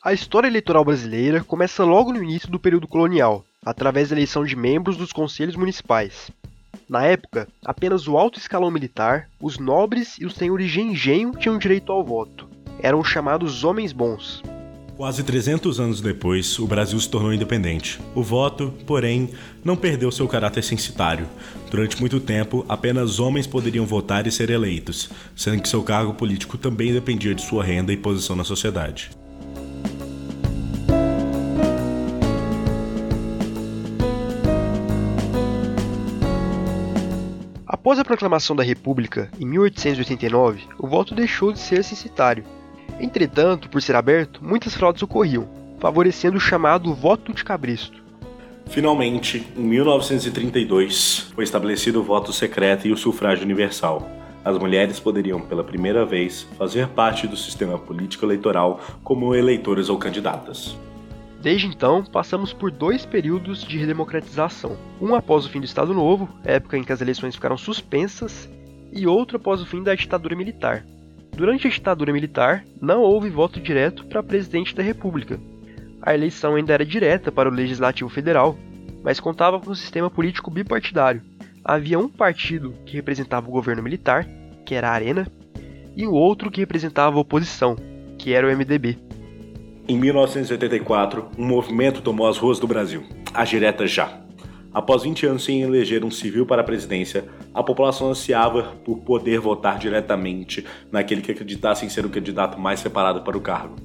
A 0.00 0.12
história 0.12 0.46
eleitoral 0.46 0.84
brasileira 0.84 1.42
começa 1.42 1.84
logo 1.84 2.12
no 2.12 2.22
início 2.22 2.48
do 2.48 2.60
período 2.60 2.86
colonial, 2.86 3.44
através 3.64 4.08
da 4.08 4.14
eleição 4.14 4.44
de 4.44 4.54
membros 4.54 4.96
dos 4.96 5.12
conselhos 5.12 5.56
municipais. 5.56 6.30
Na 6.88 7.04
época, 7.04 7.48
apenas 7.64 8.06
o 8.06 8.16
alto 8.16 8.38
escalão 8.38 8.70
militar, 8.70 9.28
os 9.40 9.58
nobres 9.58 10.16
e 10.20 10.24
os 10.24 10.34
senhores 10.34 10.70
de 10.70 10.80
engenho 10.80 11.32
tinham 11.32 11.58
direito 11.58 11.90
ao 11.90 12.04
voto. 12.04 12.48
Eram 12.80 13.02
chamados 13.02 13.64
homens 13.64 13.92
bons. 13.92 14.40
Quase 14.96 15.24
300 15.24 15.80
anos 15.80 16.00
depois, 16.00 16.60
o 16.60 16.66
Brasil 16.66 16.98
se 17.00 17.10
tornou 17.10 17.34
independente. 17.34 18.00
O 18.14 18.22
voto, 18.22 18.72
porém, 18.86 19.30
não 19.64 19.76
perdeu 19.76 20.12
seu 20.12 20.28
caráter 20.28 20.62
censitário. 20.62 21.26
Durante 21.72 21.98
muito 21.98 22.20
tempo, 22.20 22.64
apenas 22.68 23.18
homens 23.18 23.48
poderiam 23.48 23.84
votar 23.84 24.28
e 24.28 24.30
ser 24.32 24.48
eleitos, 24.48 25.10
sendo 25.34 25.60
que 25.60 25.68
seu 25.68 25.82
cargo 25.82 26.14
político 26.14 26.56
também 26.56 26.92
dependia 26.92 27.34
de 27.34 27.42
sua 27.42 27.64
renda 27.64 27.92
e 27.92 27.96
posição 27.96 28.36
na 28.36 28.44
sociedade. 28.44 29.10
Após 37.78 37.98
a 37.98 38.04
proclamação 38.04 38.54
da 38.54 38.62
República, 38.62 39.30
em 39.40 39.46
1889, 39.46 40.62
o 40.78 40.86
voto 40.86 41.14
deixou 41.14 41.52
de 41.52 41.58
ser 41.58 41.82
censitário 41.82 42.44
Entretanto, 43.00 43.68
por 43.68 43.80
ser 43.80 43.94
aberto, 43.94 44.44
muitas 44.44 44.74
fraudes 44.74 45.02
ocorriam, 45.02 45.48
favorecendo 45.78 46.36
o 46.36 46.40
chamado 46.40 46.92
voto 46.92 47.32
de 47.32 47.44
cabresto. 47.44 48.02
Finalmente, 48.66 49.46
em 49.56 49.62
1932, 49.62 51.30
foi 51.34 51.44
estabelecido 51.44 52.00
o 52.00 52.02
voto 52.02 52.32
secreto 52.32 52.86
e 52.86 52.92
o 52.92 52.96
sufrágio 52.96 53.44
universal. 53.44 54.10
As 54.44 54.58
mulheres 54.58 54.98
poderiam, 54.98 55.40
pela 55.40 55.64
primeira 55.64 56.04
vez, 56.04 56.46
fazer 56.58 56.88
parte 56.88 57.26
do 57.26 57.36
sistema 57.36 57.78
político-eleitoral 57.78 58.80
como 59.02 59.34
eleitoras 59.34 59.88
ou 59.88 59.96
candidatas. 59.96 60.76
Desde 61.40 61.66
então, 61.66 62.04
passamos 62.04 62.52
por 62.52 62.70
dois 62.70 63.06
períodos 63.06 63.62
de 63.62 63.78
redemocratização. 63.78 64.76
Um 65.00 65.14
após 65.14 65.46
o 65.46 65.48
fim 65.48 65.60
do 65.60 65.66
Estado 65.66 65.94
Novo, 65.94 66.28
época 66.44 66.76
em 66.76 66.82
que 66.82 66.92
as 66.92 67.00
eleições 67.00 67.34
ficaram 67.34 67.56
suspensas, 67.56 68.48
e 68.92 69.06
outro 69.06 69.36
após 69.36 69.60
o 69.60 69.66
fim 69.66 69.82
da 69.82 69.94
ditadura 69.94 70.34
militar, 70.34 70.84
Durante 71.38 71.68
a 71.68 71.70
ditadura 71.70 72.12
militar, 72.12 72.64
não 72.82 73.00
houve 73.00 73.30
voto 73.30 73.60
direto 73.60 74.04
para 74.06 74.24
presidente 74.24 74.74
da 74.74 74.82
República. 74.82 75.38
A 76.02 76.12
eleição 76.12 76.56
ainda 76.56 76.74
era 76.74 76.84
direta 76.84 77.30
para 77.30 77.48
o 77.48 77.52
Legislativo 77.52 78.10
Federal, 78.10 78.58
mas 79.04 79.20
contava 79.20 79.60
com 79.60 79.70
um 79.70 79.74
sistema 79.76 80.10
político 80.10 80.50
bipartidário. 80.50 81.22
Havia 81.64 81.96
um 81.96 82.08
partido 82.08 82.74
que 82.84 82.96
representava 82.96 83.48
o 83.48 83.52
governo 83.52 83.84
militar, 83.84 84.26
que 84.66 84.74
era 84.74 84.88
a 84.88 84.92
Arena, 84.92 85.28
e 85.96 86.08
o 86.08 86.12
outro 86.12 86.50
que 86.50 86.58
representava 86.58 87.16
a 87.16 87.20
oposição, 87.20 87.76
que 88.18 88.32
era 88.32 88.44
o 88.44 88.50
MDB. 88.50 88.98
Em 89.90 89.96
1984, 89.96 91.30
um 91.38 91.46
movimento 91.46 92.02
tomou 92.02 92.28
as 92.28 92.36
ruas 92.36 92.60
do 92.60 92.66
Brasil, 92.66 93.04
a 93.32 93.42
Direta 93.42 93.86
Já. 93.86 94.20
Após 94.70 95.02
20 95.02 95.24
anos 95.24 95.44
sem 95.44 95.62
eleger 95.62 96.04
um 96.04 96.10
civil 96.10 96.44
para 96.44 96.60
a 96.60 96.64
presidência, 96.64 97.24
a 97.54 97.62
população 97.62 98.10
ansiava 98.10 98.74
por 98.84 98.98
poder 98.98 99.40
votar 99.40 99.78
diretamente 99.78 100.62
naquele 100.92 101.22
que 101.22 101.32
acreditasse 101.32 101.86
em 101.86 101.88
ser 101.88 102.04
o 102.04 102.10
candidato 102.10 102.60
mais 102.60 102.80
separado 102.80 103.22
para 103.22 103.38
o 103.38 103.40
cargo. 103.40 103.76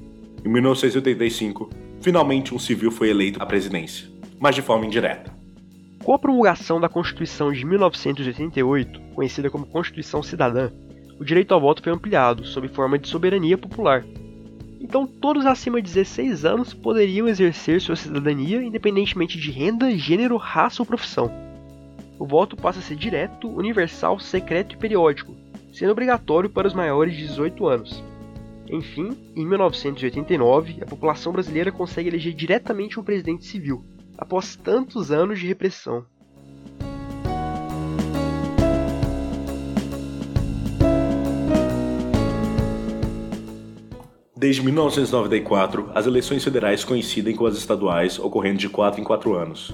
Em 0.44 0.48
1985, 0.50 1.70
finalmente 2.02 2.54
um 2.54 2.58
civil 2.58 2.90
foi 2.90 3.08
eleito 3.08 3.42
à 3.42 3.46
presidência, 3.46 4.06
mas 4.38 4.54
de 4.54 4.60
forma 4.60 4.84
indireta. 4.84 5.32
Com 6.04 6.12
a 6.12 6.18
promulgação 6.18 6.78
da 6.78 6.88
Constituição 6.90 7.50
de 7.50 7.64
1988, 7.64 9.00
conhecida 9.14 9.48
como 9.48 9.64
Constituição 9.64 10.22
Cidadã, 10.22 10.70
o 11.18 11.24
direito 11.24 11.54
ao 11.54 11.60
voto 11.62 11.82
foi 11.82 11.94
ampliado 11.94 12.44
sob 12.44 12.68
forma 12.68 12.98
de 12.98 13.08
soberania 13.08 13.56
popular, 13.56 14.04
então 14.94 15.08
todos 15.08 15.44
acima 15.44 15.82
de 15.82 15.92
16 15.92 16.44
anos 16.44 16.72
poderiam 16.72 17.26
exercer 17.26 17.80
sua 17.80 17.96
cidadania 17.96 18.62
independentemente 18.62 19.36
de 19.36 19.50
renda, 19.50 19.90
gênero, 19.98 20.36
raça 20.36 20.80
ou 20.82 20.86
profissão. 20.86 21.32
O 22.16 22.24
voto 22.24 22.56
passa 22.56 22.78
a 22.78 22.82
ser 22.82 22.94
direto, 22.94 23.48
universal, 23.48 24.20
secreto 24.20 24.76
e 24.76 24.78
periódico, 24.78 25.34
sendo 25.72 25.90
obrigatório 25.90 26.48
para 26.48 26.68
os 26.68 26.74
maiores 26.74 27.16
de 27.16 27.26
18 27.26 27.66
anos. 27.66 28.04
Enfim, 28.70 29.10
em 29.34 29.44
1989, 29.44 30.76
a 30.80 30.86
população 30.86 31.32
brasileira 31.32 31.72
consegue 31.72 32.08
eleger 32.08 32.32
diretamente 32.32 33.00
um 33.00 33.02
presidente 33.02 33.44
civil, 33.46 33.84
após 34.16 34.54
tantos 34.54 35.10
anos 35.10 35.40
de 35.40 35.48
repressão. 35.48 36.06
Desde 44.44 44.60
1994, 44.60 45.90
as 45.94 46.04
eleições 46.04 46.44
federais 46.44 46.84
coincidem 46.84 47.34
com 47.34 47.46
as 47.46 47.56
estaduais, 47.56 48.18
ocorrendo 48.18 48.58
de 48.58 48.68
4 48.68 49.00
em 49.00 49.02
4 49.02 49.34
anos. 49.34 49.72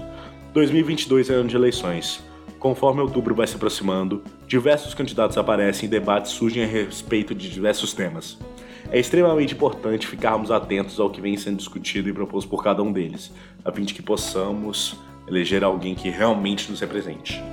2022 0.53 1.29
é 1.29 1.33
ano 1.33 1.49
de 1.49 1.57
eleições. 1.57 2.23
Conforme 2.57 3.01
outubro 3.01 3.35
vai 3.35 3.45
se 3.45 3.57
aproximando, 3.57 4.23
diversos 4.47 4.93
candidatos 4.93 5.37
aparecem 5.37 5.87
e 5.87 5.89
debates 5.89 6.31
surgem 6.31 6.63
a 6.63 6.65
respeito 6.65 7.35
de 7.35 7.49
diversos 7.49 7.91
temas. 7.91 8.37
É 8.89 8.97
extremamente 8.97 9.53
importante 9.53 10.07
ficarmos 10.07 10.49
atentos 10.49 11.01
ao 11.01 11.09
que 11.09 11.19
vem 11.19 11.35
sendo 11.35 11.57
discutido 11.57 12.07
e 12.07 12.13
proposto 12.13 12.49
por 12.49 12.63
cada 12.63 12.81
um 12.81 12.93
deles, 12.93 13.29
a 13.65 13.73
fim 13.73 13.83
de 13.83 13.93
que 13.93 14.01
possamos 14.01 14.95
eleger 15.27 15.65
alguém 15.65 15.95
que 15.95 16.09
realmente 16.09 16.71
nos 16.71 16.79
represente. 16.79 17.43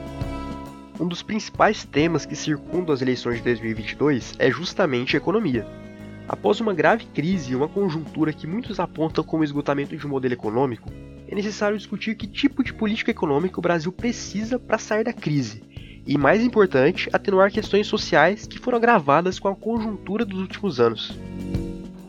Um 1.00 1.08
dos 1.08 1.24
principais 1.24 1.84
temas 1.84 2.24
que 2.24 2.36
circundam 2.36 2.94
as 2.94 3.02
eleições 3.02 3.38
de 3.38 3.42
2022 3.42 4.36
é 4.38 4.52
justamente 4.52 5.16
a 5.16 5.18
economia. 5.18 5.87
Após 6.28 6.60
uma 6.60 6.74
grave 6.74 7.06
crise 7.06 7.52
e 7.52 7.56
uma 7.56 7.66
conjuntura 7.66 8.34
que 8.34 8.46
muitos 8.46 8.78
apontam 8.78 9.24
como 9.24 9.42
esgotamento 9.42 9.96
de 9.96 10.06
um 10.06 10.10
modelo 10.10 10.34
econômico, 10.34 10.90
é 11.26 11.34
necessário 11.34 11.78
discutir 11.78 12.16
que 12.16 12.26
tipo 12.26 12.62
de 12.62 12.74
política 12.74 13.10
econômica 13.10 13.58
o 13.58 13.62
Brasil 13.62 13.90
precisa 13.90 14.58
para 14.58 14.76
sair 14.76 15.04
da 15.04 15.12
crise, 15.12 15.62
e 16.06 16.18
mais 16.18 16.42
importante, 16.44 17.08
atenuar 17.14 17.50
questões 17.50 17.86
sociais 17.86 18.46
que 18.46 18.58
foram 18.58 18.76
agravadas 18.76 19.38
com 19.38 19.48
a 19.48 19.56
conjuntura 19.56 20.26
dos 20.26 20.38
últimos 20.38 20.78
anos. 20.78 21.16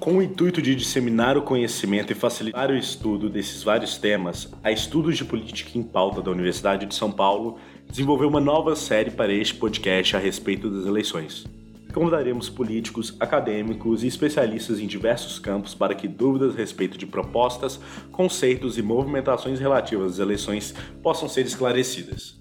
Com 0.02 0.18
o 0.18 0.22
intuito 0.22 0.62
de 0.62 0.76
disseminar 0.76 1.38
o 1.38 1.42
conhecimento 1.42 2.12
e 2.12 2.16
facilitar 2.16 2.72
o 2.72 2.78
estudo 2.78 3.30
desses 3.30 3.64
vários 3.64 3.98
temas, 3.98 4.54
a 4.62 4.70
Estudos 4.70 5.18
de 5.18 5.24
Política 5.24 5.78
em 5.78 5.84
Pauta 5.84 6.22
da 6.22 6.32
Universidade 6.32 6.86
de 6.86 6.96
São 6.96 7.12
Paulo 7.12 7.58
desenvolveu 7.90 8.28
uma 8.28 8.42
nova 8.42 8.76
série 8.76 9.12
para 9.12 9.34
este 9.34 9.56
podcast 9.56 10.16
a 10.16 10.20
respeito 10.20 10.70
das 10.70 10.86
eleições. 10.86 11.46
Convidaremos 11.94 12.50
políticos, 12.50 13.16
acadêmicos 13.20 14.04
e 14.04 14.08
especialistas 14.08 14.80
em 14.80 14.86
diversos 14.86 15.40
campos 15.40 15.74
para 15.74 15.96
que 15.96 16.08
dúvidas 16.08 16.54
a 16.54 16.58
respeito 16.58 16.98
de 16.98 17.06
propostas, 17.06 17.80
conceitos 18.12 18.78
e 18.78 18.82
movimentações 18.82 19.60
relativas 19.60 20.14
às 20.14 20.20
eleições 20.20 20.76
possam 21.02 21.28
ser 21.28 21.46
esclarecidas. 21.46 22.38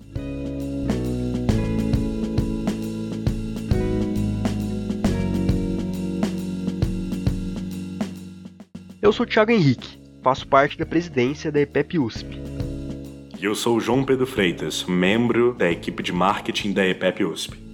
Eu 9.00 9.12
sou 9.12 9.25
Thiago 9.25 9.50
Henrique, 9.50 9.98
faço 10.22 10.47
parte 10.47 10.76
da 10.76 10.84
presidência 10.84 11.50
da 11.50 11.60
EPEP 11.60 11.98
USP. 11.98 12.38
E 13.41 13.44
eu 13.44 13.54
sou 13.54 13.80
João 13.80 14.04
Pedro 14.04 14.26
Freitas, 14.26 14.84
membro 14.84 15.54
da 15.54 15.70
equipe 15.70 16.03
de 16.03 16.12
marketing 16.12 16.72
da 16.72 16.86
EPEP 16.86 17.25
USP. 17.25 17.67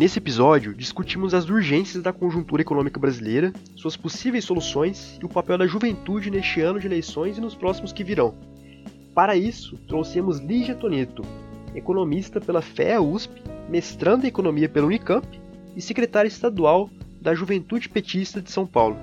Nesse 0.00 0.18
episódio, 0.18 0.74
discutimos 0.74 1.34
as 1.34 1.50
urgências 1.50 2.02
da 2.02 2.10
conjuntura 2.10 2.62
econômica 2.62 2.98
brasileira, 2.98 3.52
suas 3.76 3.98
possíveis 3.98 4.46
soluções 4.46 5.18
e 5.20 5.26
o 5.26 5.28
papel 5.28 5.58
da 5.58 5.66
juventude 5.66 6.30
neste 6.30 6.62
ano 6.62 6.80
de 6.80 6.86
eleições 6.86 7.36
e 7.36 7.40
nos 7.42 7.54
próximos 7.54 7.92
que 7.92 8.02
virão. 8.02 8.34
Para 9.14 9.36
isso, 9.36 9.76
trouxemos 9.86 10.38
Lígia 10.38 10.74
Toneto, 10.74 11.22
economista 11.74 12.40
pela 12.40 12.62
FEA 12.62 13.02
USP, 13.02 13.42
mestrando 13.68 14.24
em 14.24 14.28
economia 14.28 14.70
pela 14.70 14.86
Unicamp 14.86 15.28
e 15.76 15.82
secretária 15.82 16.28
estadual 16.28 16.88
da 17.20 17.34
Juventude 17.34 17.90
Petista 17.90 18.40
de 18.40 18.50
São 18.50 18.66
Paulo. 18.66 18.96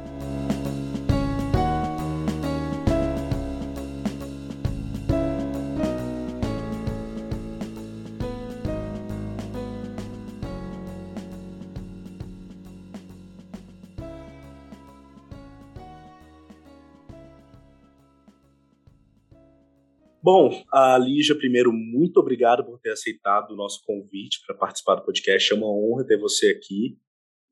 Bom, 20.29 20.61
a 20.73 20.97
Lígia, 20.97 21.37
primeiro, 21.37 21.71
muito 21.71 22.17
obrigado 22.17 22.61
por 22.65 22.77
ter 22.81 22.91
aceitado 22.91 23.51
o 23.51 23.55
nosso 23.55 23.81
convite 23.85 24.41
para 24.45 24.53
participar 24.53 24.95
do 24.95 25.05
podcast. 25.05 25.53
É 25.53 25.55
uma 25.55 25.71
honra 25.71 26.05
ter 26.05 26.19
você 26.19 26.47
aqui. 26.49 26.97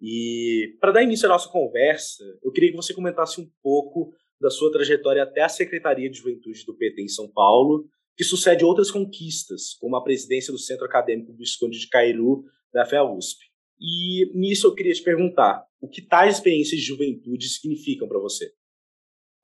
E 0.01 0.75
para 0.81 0.91
dar 0.91 1.01
início 1.01 1.25
à 1.25 1.29
nossa 1.29 1.47
conversa, 1.47 2.21
eu 2.43 2.51
queria 2.51 2.71
que 2.71 2.75
você 2.75 2.93
comentasse 2.93 3.39
um 3.39 3.49
pouco 3.63 4.11
da 4.41 4.49
sua 4.49 4.73
trajetória 4.73 5.23
até 5.23 5.41
a 5.41 5.47
Secretaria 5.47 6.09
de 6.09 6.17
Juventude 6.17 6.65
do 6.65 6.75
PT 6.75 7.01
em 7.01 7.07
São 7.07 7.31
Paulo, 7.31 7.87
que 8.17 8.25
sucede 8.25 8.65
outras 8.65 8.91
conquistas, 8.91 9.73
como 9.79 9.95
a 9.95 10.03
presidência 10.03 10.51
do 10.51 10.59
Centro 10.59 10.83
Acadêmico 10.83 11.33
Visconde 11.33 11.79
de 11.79 11.87
Cairu 11.87 12.43
da 12.73 12.85
FEA 12.85 13.05
USP. 13.05 13.39
E 13.79 14.29
nisso 14.37 14.67
eu 14.67 14.75
queria 14.75 14.93
te 14.93 15.01
perguntar, 15.01 15.65
o 15.79 15.87
que 15.87 16.01
tais 16.01 16.35
experiências 16.35 16.81
de 16.81 16.85
juventude 16.85 17.47
significam 17.47 18.05
para 18.05 18.19
você? 18.19 18.51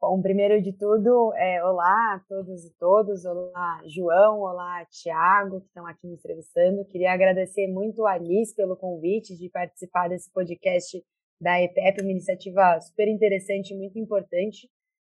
Bom, 0.02 0.20
primeiro 0.20 0.60
de 0.60 0.74
tudo, 0.74 1.32
é, 1.36 1.64
olá 1.64 2.16
a 2.16 2.20
todos 2.28 2.66
e 2.66 2.74
todas, 2.80 3.24
olá 3.24 3.84
João, 3.86 4.40
olá 4.40 4.84
Tiago, 4.86 5.62
que 5.62 5.68
estão 5.68 5.86
aqui 5.86 6.08
me 6.08 6.16
entrevistando. 6.16 6.84
Queria 6.86 7.14
agradecer 7.14 7.68
muito 7.68 8.04
a 8.08 8.14
Alice 8.14 8.56
pelo 8.56 8.76
convite 8.76 9.38
de 9.38 9.48
participar 9.48 10.10
desse 10.10 10.32
podcast 10.32 11.00
da 11.40 11.62
EPEP, 11.62 12.02
uma 12.02 12.10
iniciativa 12.10 12.82
super 12.82 13.08
interessante, 13.08 13.76
muito 13.76 14.00
importante. 14.00 14.68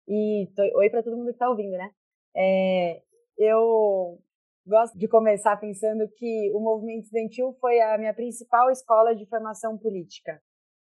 E 0.07 0.51
tô, 0.55 0.61
oi 0.77 0.87
para 0.91 1.01
todo 1.01 1.17
mundo 1.17 1.29
que 1.29 1.31
está 1.31 1.49
ouvindo, 1.49 1.75
né? 1.75 1.89
É, 2.35 3.01
eu 3.39 4.19
gosto 4.67 4.99
de 4.99 5.07
começar 5.07 5.57
pensando 5.57 6.07
que 6.15 6.51
o 6.53 6.59
movimento 6.59 7.05
estudantil 7.05 7.57
foi 7.59 7.81
a 7.81 7.97
minha 7.97 8.13
principal 8.13 8.69
escola 8.69 9.15
de 9.15 9.25
formação 9.25 9.79
política. 9.79 10.39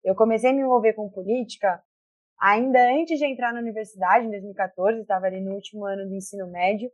Eu 0.04 0.14
comecei 0.14 0.50
a 0.50 0.52
me 0.52 0.60
envolver 0.60 0.92
com 0.92 1.08
política 1.08 1.82
ainda 2.40 2.78
antes 2.92 3.18
de 3.18 3.26
entrar 3.26 3.52
na 3.52 3.60
universidade, 3.60 4.26
em 4.26 4.30
2014, 4.30 5.00
estava 5.00 5.26
ali 5.26 5.40
no 5.40 5.54
último 5.54 5.84
ano 5.84 6.06
do 6.06 6.14
ensino 6.14 6.46
médio, 6.46 6.90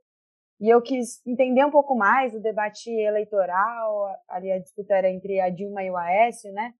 e 0.60 0.68
eu 0.68 0.80
quis 0.80 1.20
entender 1.26 1.64
um 1.64 1.70
pouco 1.70 1.94
mais 1.94 2.32
do 2.32 2.40
debate 2.40 2.90
eleitoral, 2.90 4.06
ali 4.28 4.52
a 4.52 4.58
disputa 4.58 4.94
era 4.94 5.10
entre 5.10 5.40
a 5.40 5.50
Dilma 5.50 5.82
e 5.82 5.90
o 5.90 5.96
Aécio, 5.96 6.52
né? 6.52 6.72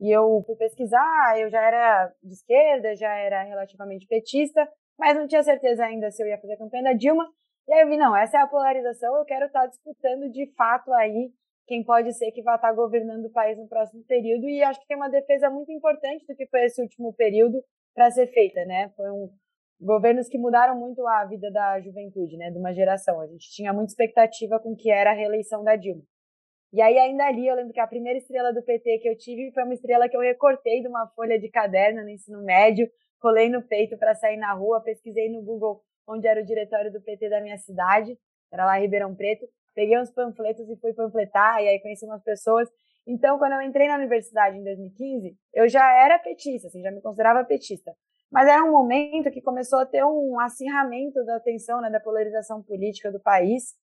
E 0.00 0.10
eu 0.10 0.42
fui 0.44 0.56
pesquisar, 0.56 1.38
eu 1.38 1.48
já 1.48 1.60
era 1.60 2.12
de 2.22 2.32
esquerda, 2.32 2.96
já 2.96 3.14
era 3.14 3.42
relativamente 3.44 4.06
petista, 4.06 4.68
mas 4.98 5.16
não 5.16 5.28
tinha 5.28 5.42
certeza 5.42 5.84
ainda 5.84 6.10
se 6.10 6.22
eu 6.22 6.26
ia 6.26 6.38
fazer 6.38 6.54
a 6.54 6.58
campanha 6.58 6.84
da 6.84 6.92
Dilma. 6.92 7.28
E 7.68 7.72
aí 7.72 7.82
eu 7.82 7.88
vi, 7.88 7.96
não, 7.96 8.16
essa 8.16 8.38
é 8.38 8.40
a 8.40 8.46
polarização, 8.46 9.16
eu 9.16 9.24
quero 9.24 9.46
estar 9.46 9.66
disputando 9.66 10.28
de 10.30 10.52
fato 10.56 10.92
aí 10.92 11.30
quem 11.66 11.84
pode 11.84 12.12
ser 12.14 12.32
que 12.32 12.42
vai 12.42 12.56
estar 12.56 12.72
governando 12.72 13.26
o 13.26 13.32
país 13.32 13.56
no 13.56 13.68
próximo 13.68 14.02
período. 14.04 14.48
E 14.48 14.62
acho 14.62 14.80
que 14.80 14.86
tem 14.86 14.96
uma 14.96 15.08
defesa 15.08 15.48
muito 15.48 15.70
importante 15.70 16.26
do 16.26 16.34
que 16.34 16.46
foi 16.46 16.64
esse 16.64 16.82
último 16.82 17.14
período, 17.14 17.62
para 17.94 18.10
ser 18.10 18.26
feita, 18.28 18.64
né? 18.64 18.90
Foram 18.96 19.30
governos 19.80 20.28
que 20.28 20.38
mudaram 20.38 20.78
muito 20.78 21.06
a 21.06 21.24
vida 21.24 21.50
da 21.50 21.80
juventude, 21.80 22.36
né? 22.36 22.50
De 22.50 22.58
uma 22.58 22.72
geração. 22.72 23.20
A 23.20 23.26
gente 23.26 23.50
tinha 23.50 23.72
muita 23.72 23.90
expectativa 23.90 24.58
com 24.58 24.74
que 24.74 24.90
era 24.90 25.10
a 25.10 25.14
reeleição 25.14 25.64
da 25.64 25.76
Dilma. 25.76 26.02
E 26.72 26.80
aí, 26.80 26.98
ainda 26.98 27.26
ali, 27.26 27.46
eu 27.46 27.54
lembro 27.54 27.72
que 27.72 27.80
a 27.80 27.86
primeira 27.86 28.18
estrela 28.18 28.52
do 28.52 28.62
PT 28.62 28.98
que 29.00 29.08
eu 29.08 29.16
tive 29.16 29.52
foi 29.52 29.62
uma 29.62 29.74
estrela 29.74 30.08
que 30.08 30.16
eu 30.16 30.20
recortei 30.20 30.80
de 30.80 30.88
uma 30.88 31.06
folha 31.08 31.38
de 31.38 31.50
caderno 31.50 32.02
no 32.02 32.08
ensino 32.08 32.42
médio, 32.42 32.88
colei 33.20 33.50
no 33.50 33.62
peito 33.62 33.98
para 33.98 34.14
sair 34.14 34.38
na 34.38 34.54
rua, 34.54 34.80
pesquisei 34.80 35.30
no 35.30 35.42
Google 35.42 35.82
onde 36.08 36.26
era 36.26 36.40
o 36.40 36.44
diretório 36.44 36.90
do 36.90 37.00
PT 37.00 37.28
da 37.28 37.42
minha 37.42 37.58
cidade, 37.58 38.18
era 38.50 38.64
lá 38.64 38.78
Ribeirão 38.78 39.14
Preto, 39.14 39.46
peguei 39.74 39.98
uns 40.00 40.10
panfletos 40.10 40.68
e 40.68 40.76
fui 40.76 40.94
panfletar, 40.94 41.62
e 41.62 41.68
aí 41.68 41.80
conheci 41.80 42.06
umas 42.06 42.22
pessoas 42.22 42.68
então, 43.06 43.38
quando 43.38 43.54
eu 43.54 43.62
entrei 43.62 43.88
na 43.88 43.96
universidade 43.96 44.56
em 44.56 44.62
2015, 44.62 45.36
eu 45.54 45.68
já 45.68 45.84
era 46.04 46.18
petista, 46.18 46.68
assim, 46.68 46.82
já 46.82 46.90
me 46.90 47.00
considerava 47.00 47.44
petista. 47.44 47.94
Mas 48.30 48.48
era 48.48 48.64
um 48.64 48.72
momento 48.72 49.30
que 49.30 49.42
começou 49.42 49.80
a 49.80 49.86
ter 49.86 50.04
um 50.04 50.40
acirramento 50.40 51.24
da 51.24 51.38
tensão, 51.40 51.80
né, 51.80 51.90
da 51.90 52.00
polarização 52.00 52.62
política 52.62 53.10
do 53.10 53.20
país, 53.20 53.74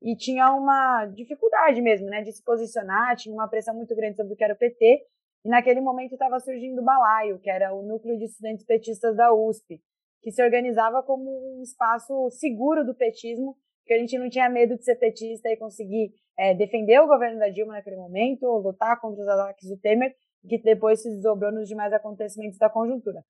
e 0.00 0.16
tinha 0.16 0.52
uma 0.52 1.06
dificuldade 1.06 1.82
mesmo, 1.82 2.06
né, 2.06 2.22
de 2.22 2.32
se 2.32 2.42
posicionar, 2.42 3.16
tinha 3.16 3.34
uma 3.34 3.48
pressão 3.48 3.74
muito 3.74 3.94
grande 3.94 4.16
sobre 4.16 4.32
o 4.32 4.36
que 4.36 4.44
era 4.44 4.54
o 4.54 4.58
PT, 4.58 5.04
e 5.44 5.48
naquele 5.48 5.80
momento 5.80 6.12
estava 6.12 6.38
surgindo 6.40 6.80
o 6.80 6.84
Balaio, 6.84 7.38
que 7.38 7.50
era 7.50 7.74
o 7.74 7.82
núcleo 7.82 8.16
de 8.16 8.24
estudantes 8.24 8.64
petistas 8.64 9.16
da 9.16 9.32
USP, 9.32 9.80
que 10.22 10.30
se 10.30 10.42
organizava 10.42 11.02
como 11.02 11.58
um 11.58 11.62
espaço 11.62 12.30
seguro 12.30 12.84
do 12.84 12.94
petismo, 12.94 13.56
que 13.88 13.94
a 13.94 13.98
gente 13.98 14.18
não 14.18 14.28
tinha 14.28 14.48
medo 14.50 14.76
de 14.76 14.84
ser 14.84 14.96
petista 14.96 15.48
e 15.48 15.56
conseguir 15.56 16.12
é, 16.38 16.54
defender 16.54 17.00
o 17.00 17.06
governo 17.06 17.38
da 17.38 17.48
Dilma 17.48 17.72
naquele 17.72 17.96
momento, 17.96 18.46
lutar 18.58 19.00
contra 19.00 19.22
os 19.22 19.28
ataques 19.28 19.68
do 19.68 19.78
Temer, 19.78 20.14
que 20.46 20.58
depois 20.58 21.02
se 21.02 21.08
desdobrou 21.08 21.50
nos 21.50 21.66
demais 21.66 21.92
acontecimentos 21.92 22.58
da 22.58 22.68
conjuntura. 22.68 23.24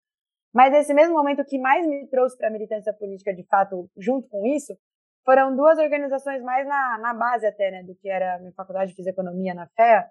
Mas 0.52 0.72
nesse 0.72 0.92
mesmo 0.92 1.14
momento, 1.14 1.44
que 1.44 1.58
mais 1.58 1.86
me 1.86 2.08
trouxe 2.08 2.36
para 2.36 2.48
a 2.48 2.50
militância 2.50 2.92
política, 2.92 3.32
de 3.32 3.44
fato, 3.44 3.88
junto 3.96 4.28
com 4.28 4.44
isso, 4.44 4.76
foram 5.24 5.54
duas 5.54 5.78
organizações 5.78 6.42
mais 6.42 6.66
na, 6.66 6.98
na 6.98 7.14
base 7.14 7.46
até, 7.46 7.70
né, 7.70 7.82
do 7.84 7.94
que 7.94 8.08
era 8.08 8.34
a 8.34 8.38
minha 8.38 8.52
faculdade, 8.52 8.94
fiz 8.94 9.06
economia 9.06 9.54
na 9.54 9.68
FEA. 9.68 10.06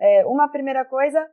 É, 0.00 0.26
uma 0.26 0.50
primeira 0.50 0.84
coisa 0.84 1.24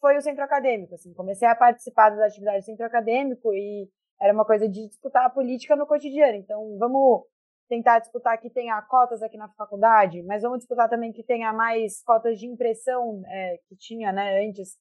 foi 0.00 0.16
o 0.16 0.22
centro 0.22 0.42
acadêmico, 0.42 0.94
assim, 0.94 1.12
comecei 1.12 1.46
a 1.46 1.54
participar 1.54 2.10
das 2.10 2.20
atividades 2.20 2.62
do 2.62 2.66
centro 2.66 2.86
acadêmico 2.86 3.52
e 3.52 3.88
era 4.20 4.32
uma 4.32 4.44
coisa 4.44 4.68
de 4.68 4.86
disputar 4.86 5.26
a 5.26 5.30
política 5.30 5.76
no 5.76 5.86
cotidiano. 5.86 6.36
Então, 6.36 6.78
vamos 6.78 7.24
tentar 7.68 7.98
disputar 7.98 8.38
que 8.40 8.50
tenha 8.50 8.80
cotas 8.82 9.22
aqui 9.22 9.36
na 9.36 9.48
faculdade, 9.48 10.22
mas 10.22 10.42
vamos 10.42 10.58
disputar 10.58 10.88
também 10.88 11.12
que 11.12 11.22
tenha 11.22 11.52
mais 11.52 12.02
cotas 12.02 12.38
de 12.38 12.46
impressão 12.46 13.22
é, 13.26 13.58
que 13.68 13.76
tinha, 13.76 14.12
né, 14.12 14.46
antes. 14.46 14.76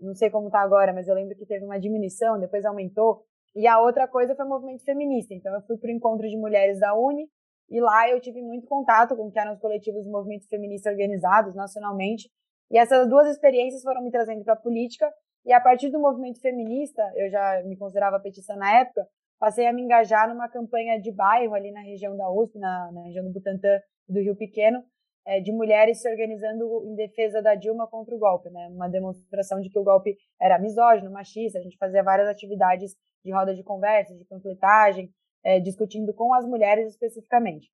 Não 0.00 0.14
sei 0.14 0.30
como 0.30 0.48
está 0.48 0.60
agora, 0.60 0.92
mas 0.92 1.08
eu 1.08 1.14
lembro 1.14 1.36
que 1.36 1.46
teve 1.46 1.64
uma 1.64 1.78
diminuição, 1.78 2.38
depois 2.38 2.64
aumentou. 2.64 3.24
E 3.54 3.66
a 3.66 3.80
outra 3.80 4.06
coisa 4.06 4.34
foi 4.34 4.44
o 4.44 4.48
movimento 4.48 4.84
feminista. 4.84 5.32
Então 5.32 5.54
eu 5.54 5.62
fui 5.62 5.78
para 5.78 5.88
o 5.88 5.92
encontro 5.92 6.28
de 6.28 6.36
mulheres 6.36 6.80
da 6.80 6.94
Uni 6.94 7.26
e 7.70 7.80
lá 7.80 8.08
eu 8.08 8.20
tive 8.20 8.42
muito 8.42 8.66
contato 8.66 9.16
com 9.16 9.30
que 9.30 9.38
eram 9.38 9.54
os 9.54 9.60
coletivos 9.60 10.04
do 10.04 10.10
movimento 10.10 10.46
feminista 10.48 10.90
organizados 10.90 11.54
nacionalmente. 11.54 12.28
E 12.70 12.78
essas 12.78 13.08
duas 13.08 13.26
experiências 13.28 13.82
foram 13.82 14.02
me 14.02 14.10
trazendo 14.10 14.44
para 14.44 14.54
a 14.54 14.60
política. 14.60 15.10
E 15.44 15.52
a 15.52 15.60
partir 15.60 15.90
do 15.90 15.98
movimento 15.98 16.40
feminista, 16.40 17.02
eu 17.14 17.30
já 17.30 17.62
me 17.64 17.76
considerava 17.76 18.20
petista 18.20 18.54
na 18.56 18.80
época, 18.80 19.06
passei 19.38 19.66
a 19.66 19.72
me 19.72 19.82
engajar 19.82 20.28
numa 20.28 20.48
campanha 20.48 21.00
de 21.00 21.12
bairro 21.12 21.54
ali 21.54 21.70
na 21.70 21.80
região 21.80 22.16
da 22.16 22.30
USP, 22.30 22.58
na, 22.58 22.90
na 22.92 23.02
região 23.02 23.24
do 23.24 23.32
Butantã 23.32 23.80
do 24.08 24.20
Rio 24.20 24.36
Pequeno, 24.36 24.82
é, 25.26 25.40
de 25.40 25.52
mulheres 25.52 26.00
se 26.00 26.08
organizando 26.08 26.84
em 26.86 26.94
defesa 26.94 27.42
da 27.42 27.54
Dilma 27.54 27.86
contra 27.88 28.14
o 28.14 28.18
golpe, 28.18 28.48
né? 28.48 28.68
Uma 28.68 28.88
demonstração 28.88 29.60
de 29.60 29.68
que 29.68 29.78
o 29.78 29.82
golpe 29.82 30.16
era 30.40 30.58
misógino, 30.58 31.10
machista. 31.10 31.58
A 31.58 31.62
gente 31.62 31.76
fazia 31.76 32.02
várias 32.02 32.28
atividades 32.28 32.94
de 33.24 33.32
roda 33.32 33.54
de 33.54 33.64
conversa, 33.64 34.14
de 34.14 34.24
panfletagem, 34.24 35.10
é, 35.44 35.58
discutindo 35.58 36.14
com 36.14 36.32
as 36.32 36.46
mulheres 36.46 36.88
especificamente. 36.88 37.68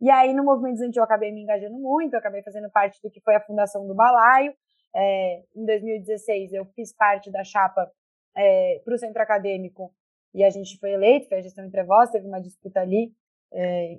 E 0.00 0.08
aí, 0.10 0.32
no 0.32 0.44
movimento 0.44 0.74
estudantil, 0.74 1.00
eu 1.00 1.04
acabei 1.04 1.32
me 1.32 1.42
engajando 1.42 1.76
muito, 1.78 2.16
acabei 2.16 2.42
fazendo 2.42 2.70
parte 2.70 3.00
do 3.02 3.10
que 3.10 3.20
foi 3.20 3.34
a 3.34 3.40
fundação 3.40 3.86
do 3.86 3.94
Balaio. 3.94 4.54
É, 4.94 5.42
em 5.56 5.64
2016, 5.64 6.52
eu 6.52 6.64
fiz 6.76 6.94
parte 6.94 7.30
da 7.30 7.42
chapa 7.42 7.90
é, 8.36 8.80
para 8.84 8.94
o 8.94 8.98
centro 8.98 9.20
acadêmico 9.20 9.92
e 10.34 10.42
a 10.42 10.50
gente 10.50 10.78
foi 10.78 10.92
eleito, 10.92 11.28
foi 11.28 11.38
a 11.38 11.42
gestão 11.42 11.64
entre 11.64 11.82
vós, 11.84 12.10
teve 12.10 12.26
uma 12.26 12.40
disputa 12.40 12.80
ali, 12.80 13.12
é, 13.52 13.98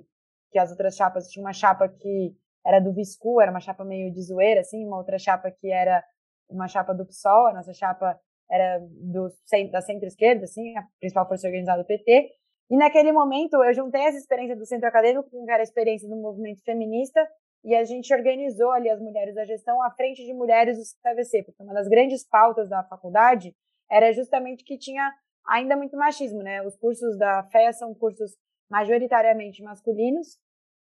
que 0.50 0.58
as 0.58 0.70
outras 0.70 0.94
chapas, 0.94 1.28
tinha 1.30 1.42
uma 1.44 1.52
chapa 1.52 1.88
que 1.88 2.36
era 2.64 2.80
do 2.80 2.92
Viscu, 2.92 3.40
era 3.40 3.50
uma 3.50 3.60
chapa 3.60 3.84
meio 3.84 4.12
de 4.12 4.22
zoeira, 4.22 4.60
assim, 4.60 4.84
uma 4.84 4.98
outra 4.98 5.18
chapa 5.18 5.50
que 5.50 5.70
era 5.70 6.04
uma 6.48 6.68
chapa 6.68 6.92
do 6.92 7.06
PSOL, 7.06 7.46
a 7.46 7.52
nossa 7.52 7.72
chapa 7.72 8.18
era 8.50 8.78
do, 8.80 9.28
da 9.72 9.80
centro-esquerda, 9.80 10.44
assim, 10.44 10.76
a 10.76 10.84
principal 11.00 11.26
força 11.26 11.46
organizada 11.46 11.82
do 11.82 11.86
PT, 11.86 12.30
e 12.70 12.76
naquele 12.76 13.12
momento 13.12 13.62
eu 13.62 13.72
juntei 13.72 14.02
essa 14.02 14.18
experiência 14.18 14.56
do 14.56 14.66
centro 14.66 14.88
acadêmico 14.88 15.30
com 15.30 15.50
a 15.50 15.62
experiência 15.62 16.08
do 16.08 16.16
movimento 16.16 16.62
feminista, 16.64 17.26
e 17.64 17.74
a 17.74 17.84
gente 17.84 18.12
organizou 18.14 18.70
ali 18.70 18.88
as 18.88 19.00
mulheres 19.00 19.34
da 19.34 19.44
gestão 19.44 19.82
à 19.82 19.90
frente 19.90 20.24
de 20.24 20.32
mulheres 20.32 20.76
do 20.76 20.84
CVC, 21.02 21.42
porque 21.44 21.62
uma 21.62 21.74
das 21.74 21.88
grandes 21.88 22.24
pautas 22.28 22.68
da 22.68 22.84
faculdade 22.84 23.54
era 23.90 24.12
justamente 24.12 24.62
que 24.64 24.78
tinha 24.78 25.12
ainda 25.48 25.76
muito 25.76 25.96
machismo, 25.96 26.42
né? 26.42 26.62
Os 26.62 26.76
cursos 26.76 27.16
da 27.16 27.44
FEA 27.44 27.72
são 27.72 27.94
cursos 27.94 28.32
majoritariamente 28.70 29.62
masculinos 29.62 30.38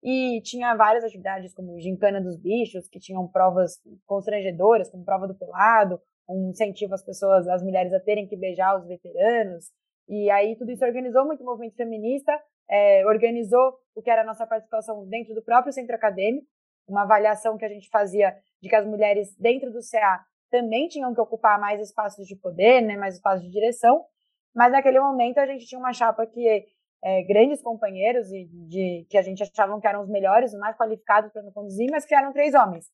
e 0.03 0.41
tinha 0.43 0.75
várias 0.75 1.05
atividades 1.05 1.55
como 1.55 1.79
gincana 1.81 2.21
dos 2.21 2.37
bichos, 2.37 2.89
que 2.89 2.99
tinham 2.99 3.27
provas 3.29 3.81
constrangedoras, 4.05 4.91
como 4.91 5.05
prova 5.05 5.29
do 5.29 5.35
pelado, 5.35 6.01
um 6.29 6.51
incentivo 6.51 6.95
às 6.95 7.05
pessoas, 7.05 7.47
às 7.49 7.63
mulheres 7.63 7.93
a 7.93 8.01
terem 8.01 8.27
que 8.27 8.37
beijar 8.37 8.77
os 8.77 8.87
veteranos. 8.87 9.67
E 10.09 10.31
aí 10.31 10.57
tudo 10.57 10.73
isso 10.73 10.85
organizou 10.85 11.25
muito 11.25 11.43
o 11.43 11.47
movimento 11.47 11.77
feminista, 11.77 12.33
é, 12.69 13.07
organizou 13.07 13.79
o 13.95 14.03
que 14.03 14.11
era 14.11 14.23
a 14.23 14.27
nossa 14.27 14.47
participação 14.47 15.07
dentro 15.09 15.35
do 15.35 15.43
próprio 15.43 15.73
centro 15.73 15.95
acadêmico, 15.95 16.47
uma 16.89 17.03
avaliação 17.03 17.57
que 17.57 17.65
a 17.65 17.69
gente 17.69 17.89
fazia 17.89 18.35
de 18.61 18.69
que 18.69 18.75
as 18.75 18.87
mulheres 18.87 19.35
dentro 19.39 19.71
do 19.71 19.79
CA 19.89 20.25
também 20.51 20.89
tinham 20.89 21.15
que 21.15 21.21
ocupar 21.21 21.59
mais 21.59 21.81
espaços 21.81 22.27
de 22.27 22.37
poder, 22.37 22.83
né, 22.83 22.97
mais 22.97 23.15
espaços 23.15 23.43
de 23.45 23.51
direção, 23.51 24.05
mas 24.55 24.73
naquele 24.73 25.01
momento 25.01 25.39
a 25.39 25.47
gente 25.47 25.67
tinha 25.67 25.79
uma 25.79 25.93
chapa 25.93 26.27
que 26.27 26.67
é, 27.05 27.23
grandes 27.25 27.61
companheiros 27.63 28.31
e 28.31 28.45
de 28.69 29.07
que 29.11 29.19
a 29.19 29.23
gente 29.23 29.43
achavam 29.43 29.81
que 29.81 29.87
eram 29.87 30.03
os 30.03 30.09
melhores, 30.09 30.53
os 30.53 30.59
mais 30.59 30.77
qualificados 30.77 31.33
para 31.33 31.43
conduzir, 31.53 31.91
mas 31.91 32.05
que 32.05 32.15
eram 32.15 32.33
três 32.33 32.55
homens. 32.55 32.87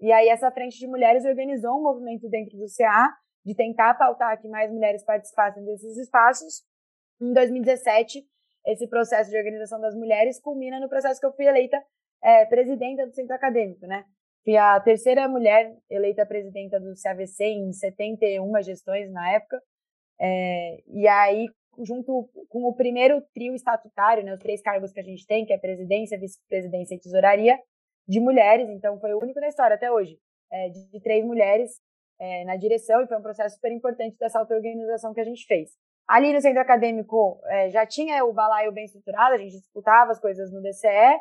E 0.00 0.12
aí 0.12 0.28
essa 0.28 0.50
frente 0.50 0.78
de 0.78 0.86
mulheres 0.86 1.24
organizou 1.24 1.76
um 1.76 1.82
movimento 1.82 2.28
dentro 2.28 2.56
do 2.56 2.66
CA 2.76 3.12
de 3.44 3.54
tentar 3.54 3.94
pautar 3.94 4.40
que 4.40 4.48
mais 4.48 4.70
mulheres 4.70 5.02
participassem 5.04 5.64
desses 5.64 5.96
espaços. 5.96 6.62
Em 7.20 7.32
2017, 7.32 8.24
esse 8.66 8.86
processo 8.86 9.30
de 9.30 9.36
organização 9.36 9.80
das 9.80 9.94
mulheres 9.94 10.40
culmina 10.40 10.78
no 10.78 10.88
processo 10.88 11.18
que 11.18 11.26
eu 11.26 11.32
fui 11.32 11.46
eleita 11.46 11.82
é, 12.22 12.44
presidenta 12.46 13.06
do 13.06 13.12
centro 13.12 13.34
acadêmico, 13.34 13.86
né? 13.86 14.04
Fui 14.44 14.56
a 14.56 14.78
terceira 14.80 15.28
mulher 15.28 15.76
eleita 15.90 16.24
presidenta 16.24 16.78
do 16.78 16.92
CAVC 17.02 17.44
em 17.44 17.72
71 17.72 18.62
gestões 18.62 19.10
na 19.10 19.32
época. 19.32 19.60
É, 20.20 20.82
e 20.88 21.06
aí, 21.06 21.46
junto 21.84 22.28
com 22.48 22.64
o 22.64 22.74
primeiro 22.74 23.22
trio 23.34 23.54
estatutário, 23.54 24.24
né, 24.24 24.34
os 24.34 24.40
três 24.40 24.60
cargos 24.60 24.92
que 24.92 25.00
a 25.00 25.04
gente 25.04 25.26
tem, 25.26 25.44
que 25.46 25.52
é 25.52 25.58
presidência, 25.58 26.18
vice-presidência 26.18 26.94
e 26.94 27.00
tesouraria, 27.00 27.58
de 28.06 28.20
mulheres, 28.20 28.68
então 28.70 28.98
foi 28.98 29.12
o 29.12 29.22
único 29.22 29.38
da 29.40 29.48
história 29.48 29.76
até 29.76 29.92
hoje, 29.92 30.18
é, 30.50 30.70
de, 30.70 30.90
de, 30.90 31.00
três 31.00 31.24
mulheres 31.24 31.72
é, 32.18 32.44
na 32.44 32.56
direção, 32.56 33.02
e 33.02 33.06
foi 33.06 33.18
um 33.18 33.22
processo 33.22 33.56
super 33.56 33.70
importante 33.70 34.16
dessa 34.18 34.38
auto-organização 34.38 35.12
que 35.12 35.20
a 35.20 35.24
gente 35.24 35.44
fez. 35.46 35.70
Ali 36.08 36.32
no 36.32 36.40
centro 36.40 36.60
acadêmico 36.60 37.38
é, 37.46 37.68
já 37.68 37.84
tinha 37.84 38.24
o 38.24 38.32
balaio 38.32 38.72
bem 38.72 38.86
estruturado, 38.86 39.34
a 39.34 39.38
gente 39.38 39.58
disputava 39.58 40.10
as 40.10 40.18
coisas 40.18 40.50
no 40.50 40.62
DCE, 40.62 41.20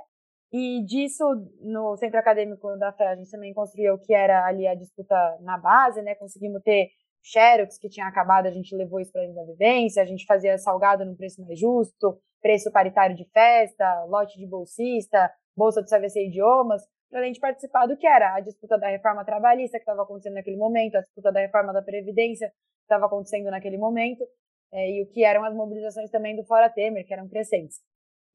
e 0.51 0.81
disso, 0.85 1.25
no 1.59 1.97
centro 1.97 2.19
acadêmico 2.19 2.77
da 2.77 2.93
FE, 2.93 3.03
a 3.03 3.15
gente 3.15 3.29
também 3.29 3.53
construiu 3.53 3.95
o 3.95 3.99
que 3.99 4.13
era 4.13 4.45
ali 4.45 4.65
a 4.65 4.75
disputa 4.75 5.15
na 5.41 5.57
base, 5.57 6.01
né? 6.01 6.15
Conseguimos 6.15 6.61
ter 6.63 6.89
Xerox, 7.23 7.77
que 7.77 7.89
tinha 7.89 8.07
acabado, 8.07 8.47
a 8.47 8.51
gente 8.51 8.75
levou 8.75 8.99
isso 8.99 9.11
para 9.11 9.23
a 9.23 9.45
vivência, 9.45 10.01
a 10.01 10.05
gente 10.05 10.25
fazia 10.25 10.57
salgado 10.57 11.05
no 11.05 11.15
preço 11.15 11.41
mais 11.41 11.59
justo, 11.59 12.19
preço 12.41 12.71
paritário 12.71 13.15
de 13.15 13.25
festa, 13.31 14.03
lote 14.05 14.37
de 14.37 14.47
bolsista, 14.47 15.31
bolsa 15.55 15.81
do 15.81 15.87
CVC 15.87 16.27
Idiomas, 16.27 16.83
para 17.09 17.21
a 17.21 17.23
gente 17.23 17.39
participar 17.39 17.87
do 17.87 17.97
que 17.97 18.05
era 18.05 18.35
a 18.35 18.39
disputa 18.39 18.77
da 18.77 18.89
reforma 18.89 19.23
trabalhista 19.25 19.77
que 19.77 19.83
estava 19.83 20.03
acontecendo 20.03 20.35
naquele 20.35 20.57
momento, 20.57 20.95
a 20.95 21.01
disputa 21.01 21.31
da 21.31 21.39
reforma 21.39 21.73
da 21.73 21.81
Previdência 21.81 22.49
que 22.49 22.83
estava 22.83 23.05
acontecendo 23.05 23.49
naquele 23.49 23.77
momento, 23.77 24.23
é, 24.71 24.91
e 24.91 25.03
o 25.03 25.07
que 25.07 25.23
eram 25.23 25.43
as 25.43 25.53
mobilizações 25.53 26.09
também 26.11 26.35
do 26.35 26.43
Fora 26.43 26.69
Temer, 26.69 27.05
que 27.05 27.13
eram 27.13 27.27
crescentes. 27.27 27.79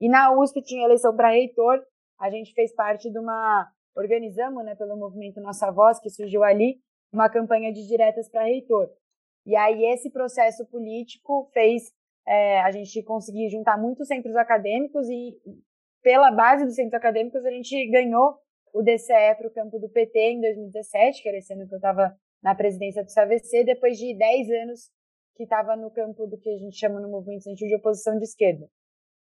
E 0.01 0.09
na 0.09 0.33
USP 0.33 0.63
tinha 0.63 0.85
eleição 0.85 1.15
para 1.15 1.31
reitor, 1.31 1.83
a 2.19 2.31
gente 2.31 2.53
fez 2.55 2.75
parte 2.75 3.11
de 3.11 3.19
uma, 3.19 3.71
organizamos, 3.97 4.65
né, 4.65 4.75
pelo 4.75 4.97
movimento 4.97 5.41
Nossa 5.41 5.71
Voz, 5.71 6.01
que 6.01 6.11
surgiu 6.11 6.43
ali, 6.43 6.81
uma 7.13 7.29
campanha 7.29 7.73
de 7.73 7.87
diretas 7.87 8.29
para 8.29 8.45
reitor. 8.45 8.91
E 9.45 9.55
aí 9.57 9.85
esse 9.93 10.11
processo 10.11 10.65
político 10.67 11.51
fez 11.53 11.93
é, 12.27 12.61
a 12.61 12.71
gente 12.71 13.03
conseguir 13.03 13.49
juntar 13.51 13.77
muitos 13.77 14.07
centros 14.07 14.37
acadêmicos 14.37 15.09
e 15.09 15.37
pela 16.03 16.31
base 16.31 16.65
dos 16.65 16.75
centros 16.75 16.95
acadêmicos 16.95 17.45
a 17.45 17.51
gente 17.51 17.91
ganhou 17.91 18.39
o 18.73 18.83
DCE 18.83 19.35
para 19.37 19.47
o 19.47 19.53
campo 19.53 19.79
do 19.79 19.89
PT 19.89 20.19
em 20.19 20.41
2017, 20.41 21.23
que 21.23 21.31
que 21.31 21.75
eu 21.75 21.77
estava 21.77 22.17
na 22.43 22.55
presidência 22.55 23.05
do 23.05 23.13
CAVC, 23.13 23.65
depois 23.65 23.99
de 23.99 24.17
10 24.17 24.51
anos 24.63 24.91
que 25.37 25.45
estava 25.45 25.77
no 25.77 25.91
campo 25.91 26.27
do 26.27 26.39
que 26.39 26.49
a 26.49 26.59
gente 26.59 26.77
chama 26.77 27.01
no 27.01 27.11
movimento 27.11 27.39
estudantil 27.39 27.69
de 27.69 27.77
oposição 27.77 28.19
de 28.19 28.25
esquerda. 28.25 28.67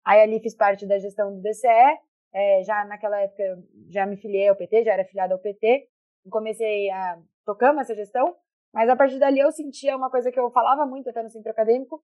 Aí 0.05 0.21
ali 0.21 0.41
fiz 0.41 0.57
parte 0.57 0.87
da 0.87 0.99
gestão 0.99 1.35
do 1.35 1.43
DCE, 1.43 1.99
é, 2.33 2.63
já 2.63 2.85
naquela 2.85 3.21
época 3.21 3.63
já 3.89 4.07
me 4.07 4.17
filiei 4.17 4.49
ao 4.49 4.57
PT, 4.57 4.85
já 4.85 4.93
era 4.93 5.05
filiada 5.05 5.35
ao 5.35 5.41
PT, 5.41 5.89
comecei 6.31 6.91
a 6.91 7.21
tocamos 7.45 7.83
essa 7.83 7.95
gestão, 7.95 8.37
mas 8.73 8.89
a 8.89 8.97
partir 8.97 9.19
dali 9.19 9.41
eu 9.41 9.51
sentia 9.51 9.97
uma 9.97 10.11
coisa 10.11 10.31
que 10.31 10.39
eu 10.39 10.51
falava 10.51 10.87
muito 10.87 11.11
até 11.11 11.23
no 11.23 11.31
centro 11.31 11.51
acadêmico, 11.51 12.03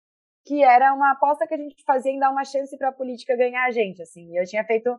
que 0.45 0.63
era 0.63 0.93
uma 0.93 1.11
aposta 1.11 1.47
que 1.47 1.53
a 1.53 1.57
gente 1.57 1.83
fazia 1.85 2.11
em 2.11 2.19
dar 2.19 2.31
uma 2.31 2.43
chance 2.43 2.77
para 2.77 2.89
a 2.89 2.93
política 2.93 3.35
ganhar 3.35 3.65
a 3.65 3.71
gente, 3.71 4.01
assim. 4.01 4.37
Eu 4.37 4.45
tinha 4.45 4.63
feito 4.65 4.89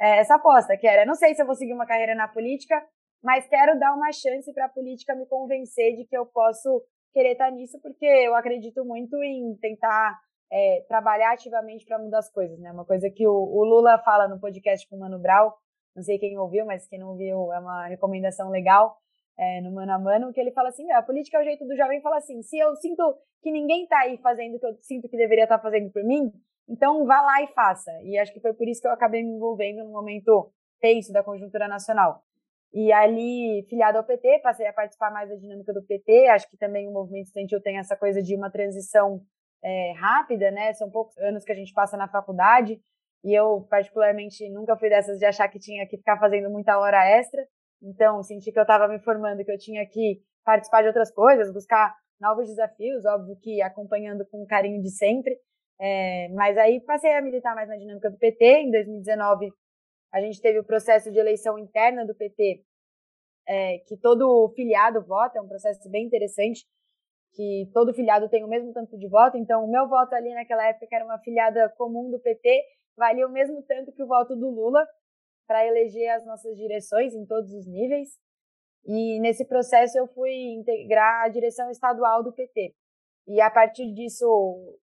é, 0.00 0.18
essa 0.18 0.34
aposta, 0.36 0.76
que 0.76 0.86
era, 0.86 1.06
não 1.06 1.14
sei 1.14 1.34
se 1.34 1.42
eu 1.42 1.46
vou 1.46 1.54
seguir 1.54 1.72
uma 1.72 1.86
carreira 1.86 2.14
na 2.14 2.28
política, 2.28 2.82
mas 3.22 3.46
quero 3.48 3.78
dar 3.78 3.94
uma 3.94 4.12
chance 4.12 4.52
para 4.52 4.66
a 4.66 4.68
política 4.68 5.14
me 5.14 5.26
convencer 5.26 5.94
de 5.96 6.06
que 6.06 6.16
eu 6.16 6.26
posso 6.26 6.82
querer 7.12 7.32
estar 7.32 7.50
nisso, 7.50 7.78
porque 7.82 8.06
eu 8.06 8.34
acredito 8.34 8.84
muito 8.84 9.22
em 9.22 9.56
tentar 9.60 10.18
é, 10.50 10.84
trabalhar 10.88 11.32
ativamente 11.32 11.84
para 11.84 11.98
mudar 11.98 12.18
as 12.18 12.30
coisas, 12.30 12.58
né? 12.58 12.72
Uma 12.72 12.84
coisa 12.84 13.10
que 13.10 13.26
o, 13.26 13.32
o, 13.32 13.64
Lula 13.64 13.98
fala 13.98 14.26
no 14.26 14.40
podcast 14.40 14.88
com 14.88 14.96
o 14.96 15.00
Mano 15.00 15.18
Brau, 15.18 15.56
não 15.94 16.02
sei 16.02 16.18
quem 16.18 16.38
ouviu, 16.38 16.64
mas 16.64 16.88
quem 16.88 16.98
não 16.98 17.10
ouviu 17.10 17.52
é 17.52 17.58
uma 17.58 17.86
recomendação 17.86 18.48
legal, 18.48 18.96
é, 19.38 19.60
no 19.60 19.72
Mano 19.72 19.92
a 19.92 19.98
Mano, 19.98 20.32
que 20.32 20.40
ele 20.40 20.52
fala 20.52 20.68
assim, 20.68 20.90
a 20.92 21.02
política 21.02 21.38
é 21.38 21.40
o 21.40 21.44
jeito 21.44 21.66
do 21.66 21.76
jovem 21.76 22.00
falar 22.00 22.18
assim, 22.18 22.42
se 22.42 22.58
eu 22.58 22.74
sinto 22.76 23.02
que 23.42 23.50
ninguém 23.50 23.84
está 23.84 24.00
aí 24.00 24.18
fazendo 24.18 24.56
o 24.56 24.60
que 24.60 24.66
eu 24.66 24.74
sinto 24.80 25.08
que 25.08 25.16
deveria 25.16 25.44
estar 25.44 25.58
tá 25.58 25.62
fazendo 25.62 25.90
por 25.90 26.04
mim, 26.04 26.30
então 26.68 27.04
vá 27.06 27.20
lá 27.20 27.42
e 27.42 27.48
faça. 27.48 27.90
E 28.02 28.18
acho 28.18 28.32
que 28.32 28.40
foi 28.40 28.54
por 28.54 28.68
isso 28.68 28.80
que 28.80 28.86
eu 28.86 28.92
acabei 28.92 29.22
me 29.22 29.30
envolvendo 29.30 29.82
no 29.84 29.90
momento 29.90 30.52
tenso 30.80 31.12
da 31.12 31.22
conjuntura 31.22 31.66
nacional. 31.66 32.22
E 32.72 32.92
ali, 32.92 33.66
filiado 33.68 33.98
ao 33.98 34.04
PT, 34.04 34.40
passei 34.42 34.66
a 34.66 34.72
participar 34.72 35.10
mais 35.10 35.28
da 35.28 35.34
dinâmica 35.34 35.72
do 35.72 35.82
PT. 35.82 36.28
Acho 36.28 36.48
que 36.48 36.56
também 36.56 36.86
o 36.88 36.92
movimento 36.92 37.26
estudantil 37.26 37.60
tem 37.60 37.78
essa 37.78 37.96
coisa 37.96 38.22
de 38.22 38.36
uma 38.36 38.50
transição 38.50 39.20
é, 39.62 39.92
rápida, 39.98 40.50
né? 40.52 40.72
São 40.74 40.88
poucos 40.88 41.16
anos 41.18 41.44
que 41.44 41.50
a 41.50 41.54
gente 41.54 41.72
passa 41.72 41.96
na 41.96 42.06
faculdade. 42.06 42.80
E 43.24 43.34
eu, 43.34 43.66
particularmente, 43.68 44.48
nunca 44.50 44.76
fui 44.76 44.88
dessas 44.88 45.18
de 45.18 45.26
achar 45.26 45.48
que 45.48 45.58
tinha 45.58 45.86
que 45.86 45.96
ficar 45.96 46.18
fazendo 46.18 46.48
muita 46.48 46.78
hora 46.78 47.04
extra. 47.04 47.44
Então, 47.82 48.22
senti 48.22 48.52
que 48.52 48.58
eu 48.58 48.62
estava 48.62 48.88
me 48.88 48.98
formando, 48.98 49.44
que 49.44 49.50
eu 49.50 49.58
tinha 49.58 49.86
que 49.86 50.22
participar 50.44 50.82
de 50.82 50.88
outras 50.88 51.10
coisas, 51.12 51.52
buscar 51.52 51.94
novos 52.20 52.48
desafios, 52.48 53.04
óbvio 53.06 53.36
que 53.40 53.62
acompanhando 53.62 54.26
com 54.26 54.46
carinho 54.46 54.82
de 54.82 54.90
sempre. 54.90 55.38
É, 55.80 56.28
mas 56.34 56.58
aí 56.58 56.80
passei 56.80 57.12
a 57.14 57.22
militar 57.22 57.54
mais 57.54 57.68
na 57.68 57.76
dinâmica 57.76 58.10
do 58.10 58.18
PT. 58.18 58.44
Em 58.44 58.70
2019, 58.70 59.50
a 60.12 60.20
gente 60.20 60.40
teve 60.40 60.58
o 60.58 60.64
processo 60.64 61.10
de 61.10 61.18
eleição 61.18 61.58
interna 61.58 62.04
do 62.04 62.14
PT, 62.14 62.62
é, 63.48 63.78
que 63.86 63.96
todo 63.96 64.52
filiado 64.54 65.02
vota, 65.06 65.38
é 65.38 65.40
um 65.40 65.48
processo 65.48 65.88
bem 65.88 66.04
interessante, 66.04 66.66
que 67.32 67.70
todo 67.72 67.94
filiado 67.94 68.28
tem 68.28 68.44
o 68.44 68.48
mesmo 68.48 68.72
tanto 68.72 68.98
de 68.98 69.08
voto. 69.08 69.38
Então, 69.38 69.64
o 69.64 69.70
meu 69.70 69.88
voto 69.88 70.14
ali 70.14 70.34
naquela 70.34 70.66
época, 70.66 70.86
que 70.86 70.94
era 70.94 71.04
uma 71.04 71.18
filiada 71.20 71.68
comum 71.78 72.10
do 72.10 72.20
PT, 72.20 72.62
valia 72.96 73.26
o 73.26 73.32
mesmo 73.32 73.62
tanto 73.62 73.92
que 73.92 74.02
o 74.02 74.06
voto 74.06 74.36
do 74.36 74.50
Lula 74.50 74.86
para 75.50 75.66
eleger 75.66 76.08
as 76.10 76.24
nossas 76.24 76.56
direções 76.56 77.12
em 77.12 77.26
todos 77.26 77.52
os 77.52 77.66
níveis. 77.66 78.10
E 78.86 79.18
nesse 79.18 79.44
processo 79.44 79.98
eu 79.98 80.06
fui 80.06 80.30
integrar 80.52 81.24
a 81.24 81.28
direção 81.28 81.68
estadual 81.72 82.22
do 82.22 82.32
PT. 82.32 82.72
E 83.26 83.40
a 83.40 83.50
partir 83.50 83.92
disso, 83.92 84.24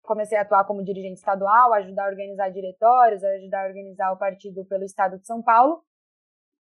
comecei 0.04 0.38
a 0.38 0.42
atuar 0.42 0.64
como 0.64 0.84
dirigente 0.84 1.18
estadual, 1.18 1.74
ajudar 1.74 2.04
a 2.04 2.08
organizar 2.08 2.50
diretórios, 2.50 3.24
ajudar 3.24 3.64
a 3.64 3.66
organizar 3.66 4.12
o 4.12 4.16
partido 4.16 4.64
pelo 4.66 4.84
estado 4.84 5.18
de 5.18 5.26
São 5.26 5.42
Paulo. 5.42 5.82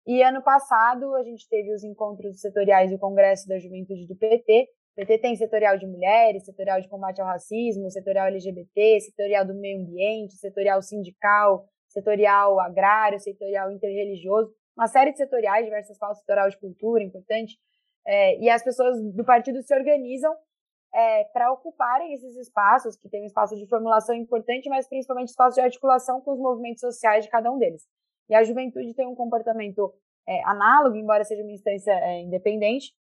E 0.07 0.23
ano 0.23 0.41
passado 0.41 1.13
a 1.13 1.21
gente 1.21 1.47
teve 1.47 1.71
os 1.71 1.83
encontros 1.83 2.41
setoriais 2.41 2.89
do 2.89 2.97
Congresso 2.97 3.47
da 3.47 3.59
Juventude 3.59 4.07
do 4.07 4.15
PT. 4.15 4.69
O 4.93 4.95
PT 4.95 5.19
tem 5.19 5.35
setorial 5.35 5.77
de 5.77 5.85
mulheres, 5.85 6.45
setorial 6.45 6.81
de 6.81 6.89
combate 6.89 7.21
ao 7.21 7.27
racismo, 7.27 7.91
setorial 7.91 8.25
LGBT, 8.25 9.01
setorial 9.01 9.45
do 9.45 9.53
meio 9.53 9.81
ambiente, 9.81 10.33
setorial 10.33 10.81
sindical, 10.81 11.69
setorial 11.93 12.59
agrário, 12.59 13.19
setorial 13.19 13.71
interreligioso, 13.71 14.51
uma 14.75 14.87
série 14.87 15.11
de 15.11 15.17
setoriais, 15.17 15.65
diversas 15.65 15.97
pautas, 15.97 16.19
setorial 16.19 16.49
de 16.49 16.57
cultura, 16.57 17.03
importante. 17.03 17.57
É, 18.05 18.37
e 18.39 18.49
as 18.49 18.63
pessoas 18.63 18.99
do 19.13 19.23
partido 19.23 19.61
se 19.61 19.73
organizam 19.73 20.35
é, 20.93 21.23
para 21.25 21.51
ocuparem 21.51 22.13
esses 22.13 22.35
espaços, 22.35 22.95
que 22.97 23.09
tem 23.09 23.23
um 23.23 23.25
espaço 23.25 23.55
de 23.55 23.67
formulação 23.67 24.15
importante, 24.15 24.69
mas 24.69 24.87
principalmente 24.87 25.29
espaço 25.29 25.55
de 25.55 25.61
articulação 25.61 26.21
com 26.21 26.33
os 26.33 26.39
movimentos 26.39 26.81
sociais 26.81 27.23
de 27.23 27.31
cada 27.31 27.51
um 27.51 27.57
deles. 27.57 27.83
E 28.29 28.35
a 28.35 28.43
juventude 28.43 28.93
tem 28.93 29.07
um 29.07 29.15
comportamento 29.15 29.93
é, 30.27 30.43
análogo, 30.45 30.95
embora 30.95 31.23
seja 31.23 31.43
uma 31.43 31.51
instância 31.51 31.91
é, 31.91 32.21
independente. 32.21 32.93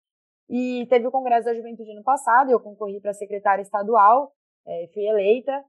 E 0.48 0.86
teve 0.88 1.06
o 1.06 1.10
Congresso 1.10 1.46
da 1.46 1.54
Juventude 1.54 1.94
no 1.94 2.02
passado, 2.02 2.50
eu 2.50 2.60
concorri 2.60 3.00
para 3.00 3.12
secretária 3.12 3.62
estadual, 3.62 4.32
é, 4.66 4.88
fui 4.92 5.06
eleita. 5.06 5.64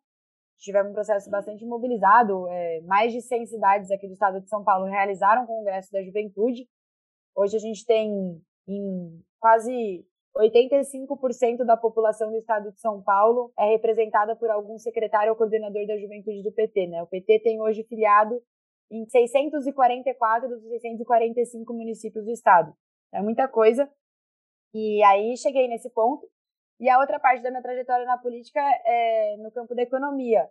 Tivemos 0.60 0.92
um 0.92 0.94
processo 0.94 1.30
bastante 1.30 1.66
mobilizado. 1.66 2.48
É, 2.50 2.82
mais 2.82 3.12
de 3.12 3.22
100 3.22 3.46
cidades 3.48 3.92
aqui 3.92 4.08
do 4.08 4.14
estado 4.14 4.40
de 4.40 4.50
São 4.50 4.64
Paulo 4.64 4.86
realizaram 4.86 5.44
o 5.44 5.48
Congresso 5.48 5.92
da 5.92 6.04
Juventude. 6.04 6.68
Hoje 7.36 7.58
a 7.58 7.60
gente 7.60 7.86
tem 7.86 8.42
em 8.68 9.22
quase 9.40 10.06
85% 10.38 11.64
da 11.66 11.78
população 11.78 12.32
do 12.32 12.38
estado 12.38 12.72
de 12.72 12.80
São 12.80 13.02
Paulo 13.02 13.52
é 13.58 13.72
representada 13.72 14.36
por 14.36 14.50
algum 14.50 14.78
secretário 14.80 15.32
ou 15.32 15.38
coordenador 15.38 15.86
da 15.86 15.98
juventude 15.98 16.42
do 16.42 16.52
PT, 16.52 16.88
né? 16.88 17.04
O 17.04 17.08
PT 17.08 17.40
tem 17.40 17.62
hoje 17.62 17.84
filiado 17.84 18.42
em 18.92 19.06
644 19.06 20.50
dos 20.50 20.64
645 20.64 21.74
municípios 21.74 22.26
do 22.26 22.32
estado. 22.32 22.74
É 23.14 23.22
muita 23.22 23.48
coisa. 23.48 23.90
E 24.74 25.04
aí 25.04 25.38
cheguei 25.38 25.68
nesse 25.68 25.90
ponto. 25.92 26.28
E 26.80 26.90
a 26.90 27.00
outra 27.00 27.20
parte 27.20 27.42
da 27.42 27.50
minha 27.50 27.62
trajetória 27.62 28.06
na 28.06 28.18
política 28.18 28.60
é 28.86 29.38
no 29.38 29.52
campo 29.52 29.76
da 29.76 29.84
economia. 29.84 30.50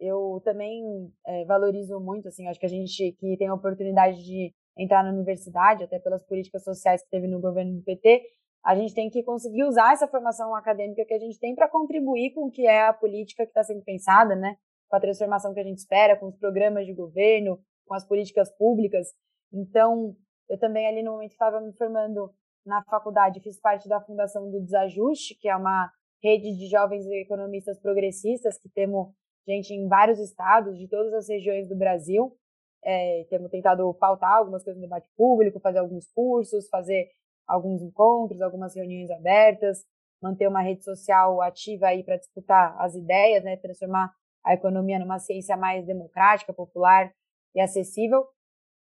Eu 0.00 0.40
também 0.44 1.12
é, 1.26 1.44
valorizo 1.44 2.00
muito, 2.00 2.28
assim, 2.28 2.48
acho 2.48 2.58
que 2.58 2.66
a 2.66 2.68
gente 2.68 3.12
que 3.12 3.36
tem 3.36 3.48
a 3.48 3.54
oportunidade 3.54 4.24
de 4.24 4.52
entrar 4.76 5.04
na 5.04 5.10
universidade, 5.10 5.84
até 5.84 5.98
pelas 5.98 6.24
políticas 6.24 6.64
sociais 6.64 7.02
que 7.02 7.10
teve 7.10 7.26
no 7.26 7.40
governo 7.40 7.76
do 7.76 7.82
PT, 7.82 8.22
a 8.64 8.74
gente 8.74 8.94
tem 8.94 9.10
que 9.10 9.22
conseguir 9.22 9.64
usar 9.64 9.92
essa 9.92 10.06
formação 10.06 10.54
acadêmica 10.54 11.04
que 11.04 11.14
a 11.14 11.18
gente 11.18 11.38
tem 11.38 11.54
para 11.54 11.68
contribuir 11.68 12.32
com 12.32 12.46
o 12.46 12.50
que 12.50 12.66
é 12.66 12.86
a 12.86 12.92
política 12.92 13.44
que 13.44 13.50
está 13.50 13.62
sendo 13.62 13.82
pensada, 13.82 14.36
né? 14.36 14.56
Com 14.88 14.96
a 14.96 15.00
transformação 15.00 15.52
que 15.52 15.60
a 15.60 15.64
gente 15.64 15.78
espera, 15.78 16.16
com 16.16 16.26
os 16.26 16.36
programas 16.36 16.86
de 16.86 16.94
governo, 16.94 17.58
com 17.86 17.94
as 17.94 18.06
políticas 18.06 18.50
públicas. 18.56 19.08
Então, 19.52 20.14
eu 20.48 20.58
também 20.58 20.86
ali 20.86 21.02
no 21.02 21.12
momento 21.12 21.32
estava 21.32 21.60
me 21.60 21.72
formando 21.72 22.32
na 22.64 22.82
faculdade, 22.84 23.40
fiz 23.40 23.60
parte 23.60 23.88
da 23.88 24.00
fundação 24.00 24.50
do 24.50 24.60
Desajuste, 24.60 25.34
que 25.34 25.48
é 25.48 25.56
uma 25.56 25.90
rede 26.22 26.56
de 26.56 26.68
jovens 26.68 27.04
economistas 27.06 27.80
progressistas 27.80 28.58
que 28.58 28.68
temos 28.68 29.08
gente 29.46 29.74
em 29.74 29.88
vários 29.88 30.20
estados, 30.20 30.78
de 30.78 30.88
todas 30.88 31.12
as 31.12 31.28
regiões 31.28 31.68
do 31.68 31.76
Brasil. 31.76 32.36
É, 32.84 33.26
temos 33.28 33.50
tentado 33.50 33.92
pautar 33.94 34.38
algumas 34.38 34.62
coisas 34.62 34.80
no 34.80 34.86
debate 34.86 35.08
público, 35.16 35.60
fazer 35.60 35.78
alguns 35.78 36.06
cursos, 36.12 36.68
fazer 36.68 37.08
alguns 37.46 37.82
encontros, 37.82 38.40
algumas 38.40 38.74
reuniões 38.74 39.10
abertas, 39.10 39.84
manter 40.22 40.46
uma 40.46 40.62
rede 40.62 40.84
social 40.84 41.40
ativa 41.42 41.88
aí 41.88 42.04
para 42.04 42.16
disputar 42.16 42.76
as 42.80 42.94
ideias, 42.94 43.42
né, 43.42 43.56
transformar 43.56 44.12
a 44.44 44.54
economia 44.54 44.98
numa 44.98 45.18
ciência 45.18 45.56
mais 45.56 45.84
democrática, 45.84 46.52
popular 46.52 47.12
e 47.54 47.60
acessível. 47.60 48.24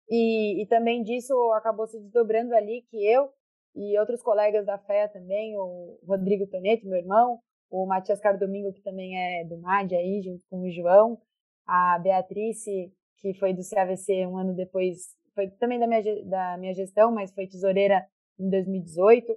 E, 0.08 0.62
e 0.62 0.66
também 0.66 1.02
disso 1.02 1.34
acabou 1.52 1.86
se 1.86 1.98
desdobrando 1.98 2.54
ali 2.54 2.82
que 2.90 3.04
eu 3.06 3.30
e 3.74 3.98
outros 3.98 4.22
colegas 4.22 4.66
da 4.66 4.78
FEA 4.78 5.08
também, 5.08 5.56
o 5.56 5.98
Rodrigo 6.06 6.46
Tonetti, 6.46 6.86
meu 6.86 6.98
irmão, 6.98 7.40
o 7.70 7.86
Matias 7.86 8.20
Cardomingo, 8.20 8.72
que 8.72 8.82
também 8.82 9.16
é 9.16 9.44
do 9.44 9.58
MAD 9.58 9.94
aí, 9.94 10.20
junto 10.22 10.44
com 10.48 10.62
o 10.62 10.70
João, 10.70 11.18
a 11.66 11.98
Beatrice, 11.98 12.92
que 13.18 13.32
foi 13.34 13.54
do 13.54 13.62
CAVC 13.68 14.26
um 14.26 14.36
ano 14.36 14.54
depois, 14.54 15.14
foi 15.34 15.48
também 15.50 15.78
da 15.78 15.86
minha, 15.86 16.02
da 16.24 16.56
minha 16.58 16.74
gestão, 16.74 17.12
mas 17.12 17.32
foi 17.32 17.46
tesoureira 17.46 18.04
em 18.38 18.48
2018, 18.48 19.32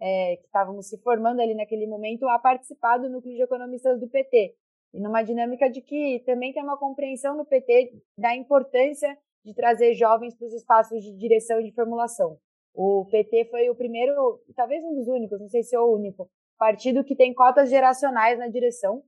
é, 0.00 0.36
que 0.36 0.46
estávamos 0.46 0.88
se 0.88 0.98
formando 0.98 1.40
ali 1.40 1.54
naquele 1.54 1.86
momento 1.86 2.26
a 2.28 2.38
participar 2.38 2.98
do 2.98 3.10
núcleo 3.10 3.34
de 3.34 3.42
economistas 3.42 4.00
do 4.00 4.08
PT. 4.08 4.54
E 4.94 5.00
numa 5.00 5.22
dinâmica 5.22 5.68
de 5.68 5.80
que 5.82 6.22
também 6.24 6.52
tem 6.52 6.62
uma 6.62 6.78
compreensão 6.78 7.36
no 7.36 7.44
PT 7.44 7.92
da 8.16 8.34
importância 8.34 9.16
de 9.44 9.52
trazer 9.52 9.94
jovens 9.94 10.34
para 10.34 10.46
os 10.46 10.54
espaços 10.54 11.02
de 11.02 11.12
direção 11.16 11.60
e 11.60 11.64
de 11.64 11.74
formulação. 11.74 12.38
O 12.74 13.06
PT 13.08 13.46
foi 13.50 13.70
o 13.70 13.74
primeiro, 13.76 14.40
talvez 14.56 14.84
um 14.84 14.94
dos 14.94 15.06
únicos, 15.06 15.40
não 15.40 15.48
sei 15.48 15.62
se 15.62 15.76
é 15.76 15.80
o 15.80 15.92
único, 15.92 16.28
partido 16.58 17.04
que 17.04 17.14
tem 17.14 17.32
cotas 17.32 17.70
geracionais 17.70 18.38
na 18.38 18.48
direção. 18.48 19.02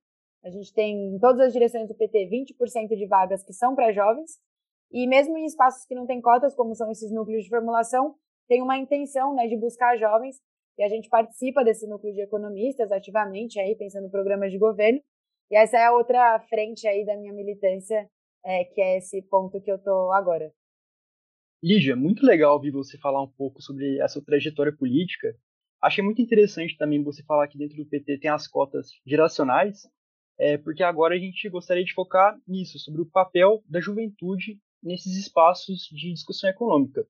A 0.44 0.50
gente 0.50 0.72
tem 0.72 1.14
em 1.14 1.18
todas 1.18 1.48
as 1.48 1.52
direções 1.52 1.88
do 1.88 1.94
PT 1.94 2.28
20% 2.30 2.96
de 2.96 3.06
vagas 3.06 3.42
que 3.42 3.52
são 3.52 3.74
para 3.74 3.92
jovens, 3.92 4.38
e 4.92 5.04
mesmo 5.08 5.36
em 5.36 5.44
espaços 5.44 5.84
que 5.84 5.96
não 5.96 6.06
têm 6.06 6.20
cotas, 6.20 6.54
como 6.54 6.76
são 6.76 6.90
esses 6.92 7.10
núcleos 7.10 7.42
de 7.42 7.50
formulação, 7.50 8.14
tem 8.48 8.62
uma 8.62 8.78
intenção 8.78 9.34
né, 9.34 9.48
de 9.48 9.56
buscar 9.56 9.96
jovens, 9.96 10.36
e 10.78 10.84
a 10.84 10.88
gente 10.88 11.08
participa 11.08 11.64
desse 11.64 11.88
núcleo 11.88 12.14
de 12.14 12.20
economistas 12.20 12.92
ativamente, 12.92 13.58
aí 13.58 13.74
pensando 13.74 14.06
em 14.06 14.10
programas 14.10 14.52
de 14.52 14.58
governo, 14.58 15.00
e 15.50 15.56
essa 15.56 15.76
é 15.76 15.84
a 15.84 15.92
outra 15.92 16.38
frente 16.48 16.86
aí 16.86 17.04
da 17.04 17.16
minha 17.16 17.32
militância, 17.32 18.08
é, 18.44 18.64
que 18.64 18.80
é 18.80 18.98
esse 18.98 19.20
ponto 19.22 19.60
que 19.60 19.70
eu 19.70 19.76
estou 19.76 20.12
agora. 20.12 20.52
Lígia, 21.62 21.96
muito 21.96 22.24
legal 22.24 22.54
ouvir 22.54 22.70
você 22.70 22.98
falar 22.98 23.22
um 23.22 23.30
pouco 23.30 23.62
sobre 23.62 23.98
essa 23.98 24.22
trajetória 24.22 24.72
política. 24.72 25.34
Achei 25.82 26.04
muito 26.04 26.20
interessante 26.20 26.76
também 26.76 27.02
você 27.02 27.22
falar 27.22 27.48
que 27.48 27.56
dentro 27.56 27.76
do 27.76 27.86
PT 27.86 28.18
tem 28.18 28.30
as 28.30 28.46
cotas 28.46 28.90
geracionais, 29.06 29.88
é, 30.38 30.58
porque 30.58 30.82
agora 30.82 31.14
a 31.14 31.18
gente 31.18 31.48
gostaria 31.48 31.84
de 31.84 31.94
focar 31.94 32.38
nisso, 32.46 32.78
sobre 32.78 33.00
o 33.00 33.06
papel 33.06 33.64
da 33.68 33.80
juventude 33.80 34.58
nesses 34.82 35.16
espaços 35.16 35.88
de 35.90 36.12
discussão 36.12 36.50
econômica. 36.50 37.06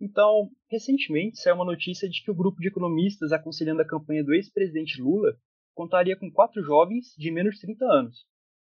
Então, 0.00 0.50
recentemente 0.70 1.38
saiu 1.38 1.56
uma 1.56 1.64
notícia 1.64 2.08
de 2.08 2.22
que 2.22 2.30
o 2.30 2.34
grupo 2.34 2.60
de 2.60 2.68
economistas 2.68 3.32
aconselhando 3.32 3.82
a 3.82 3.86
campanha 3.86 4.24
do 4.24 4.34
ex-presidente 4.34 5.00
Lula 5.00 5.36
contaria 5.74 6.16
com 6.16 6.30
quatro 6.30 6.62
jovens 6.62 7.14
de 7.16 7.30
menos 7.30 7.54
de 7.54 7.62
30 7.62 7.84
anos. 7.84 8.26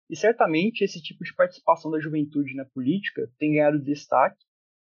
E 0.08 0.16
certamente 0.16 0.82
esse 0.82 1.02
tipo 1.02 1.22
de 1.22 1.34
participação 1.34 1.90
da 1.90 2.00
juventude 2.00 2.54
na 2.54 2.64
política 2.64 3.30
tem 3.38 3.52
ganhado 3.52 3.78
destaque, 3.78 4.42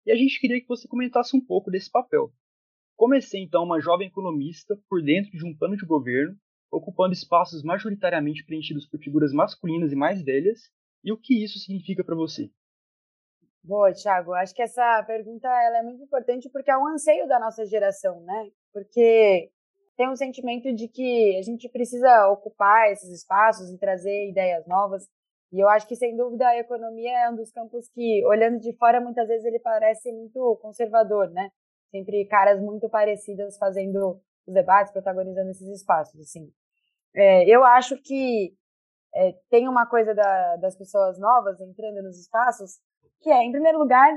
e 0.05 0.11
a 0.11 0.15
gente 0.15 0.39
queria 0.39 0.61
que 0.61 0.67
você 0.67 0.87
comentasse 0.87 1.35
um 1.35 1.41
pouco 1.41 1.71
desse 1.71 1.89
papel. 1.89 2.31
Comecei 2.95 3.41
então 3.41 3.63
uma 3.63 3.79
jovem 3.79 4.07
economista 4.07 4.77
por 4.89 5.01
dentro 5.01 5.31
de 5.31 5.45
um 5.45 5.55
plano 5.55 5.75
de 5.75 5.85
governo, 5.85 6.37
ocupando 6.71 7.13
espaços 7.13 7.63
majoritariamente 7.63 8.45
preenchidos 8.45 8.87
por 8.87 8.99
figuras 8.99 9.33
masculinas 9.33 9.91
e 9.91 9.95
mais 9.95 10.21
velhas, 10.21 10.69
e 11.03 11.11
o 11.11 11.17
que 11.17 11.43
isso 11.43 11.59
significa 11.59 12.03
para 12.03 12.15
você? 12.15 12.49
Boa, 13.63 13.91
Thiago. 13.93 14.33
Acho 14.33 14.53
que 14.53 14.61
essa 14.61 15.03
pergunta 15.03 15.47
ela 15.47 15.79
é 15.79 15.83
muito 15.83 16.03
importante 16.03 16.49
porque 16.49 16.69
é 16.69 16.77
um 16.77 16.87
anseio 16.87 17.27
da 17.27 17.39
nossa 17.39 17.65
geração, 17.65 18.21
né? 18.21 18.49
Porque 18.71 19.49
tem 19.97 20.09
um 20.09 20.15
sentimento 20.15 20.73
de 20.73 20.87
que 20.87 21.37
a 21.37 21.41
gente 21.41 21.67
precisa 21.69 22.27
ocupar 22.29 22.91
esses 22.91 23.09
espaços 23.09 23.71
e 23.71 23.77
trazer 23.77 24.29
ideias 24.29 24.67
novas. 24.67 25.07
E 25.55 25.59
eu 25.61 25.69
acho 25.69 25.87
que, 25.87 25.95
sem 25.95 26.17
dúvida, 26.17 26.45
a 26.45 26.59
economia 26.59 27.17
é 27.17 27.29
um 27.29 27.35
dos 27.37 27.49
campos 27.49 27.87
que, 27.87 28.25
olhando 28.25 28.59
de 28.59 28.75
fora, 28.75 28.99
muitas 28.99 29.25
vezes 29.25 29.45
ele 29.45 29.59
parece 29.59 30.11
muito 30.11 30.59
conservador, 30.61 31.29
né? 31.29 31.49
Sempre 31.91 32.25
caras 32.25 32.59
muito 32.59 32.89
parecidas 32.89 33.57
fazendo 33.57 34.19
os 34.45 34.53
debates, 34.53 34.91
protagonizando 34.91 35.51
esses 35.51 35.69
espaços, 35.69 36.19
assim. 36.19 36.51
É, 37.15 37.49
eu 37.49 37.63
acho 37.63 37.95
que 38.01 38.53
é, 39.15 39.33
tem 39.49 39.69
uma 39.69 39.85
coisa 39.85 40.13
da, 40.13 40.57
das 40.57 40.75
pessoas 40.75 41.17
novas 41.17 41.61
entrando 41.61 42.03
nos 42.03 42.19
espaços, 42.19 42.71
que 43.21 43.29
é, 43.29 43.41
em 43.41 43.51
primeiro 43.53 43.79
lugar, 43.79 44.11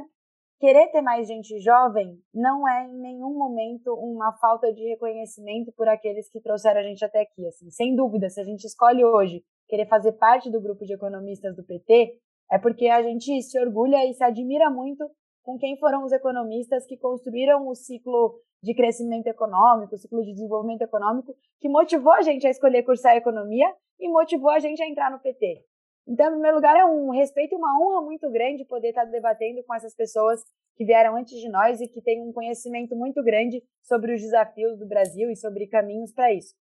querer 0.58 0.88
ter 0.88 1.02
mais 1.02 1.28
gente 1.28 1.60
jovem 1.60 2.20
não 2.34 2.68
é 2.68 2.86
em 2.86 2.98
nenhum 2.98 3.32
momento 3.38 3.94
uma 3.94 4.32
falta 4.38 4.72
de 4.72 4.82
reconhecimento 4.88 5.72
por 5.76 5.88
aqueles 5.88 6.28
que 6.28 6.40
trouxeram 6.40 6.80
a 6.80 6.82
gente 6.82 7.04
até 7.04 7.20
aqui. 7.20 7.46
Assim, 7.46 7.70
sem 7.70 7.94
dúvida, 7.94 8.28
se 8.28 8.40
a 8.40 8.44
gente 8.44 8.64
escolhe 8.64 9.04
hoje 9.04 9.44
querer 9.68 9.86
fazer 9.86 10.12
parte 10.12 10.50
do 10.50 10.60
grupo 10.60 10.84
de 10.84 10.94
economistas 10.94 11.54
do 11.54 11.62
PT, 11.62 12.16
é 12.50 12.58
porque 12.58 12.88
a 12.88 13.02
gente 13.02 13.42
se 13.42 13.60
orgulha 13.60 14.04
e 14.06 14.14
se 14.14 14.24
admira 14.24 14.70
muito 14.70 15.08
com 15.42 15.58
quem 15.58 15.78
foram 15.78 16.04
os 16.04 16.12
economistas 16.12 16.86
que 16.86 16.96
construíram 16.96 17.68
o 17.68 17.74
ciclo 17.74 18.40
de 18.62 18.74
crescimento 18.74 19.26
econômico, 19.26 19.94
o 19.94 19.98
ciclo 19.98 20.22
de 20.22 20.32
desenvolvimento 20.32 20.82
econômico, 20.82 21.34
que 21.60 21.68
motivou 21.68 22.12
a 22.12 22.22
gente 22.22 22.46
a 22.46 22.50
escolher 22.50 22.82
cursar 22.82 23.16
economia 23.16 23.72
e 24.00 24.08
motivou 24.08 24.50
a 24.50 24.58
gente 24.58 24.82
a 24.82 24.88
entrar 24.88 25.10
no 25.10 25.20
PT. 25.20 25.64
Então, 26.06 26.28
em 26.28 26.32
primeiro 26.32 26.56
lugar, 26.56 26.74
é 26.76 26.84
um 26.84 27.10
respeito 27.10 27.54
e 27.54 27.56
uma 27.56 27.78
honra 27.78 28.00
muito 28.00 28.30
grande 28.30 28.64
poder 28.64 28.88
estar 28.88 29.04
debatendo 29.04 29.62
com 29.64 29.74
essas 29.74 29.94
pessoas 29.94 30.42
que 30.74 30.84
vieram 30.84 31.16
antes 31.16 31.38
de 31.38 31.48
nós 31.48 31.80
e 31.80 31.88
que 31.88 32.00
têm 32.00 32.22
um 32.22 32.32
conhecimento 32.32 32.96
muito 32.96 33.22
grande 33.22 33.62
sobre 33.82 34.14
os 34.14 34.22
desafios 34.22 34.78
do 34.78 34.86
Brasil 34.86 35.30
e 35.30 35.36
sobre 35.36 35.66
caminhos 35.66 36.12
para 36.12 36.32
isso. 36.32 36.54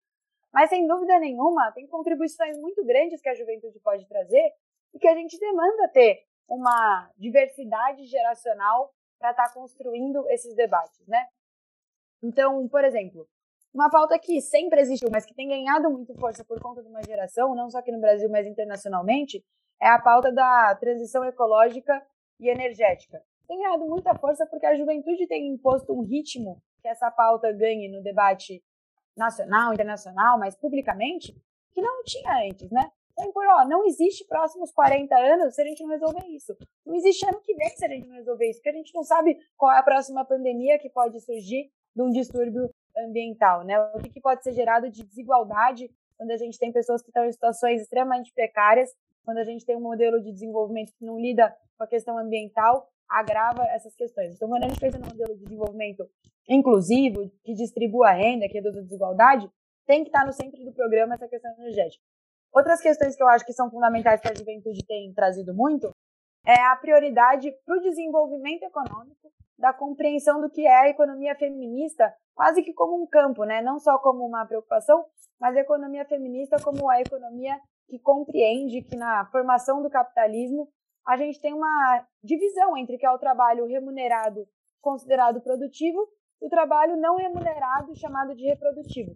Mas, 0.56 0.70
sem 0.70 0.88
dúvida 0.88 1.20
nenhuma, 1.20 1.70
tem 1.74 1.86
contribuições 1.86 2.58
muito 2.58 2.82
grandes 2.86 3.20
que 3.20 3.28
a 3.28 3.36
juventude 3.36 3.78
pode 3.82 4.08
trazer 4.08 4.54
e 4.94 4.98
que 4.98 5.06
a 5.06 5.14
gente 5.14 5.38
demanda 5.38 5.90
ter 5.90 6.24
uma 6.48 7.12
diversidade 7.18 8.06
geracional 8.06 8.90
para 9.20 9.32
estar 9.32 9.54
construindo 9.54 10.26
esses 10.30 10.56
debates, 10.56 11.06
né? 11.10 11.28
Então, 12.24 12.70
por 12.70 12.86
exemplo, 12.86 13.28
uma 13.74 13.90
pauta 13.90 14.18
que 14.18 14.40
sempre 14.40 14.80
existiu, 14.80 15.10
mas 15.12 15.26
que 15.26 15.36
tem 15.36 15.50
ganhado 15.50 15.90
muito 15.90 16.16
força 16.16 16.46
por 16.46 16.58
conta 16.62 16.82
de 16.82 16.88
uma 16.88 17.04
geração, 17.04 17.54
não 17.54 17.70
só 17.70 17.80
aqui 17.80 17.92
no 17.92 18.00
Brasil, 18.00 18.30
mas 18.30 18.48
internacionalmente, 18.48 19.44
é 19.82 19.90
a 19.90 20.02
pauta 20.02 20.32
da 20.32 20.74
transição 20.76 21.26
ecológica 21.26 22.02
e 22.40 22.48
energética. 22.48 23.22
Tem 23.46 23.60
ganhado 23.60 23.84
muita 23.84 24.16
força 24.16 24.48
porque 24.50 24.66
a 24.66 24.76
juventude 24.76 25.28
tem 25.28 25.50
imposto 25.50 25.92
um 25.92 26.04
ritmo 26.04 26.64
que 26.82 26.88
essa 26.88 27.12
pauta 27.12 27.52
ganhe 27.52 27.90
no 27.90 28.02
debate 28.02 28.64
nacional, 29.16 29.74
internacional, 29.74 30.38
mas 30.38 30.56
publicamente, 30.56 31.36
que 31.74 31.82
não 31.82 32.04
tinha 32.04 32.50
antes, 32.50 32.70
né? 32.72 32.92
Então, 33.18 33.32
por, 33.32 33.46
ó, 33.48 33.66
não 33.66 33.86
existe 33.86 34.26
próximos 34.26 34.72
40 34.74 35.16
anos 35.16 35.56
se 35.56 35.62
a 35.62 35.66
gente 35.66 35.82
não 35.82 35.90
resolver 35.90 36.28
isso. 36.28 36.56
Não 36.86 36.96
existe 36.96 37.26
ano 37.26 37.40
que 37.42 37.56
vem 37.56 37.70
se 37.70 37.86
a 37.86 37.88
gente 37.88 38.08
não 38.08 38.16
resolver 38.16 38.50
isso, 38.50 38.60
porque 38.60 38.70
a 38.70 38.74
gente 38.74 38.94
não 38.94 39.04
sabe 39.04 39.38
qual 39.56 39.72
é 39.72 39.80
a 39.80 39.84
próxima 39.84 40.26
pandemia 40.26 40.78
que 40.78 40.90
pode 40.90 41.20
surgir 41.22 41.72
de 41.96 42.02
um 42.02 42.10
distúrbio 42.10 42.70
ambiental, 42.98 43.64
né? 43.64 43.80
O 43.96 44.00
que, 44.00 44.10
que 44.10 44.22
pode 44.22 44.44
ser 44.44 44.54
gerado 44.54 44.90
de 44.90 45.04
desigualdade 45.04 45.90
quando 46.18 46.32
a 46.32 46.38
gente 46.38 46.60
tem 46.60 46.72
pessoas 46.72 47.02
que 47.02 47.10
estão 47.10 47.26
em 47.26 47.32
situações 47.32 47.82
extremamente 47.82 48.34
precárias, 48.34 48.90
quando 49.24 49.38
a 49.38 49.44
gente 49.44 49.66
tem 49.66 49.76
um 49.76 49.82
modelo 49.82 50.22
de 50.22 50.32
desenvolvimento 50.32 50.94
que 50.94 51.06
não 51.06 51.20
lida 51.20 51.56
com 51.78 51.84
a 51.84 51.88
questão 51.88 52.18
ambiental, 52.18 52.90
agrava 53.10 53.64
essas 53.68 53.96
questões. 53.96 54.36
Então, 54.36 54.50
quando 54.50 54.64
a 54.64 54.68
gente 54.68 54.80
pensa 54.80 54.98
no 54.98 55.08
modelo 55.08 55.36
de 55.36 55.44
desenvolvimento 55.44 56.08
inclusivo, 56.48 57.32
que 57.44 57.54
distribua 57.54 58.10
a 58.10 58.14
renda, 58.14 58.48
que 58.48 58.54
reduz 58.54 58.78
a 58.78 58.82
desigualdade, 58.82 59.50
tem 59.86 60.04
que 60.04 60.10
estar 60.10 60.26
no 60.26 60.34
centro 60.34 60.64
do 60.64 60.74
programa 60.74 61.16
essa 61.16 61.28
questão 61.28 61.52
energética. 61.60 62.04
Outras 62.54 62.82
questões 62.82 63.16
que 63.16 63.22
eu 63.22 63.28
acho 63.28 63.46
que 63.46 63.54
são 63.54 63.70
fundamentais 63.70 64.22
que 64.22 64.30
a 64.30 64.36
juventude 64.36 64.86
tem 64.86 65.14
trazido 65.14 65.54
muito 65.54 65.92
é 66.46 66.62
a 66.62 66.76
prioridade 66.76 67.52
para 67.66 67.78
o 67.78 67.82
desenvolvimento 67.82 68.64
econômico 68.64 69.32
da 69.58 69.74
compreensão 69.74 70.42
do 70.42 70.50
que 70.50 70.66
é 70.66 70.82
a 70.82 70.90
economia 70.90 71.36
feminista, 71.36 72.14
quase 72.34 72.62
que 72.62 72.74
como 72.74 73.02
um 73.02 73.08
campo, 73.08 73.44
né? 73.46 73.62
Não 73.62 73.80
só 73.80 73.98
como 74.00 74.26
uma 74.26 74.46
preocupação, 74.46 75.06
mas 75.40 75.56
a 75.56 75.62
economia 75.62 76.06
feminista 76.06 76.58
como 76.64 76.90
a 76.90 77.02
economia 77.02 77.60
que 77.88 78.00
compreende 78.00 78.82
que 78.82 78.96
na 78.96 79.26
formação 79.32 79.82
do 79.82 79.90
capitalismo 79.90 80.68
a 81.08 81.18
gente 81.18 81.40
tem 81.40 81.54
uma 81.54 82.06
divisão 82.24 82.76
entre 82.78 82.98
que 82.98 83.06
é 83.06 83.12
o 83.12 83.20
trabalho 83.20 83.66
remunerado 83.66 84.48
considerado 84.82 85.42
produtivo 85.42 86.08
e 86.42 86.48
o 86.48 86.50
trabalho 86.50 86.98
não 86.98 87.16
remunerado 87.16 87.96
chamado 87.96 88.36
de 88.36 88.46
reprodutivo 88.46 89.16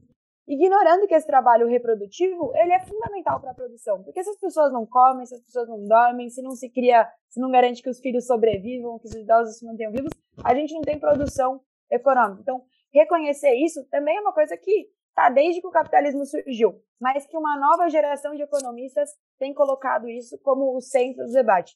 ignorando 0.50 1.06
que 1.08 1.14
esse 1.14 1.28
trabalho 1.28 1.68
reprodutivo 1.68 2.52
ele 2.56 2.74
é 2.74 2.80
fundamental 2.80 3.40
para 3.40 3.52
a 3.52 3.54
produção, 3.54 4.04
porque 4.04 4.24
se 4.24 4.32
as 4.32 4.40
pessoas 4.40 4.74
não 4.74 4.84
comem, 4.84 5.24
se 5.24 5.36
as 5.36 5.42
pessoas 5.42 5.70
não 5.70 5.88
dormem, 5.88 6.28
se 6.28 6.42
não 6.42 6.52
se 6.52 6.68
cria, 6.70 7.08
se 7.30 7.40
não 7.40 7.52
garante 7.52 7.84
que 7.84 7.90
os 7.90 8.00
filhos 8.00 8.26
sobrevivam, 8.26 8.98
que 8.98 9.06
os 9.06 9.14
idosos 9.14 9.60
se 9.60 9.66
mantenham 9.66 9.92
vivos, 9.92 10.10
a 10.44 10.56
gente 10.56 10.74
não 10.74 10.82
tem 10.82 11.00
produção 11.00 11.62
econômica. 11.92 12.42
Então, 12.42 12.64
reconhecer 12.92 13.54
isso 13.54 13.88
também 13.92 14.18
é 14.18 14.22
uma 14.22 14.34
coisa 14.34 14.58
que 14.58 14.90
está 15.20 15.30
desde 15.30 15.60
que 15.60 15.68
o 15.68 15.72
capitalismo 15.72 16.26
surgiu, 16.26 16.82
mas 17.00 17.28
que 17.28 17.38
uma 17.38 17.60
nova 17.60 17.90
geração 17.90 18.34
de 18.34 18.42
economistas 18.42 19.10
tem 19.38 19.54
colocado 19.54 20.08
isso 20.08 20.40
como 20.42 20.76
o 20.76 20.82
centro 20.82 21.26
do 21.26 21.34
debate. 21.34 21.76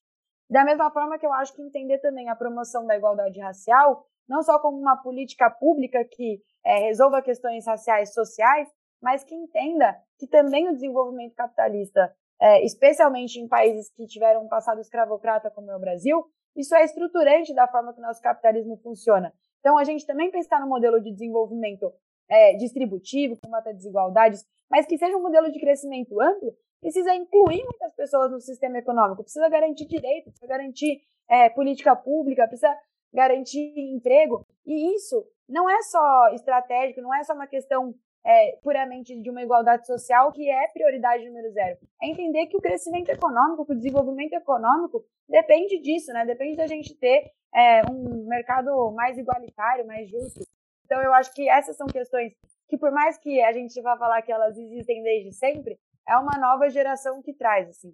Da 0.50 0.64
mesma 0.64 0.90
forma 0.92 1.20
que 1.20 1.26
eu 1.26 1.34
acho 1.34 1.54
que 1.54 1.62
entender 1.62 2.00
também 2.00 2.30
a 2.30 2.36
promoção 2.36 2.86
da 2.86 2.96
igualdade 2.96 3.40
racial, 3.42 4.06
não 4.28 4.42
só 4.42 4.60
como 4.60 4.78
uma 4.78 4.96
política 4.96 5.50
pública 5.50 6.06
que 6.10 6.42
é, 6.66 6.88
resolva 6.88 7.22
questões 7.22 7.66
raciais 7.68 8.14
sociais, 8.14 8.70
mas 9.02 9.24
que 9.24 9.36
entenda 9.36 9.98
que 10.18 10.28
também 10.28 10.70
o 10.70 10.74
desenvolvimento 10.74 11.36
capitalista, 11.36 12.14
é, 12.42 12.64
especialmente 12.64 13.40
em 13.40 13.48
países 13.48 13.92
que 13.94 14.06
tiveram 14.06 14.46
um 14.46 14.48
passado 14.48 14.80
escravocrata 14.80 15.52
como 15.52 15.70
é 15.70 15.76
o 15.76 15.80
Brasil, 15.80 16.24
isso 16.56 16.74
é 16.76 16.86
estruturante 16.86 17.54
da 17.54 17.68
forma 17.68 17.94
que 17.94 18.00
o 18.00 18.04
nosso 18.04 18.22
capitalismo 18.22 18.78
funciona. 18.78 19.34
Então, 19.60 19.78
a 19.78 19.84
gente 19.84 20.06
também 20.06 20.30
pensar 20.30 20.60
no 20.62 20.68
modelo 20.68 21.02
de 21.02 21.12
desenvolvimento 21.12 21.92
é, 22.30 22.56
distributivo, 22.56 23.40
combata 23.42 23.74
desigualdades, 23.74 24.46
mas 24.70 24.86
que 24.86 24.98
seja 24.98 25.16
um 25.18 25.22
modelo 25.22 25.52
de 25.52 25.60
crescimento 25.60 26.20
amplo, 26.20 26.54
precisa 26.82 27.14
incluir 27.16 27.64
muitas 27.64 27.94
pessoas 27.96 28.32
no 28.32 28.40
sistema 28.40 28.78
econômico, 28.78 29.24
precisa 29.24 29.48
garantir 29.50 29.86
direito, 29.86 30.26
precisa 30.26 30.48
garantir 30.48 31.02
é, 31.30 31.50
política 31.50 31.96
pública, 31.96 32.48
precisa 32.48 32.76
garantir 33.14 33.74
emprego. 33.94 34.46
E 34.66 34.96
isso 34.96 35.26
não 35.48 35.70
é 35.70 35.82
só 35.84 36.30
estratégico, 36.34 37.02
não 37.02 37.14
é 37.14 37.24
só 37.24 37.34
uma 37.34 37.48
questão 37.48 37.94
é, 38.26 38.58
puramente 38.64 39.20
de 39.20 39.30
uma 39.30 39.44
igualdade 39.44 39.86
social 39.86 40.32
que 40.32 40.50
é 40.50 40.68
prioridade 40.70 41.26
número 41.26 41.52
zero. 41.52 41.78
É 42.02 42.08
entender 42.08 42.48
que 42.48 42.58
o 42.58 42.62
crescimento 42.62 43.10
econômico, 43.10 43.66
que 43.66 43.74
o 43.74 43.78
desenvolvimento 43.78 44.34
econômico 44.34 45.04
depende 45.28 45.80
disso, 45.80 46.12
né? 46.14 46.26
Depende 46.26 46.58
da 46.58 46.68
gente 46.68 46.96
ter 46.96 47.32
é, 47.54 47.82
um 47.92 48.26
mercado 48.28 48.92
mais 48.92 49.18
igualitário, 49.18 49.86
mais 49.86 50.10
justo. 50.10 50.42
Então 50.94 51.02
eu 51.02 51.14
acho 51.16 51.34
que 51.34 51.50
essas 51.50 51.76
são 51.76 51.88
questões 51.88 52.34
que 52.70 52.78
por 52.78 52.92
mais 52.92 53.18
que 53.18 53.42
a 53.42 53.52
gente 53.52 53.82
vá 53.82 53.98
falar 53.98 54.22
que 54.22 54.32
elas 54.32 54.56
existem 54.56 55.02
desde 55.02 55.34
sempre, 55.34 55.76
é 56.08 56.16
uma 56.18 56.38
nova 56.38 56.70
geração 56.70 57.20
que 57.20 57.34
traz, 57.34 57.68
assim. 57.68 57.92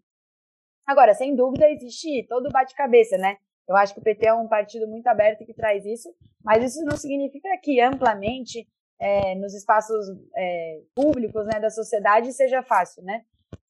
Agora, 0.85 1.13
sem 1.13 1.33
dúvida, 1.33 1.69
existe 1.69 2.27
todo 2.27 2.51
bate-cabeça, 2.51 3.17
né? 3.17 3.37
Eu 3.69 3.77
acho 3.77 3.93
que 3.93 4.01
o 4.01 4.03
PT 4.03 4.27
é 4.27 4.33
um 4.33 4.49
partido 4.49 4.85
muito 4.85 5.07
aberto 5.07 5.45
que 5.45 5.53
traz 5.53 5.85
isso, 5.85 6.13
mas 6.43 6.61
isso 6.61 6.83
não 6.83 6.97
significa 6.97 7.47
que 7.63 7.79
amplamente 7.79 8.67
é, 8.99 9.33
nos 9.35 9.53
espaços 9.53 10.05
é, 10.35 10.81
públicos 10.93 11.45
né, 11.45 11.57
da 11.57 11.69
sociedade 11.69 12.33
seja 12.33 12.61
fácil, 12.61 13.01
né? 13.03 13.21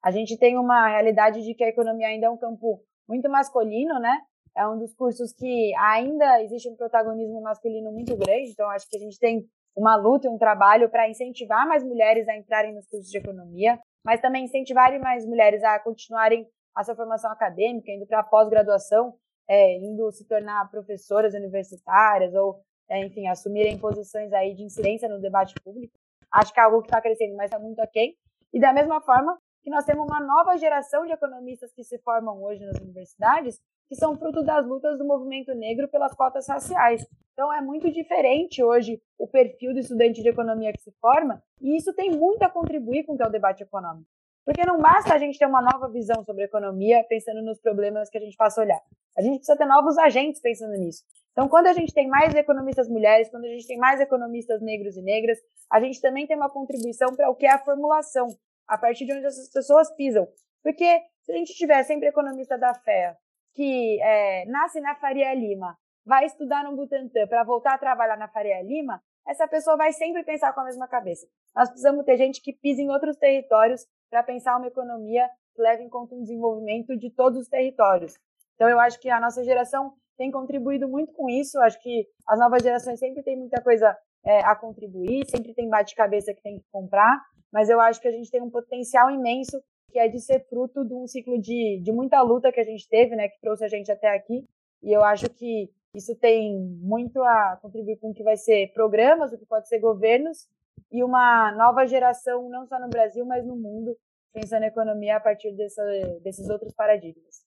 A 0.03 0.09
gente 0.09 0.39
tem 0.39 0.57
uma 0.57 0.87
realidade 0.87 1.43
de 1.43 1.53
que 1.53 1.63
a 1.63 1.69
economia 1.69 2.07
ainda 2.07 2.25
é 2.25 2.29
um 2.31 2.37
campo 2.37 2.81
muito 3.07 3.29
masculino, 3.29 3.99
né? 3.99 4.21
É 4.55 4.67
um 4.67 4.77
dos 4.77 4.93
cursos 4.93 5.33
que 5.33 5.73
ainda 5.75 6.41
existe 6.43 6.69
um 6.69 6.75
protagonismo 6.75 7.41
masculino 7.41 7.91
muito 7.91 8.15
grande, 8.15 8.51
então 8.51 8.69
acho 8.69 8.87
que 8.89 8.97
a 8.97 8.99
gente 8.99 9.19
tem 9.19 9.45
uma 9.75 9.95
luta 9.95 10.27
e 10.27 10.29
um 10.29 10.37
trabalho 10.37 10.89
para 10.89 11.09
incentivar 11.09 11.67
mais 11.67 11.83
mulheres 11.83 12.27
a 12.27 12.35
entrarem 12.35 12.73
nos 12.73 12.87
cursos 12.87 13.09
de 13.09 13.17
economia, 13.17 13.79
mas 14.03 14.19
também 14.19 14.45
incentivarem 14.45 14.99
mais 14.99 15.25
mulheres 15.25 15.63
a 15.63 15.79
continuarem 15.79 16.47
a 16.75 16.83
sua 16.83 16.95
formação 16.95 17.31
acadêmica, 17.31 17.91
indo 17.91 18.05
para 18.05 18.19
a 18.19 18.23
pós-graduação, 18.23 19.13
é, 19.47 19.77
indo 19.77 20.11
se 20.11 20.27
tornar 20.27 20.69
professoras 20.69 21.33
universitárias 21.33 22.33
ou, 22.33 22.61
é, 22.89 23.03
enfim, 23.05 23.27
assumirem 23.27 23.77
posições 23.77 24.31
aí 24.33 24.53
de 24.53 24.63
incidência 24.63 25.09
no 25.09 25.19
debate 25.19 25.53
público. 25.63 25.93
Acho 26.31 26.53
que 26.53 26.59
é 26.59 26.63
algo 26.63 26.81
que 26.81 26.87
está 26.87 27.01
crescendo, 27.01 27.35
mas 27.35 27.45
está 27.45 27.59
muito 27.59 27.79
aquém. 27.79 28.15
E 28.53 28.59
da 28.59 28.71
mesma 28.71 29.01
forma 29.01 29.37
que 29.63 29.69
nós 29.69 29.85
temos 29.85 30.05
uma 30.05 30.19
nova 30.19 30.57
geração 30.57 31.05
de 31.05 31.11
economistas 31.11 31.71
que 31.73 31.83
se 31.83 31.97
formam 31.99 32.41
hoje 32.43 32.63
nas 32.63 32.79
universidades, 32.79 33.59
que 33.89 33.95
são 33.95 34.15
fruto 34.15 34.43
das 34.43 34.65
lutas 34.67 34.97
do 34.99 35.05
movimento 35.05 35.53
negro 35.55 35.87
pelas 35.87 36.13
cotas 36.13 36.47
raciais. 36.47 37.05
Então 37.33 37.51
é 37.51 37.59
muito 37.59 37.91
diferente 37.91 38.63
hoje 38.63 39.01
o 39.17 39.27
perfil 39.27 39.73
do 39.73 39.79
estudante 39.79 40.21
de 40.21 40.29
economia 40.29 40.71
que 40.71 40.81
se 40.81 40.91
forma, 41.01 41.41
e 41.59 41.75
isso 41.75 41.93
tem 41.93 42.11
muito 42.11 42.43
a 42.43 42.49
contribuir 42.49 43.03
com 43.03 43.13
o 43.13 43.17
que 43.17 43.23
é 43.23 43.27
o 43.27 43.31
debate 43.31 43.63
econômico. 43.63 44.07
Porque 44.45 44.65
não 44.65 44.79
basta 44.79 45.13
a 45.13 45.17
gente 45.17 45.37
ter 45.37 45.45
uma 45.45 45.61
nova 45.61 45.89
visão 45.89 46.23
sobre 46.23 46.43
a 46.43 46.45
economia 46.45 47.03
pensando 47.09 47.41
nos 47.41 47.59
problemas 47.59 48.09
que 48.09 48.17
a 48.17 48.21
gente 48.21 48.37
passa 48.37 48.61
a 48.61 48.63
olhar. 48.63 48.81
A 49.17 49.21
gente 49.21 49.37
precisa 49.37 49.57
ter 49.57 49.65
novos 49.65 49.97
agentes 49.97 50.41
pensando 50.41 50.73
nisso. 50.73 51.03
Então, 51.31 51.47
quando 51.47 51.67
a 51.67 51.73
gente 51.73 51.93
tem 51.93 52.07
mais 52.07 52.33
economistas 52.33 52.89
mulheres, 52.89 53.29
quando 53.29 53.45
a 53.45 53.49
gente 53.49 53.67
tem 53.67 53.77
mais 53.77 53.99
economistas 53.99 54.61
negros 54.61 54.97
e 54.97 55.01
negras, 55.01 55.37
a 55.71 55.79
gente 55.79 56.01
também 56.01 56.27
tem 56.27 56.35
uma 56.35 56.49
contribuição 56.49 57.15
para 57.15 57.29
o 57.29 57.35
que 57.35 57.45
é 57.45 57.51
a 57.51 57.59
formulação, 57.59 58.27
a 58.67 58.77
partir 58.77 59.05
de 59.05 59.13
onde 59.13 59.25
essas 59.25 59.49
pessoas 59.51 59.89
pisam. 59.95 60.27
Porque 60.63 61.01
se 61.23 61.31
a 61.31 61.35
gente 61.35 61.53
tiver 61.53 61.83
sempre 61.83 62.07
economista 62.07 62.57
da 62.57 62.73
fé, 62.73 63.15
que 63.53 64.01
é, 64.01 64.45
nasce 64.45 64.79
na 64.79 64.95
Faria 64.95 65.33
Lima, 65.33 65.77
vai 66.05 66.25
estudar 66.25 66.63
no 66.63 66.75
Butantan 66.75 67.27
para 67.27 67.43
voltar 67.43 67.73
a 67.73 67.77
trabalhar 67.77 68.17
na 68.17 68.27
Faria 68.27 68.61
Lima, 68.61 69.01
essa 69.27 69.47
pessoa 69.47 69.77
vai 69.77 69.91
sempre 69.91 70.23
pensar 70.23 70.53
com 70.53 70.61
a 70.61 70.65
mesma 70.65 70.87
cabeça. 70.87 71.27
Nós 71.55 71.69
precisamos 71.69 72.03
ter 72.03 72.17
gente 72.17 72.41
que 72.41 72.53
pisa 72.53 72.81
em 72.81 72.89
outros 72.89 73.15
territórios 73.17 73.85
para 74.09 74.23
pensar 74.23 74.57
uma 74.57 74.67
economia 74.67 75.29
que 75.55 75.61
leve 75.61 75.83
em 75.83 75.89
conta 75.89 76.15
o 76.15 76.21
desenvolvimento 76.21 76.97
de 76.97 77.11
todos 77.11 77.39
os 77.39 77.47
territórios. 77.47 78.15
Então, 78.55 78.67
eu 78.67 78.79
acho 78.79 78.99
que 78.99 79.09
a 79.09 79.19
nossa 79.19 79.43
geração 79.43 79.93
tem 80.17 80.31
contribuído 80.31 80.87
muito 80.87 81.13
com 81.13 81.29
isso. 81.29 81.57
Eu 81.57 81.63
acho 81.63 81.79
que 81.81 82.07
as 82.27 82.39
novas 82.39 82.63
gerações 82.63 82.99
sempre 82.99 83.23
têm 83.23 83.37
muita 83.37 83.61
coisa 83.61 83.95
é, 84.25 84.39
a 84.41 84.55
contribuir, 84.55 85.25
sempre 85.29 85.53
tem 85.53 85.69
bate-cabeça 85.69 86.33
que 86.33 86.41
tem 86.41 86.57
que 86.57 86.65
comprar, 86.71 87.21
mas 87.53 87.69
eu 87.69 87.79
acho 87.79 88.01
que 88.01 88.07
a 88.07 88.11
gente 88.11 88.29
tem 88.29 88.41
um 88.41 88.49
potencial 88.49 89.09
imenso 89.09 89.61
que 89.91 89.99
é 89.99 90.07
de 90.07 90.19
ser 90.19 90.45
fruto 90.47 90.85
de 90.85 90.93
um 90.93 91.07
ciclo 91.07 91.39
de, 91.39 91.79
de 91.81 91.91
muita 91.91 92.21
luta 92.21 92.51
que 92.51 92.59
a 92.59 92.65
gente 92.65 92.87
teve, 92.87 93.15
né, 93.15 93.27
que 93.27 93.39
trouxe 93.41 93.65
a 93.65 93.67
gente 93.67 93.91
até 93.91 94.15
aqui. 94.15 94.45
E 94.81 94.91
eu 94.91 95.03
acho 95.03 95.29
que 95.29 95.69
isso 95.95 96.15
tem 96.15 96.57
muito 96.59 97.21
a 97.21 97.57
contribuir 97.61 97.97
com 97.97 98.11
o 98.11 98.13
que 98.13 98.23
vai 98.23 98.37
ser 98.37 98.71
programas, 98.73 99.33
o 99.33 99.37
que 99.37 99.45
pode 99.45 99.67
ser 99.67 99.79
governos 99.79 100.47
e 100.91 101.03
uma 101.03 101.51
nova 101.55 101.85
geração, 101.85 102.49
não 102.49 102.65
só 102.67 102.79
no 102.79 102.89
Brasil, 102.89 103.25
mas 103.25 103.45
no 103.45 103.55
mundo, 103.55 103.97
pensando 104.33 104.63
em 104.63 104.67
economia 104.67 105.17
a 105.17 105.19
partir 105.19 105.51
dessa, 105.55 105.83
desses 106.23 106.49
outros 106.49 106.73
paradigmas. 106.73 107.43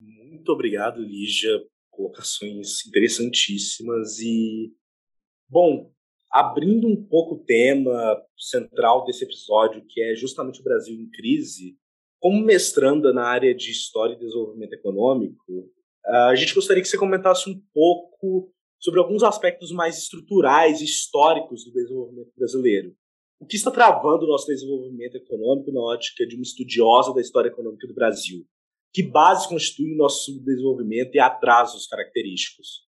Muito 0.00 0.50
obrigado, 0.50 1.00
Lígia. 1.00 1.50
Colocações 1.90 2.86
interessantíssimas 2.86 4.18
e, 4.18 4.72
bom, 5.48 5.92
abrindo 6.32 6.88
um 6.88 6.96
pouco 6.96 7.34
o 7.34 7.44
tema 7.44 8.22
central 8.38 9.04
desse 9.04 9.24
episódio, 9.24 9.84
que 9.86 10.02
é 10.02 10.14
justamente 10.14 10.60
o 10.60 10.64
Brasil 10.64 10.98
em 10.98 11.10
crise, 11.10 11.76
como 12.18 12.42
mestranda 12.42 13.12
na 13.12 13.24
área 13.24 13.54
de 13.54 13.70
História 13.70 14.14
e 14.14 14.18
Desenvolvimento 14.18 14.72
Econômico, 14.72 15.70
a 16.06 16.34
gente 16.34 16.54
gostaria 16.54 16.82
que 16.82 16.88
você 16.88 16.96
comentasse 16.96 17.50
um 17.50 17.60
pouco 17.74 18.52
sobre 18.80 18.98
alguns 18.98 19.22
aspectos 19.22 19.70
mais 19.70 19.98
estruturais 19.98 20.80
e 20.80 20.84
históricos 20.84 21.64
do 21.64 21.72
desenvolvimento 21.72 22.32
brasileiro. 22.36 22.96
O 23.40 23.46
que 23.46 23.56
está 23.56 23.70
travando 23.70 24.24
o 24.24 24.28
nosso 24.28 24.46
desenvolvimento 24.46 25.16
econômico 25.16 25.72
na 25.72 25.80
ótica 25.80 26.26
de 26.26 26.36
uma 26.36 26.42
estudiosa 26.42 27.12
da 27.12 27.20
história 27.20 27.48
econômica 27.48 27.86
do 27.86 27.94
Brasil? 27.94 28.46
Que 28.92 29.02
base 29.02 29.48
constitui 29.48 29.92
o 29.92 29.96
nosso 29.96 30.40
desenvolvimento 30.44 31.14
e 31.14 31.18
atrasos 31.18 31.86
característicos? 31.86 32.86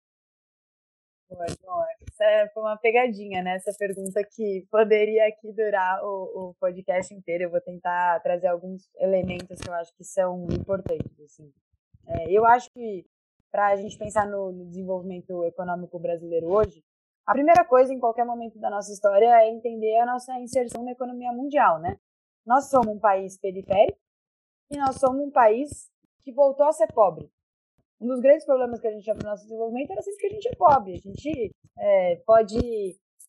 Essa 2.22 2.52
foi 2.52 2.62
uma 2.62 2.76
pegadinha, 2.76 3.42
né? 3.42 3.56
Essa 3.56 3.72
pergunta 3.78 4.22
que 4.24 4.66
poderia 4.70 5.26
aqui 5.26 5.52
durar 5.52 6.02
o, 6.04 6.50
o 6.50 6.54
podcast 6.60 7.12
inteiro. 7.14 7.44
Eu 7.44 7.50
vou 7.50 7.60
tentar 7.60 8.20
trazer 8.20 8.48
alguns 8.48 8.88
elementos 8.96 9.60
que 9.60 9.68
eu 9.68 9.74
acho 9.74 9.94
que 9.96 10.04
são 10.04 10.46
importantes. 10.50 11.20
Assim. 11.20 11.52
É, 12.06 12.30
eu 12.30 12.44
acho 12.46 12.70
que 12.72 13.04
para 13.50 13.68
a 13.68 13.76
gente 13.76 13.98
pensar 13.98 14.26
no, 14.26 14.52
no 14.52 14.66
desenvolvimento 14.66 15.44
econômico 15.44 15.98
brasileiro 15.98 16.46
hoje, 16.46 16.82
a 17.26 17.32
primeira 17.32 17.64
coisa 17.64 17.92
em 17.92 18.00
qualquer 18.00 18.24
momento 18.24 18.58
da 18.58 18.70
nossa 18.70 18.92
história 18.92 19.26
é 19.42 19.50
entender 19.50 19.98
a 19.98 20.06
nossa 20.06 20.38
inserção 20.40 20.82
na 20.84 20.92
economia 20.92 21.32
mundial, 21.32 21.78
né? 21.78 21.98
Nós 22.44 22.68
somos 22.68 22.88
um 22.88 22.98
país 22.98 23.38
periférico 23.38 23.98
e 24.70 24.76
nós 24.76 24.96
somos 24.96 25.20
um 25.20 25.30
país 25.30 25.90
que 26.20 26.32
voltou 26.32 26.66
a 26.66 26.72
ser 26.72 26.88
pobre 26.88 27.30
um 28.02 28.08
dos 28.08 28.20
grandes 28.20 28.44
problemas 28.44 28.80
que 28.80 28.88
a 28.88 28.90
gente 28.90 29.04
tinha 29.04 29.14
para 29.14 29.26
o 29.26 29.30
nosso 29.30 29.44
desenvolvimento 29.44 29.92
era 29.92 30.02
sempre 30.02 30.20
que 30.20 30.26
a 30.26 30.30
gente 30.30 30.48
é 30.48 30.56
pobre. 30.56 30.92
A 30.94 31.08
gente 31.08 31.52
é, 31.78 32.16
pode 32.26 32.58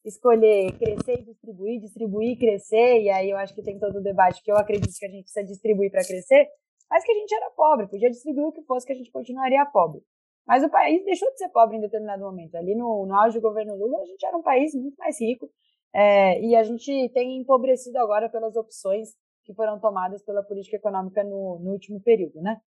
escolher 0.03 0.77
crescer 0.77 1.19
e 1.19 1.23
distribuir, 1.23 1.79
distribuir 1.79 2.31
e 2.31 2.38
crescer, 2.38 3.01
e 3.01 3.09
aí 3.09 3.29
eu 3.29 3.38
acho 3.38 3.53
que 3.53 3.62
tem 3.62 3.79
todo 3.79 3.99
o 3.99 4.03
debate 4.03 4.41
que 4.43 4.51
eu 4.51 4.57
acredito 4.57 4.97
que 4.97 5.05
a 5.05 5.09
gente 5.09 5.23
precisa 5.23 5.45
distribuir 5.45 5.91
para 5.91 6.03
crescer, 6.03 6.47
mas 6.89 7.05
que 7.05 7.12
a 7.12 7.15
gente 7.15 7.33
era 7.33 7.51
pobre, 7.51 7.88
podia 7.88 8.09
distribuir 8.09 8.47
o 8.47 8.51
que 8.51 8.63
fosse 8.63 8.86
que 8.86 8.93
a 8.93 8.95
gente 8.95 9.12
continuaria 9.12 9.65
pobre. 9.67 10.01
Mas 10.45 10.63
o 10.63 10.69
país 10.69 11.05
deixou 11.05 11.29
de 11.31 11.38
ser 11.38 11.49
pobre 11.49 11.77
em 11.77 11.79
determinado 11.79 12.21
momento. 12.23 12.55
Ali 12.55 12.75
no, 12.75 13.05
no 13.05 13.15
auge 13.15 13.39
do 13.39 13.41
governo 13.41 13.75
Lula, 13.75 14.01
a 14.01 14.05
gente 14.05 14.25
era 14.25 14.36
um 14.36 14.41
país 14.41 14.73
muito 14.75 14.97
mais 14.97 15.21
rico, 15.21 15.49
é, 15.93 16.41
e 16.41 16.55
a 16.55 16.63
gente 16.63 17.09
tem 17.13 17.38
empobrecido 17.38 17.97
agora 17.99 18.27
pelas 18.27 18.55
opções 18.55 19.09
que 19.45 19.53
foram 19.53 19.79
tomadas 19.79 20.23
pela 20.23 20.43
política 20.43 20.77
econômica 20.77 21.23
no, 21.23 21.59
no 21.59 21.71
último 21.71 22.01
período, 22.01 22.41
né? 22.41 22.59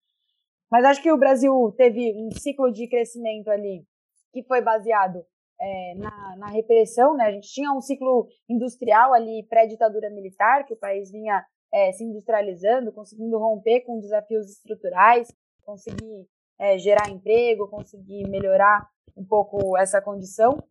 Mas 0.70 0.84
acho 0.84 1.02
que 1.02 1.12
o 1.12 1.18
Brasil 1.18 1.72
teve 1.76 2.12
um 2.16 2.30
ciclo 2.32 2.70
de 2.72 2.88
crescimento 2.88 3.48
ali 3.48 3.84
que 4.32 4.42
foi 4.42 4.60
baseado 4.60 5.24
é, 5.58 5.94
na, 5.96 6.36
na, 6.36 6.46
repressão, 6.48 7.16
né? 7.16 7.24
A 7.24 7.32
gente 7.32 7.48
tinha 7.48 7.72
um 7.72 7.80
ciclo 7.80 8.28
industrial 8.48 9.14
ali 9.14 9.46
pré-ditadura 9.48 10.10
militar, 10.10 10.66
que 10.66 10.74
o 10.74 10.78
país 10.78 11.10
vinha 11.10 11.42
é, 11.72 11.92
se 11.92 12.04
industrializando, 12.04 12.92
conseguindo 12.92 13.38
romper 13.38 13.80
com 13.80 13.98
desafios 13.98 14.50
estruturais, 14.50 15.32
conseguir 15.64 16.26
é, 16.58 16.78
gerar 16.78 17.08
emprego, 17.10 17.68
conseguir 17.68 18.28
melhorar 18.28 18.86
um 19.16 19.24
pouco 19.24 19.76
essa 19.76 20.00
condição. 20.02 20.62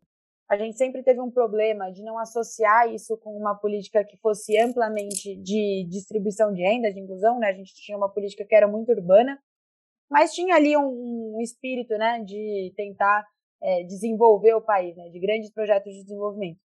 A 0.48 0.56
gente 0.56 0.78
sempre 0.78 1.02
teve 1.02 1.20
um 1.20 1.32
problema 1.32 1.92
de 1.92 2.04
não 2.04 2.20
associar 2.20 2.94
isso 2.94 3.18
com 3.18 3.36
uma 3.36 3.56
política 3.56 4.04
que 4.04 4.16
fosse 4.18 4.56
amplamente 4.60 5.36
de 5.38 5.88
distribuição 5.90 6.54
de 6.54 6.62
renda, 6.62 6.94
de 6.94 7.00
inclusão, 7.00 7.40
né? 7.40 7.50
A 7.50 7.54
gente 7.54 7.74
tinha 7.74 7.98
uma 7.98 8.10
política 8.10 8.46
que 8.46 8.54
era 8.54 8.68
muito 8.68 8.92
urbana, 8.92 9.40
mas 10.10 10.34
tinha 10.34 10.56
ali 10.56 10.76
um, 10.78 11.36
um 11.36 11.42
espírito 11.42 11.98
né, 11.98 12.22
de 12.24 12.74
tentar 12.76 13.26
é, 13.62 13.84
desenvolver 13.84 14.54
o 14.54 14.62
país, 14.62 14.96
né, 14.96 15.10
de 15.10 15.20
grandes 15.20 15.52
projetos 15.52 15.92
de 15.94 16.04
desenvolvimento. 16.04 16.60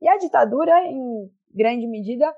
E 0.00 0.08
a 0.08 0.18
ditadura, 0.18 0.72
em 0.86 1.30
grande 1.54 1.86
medida, 1.86 2.34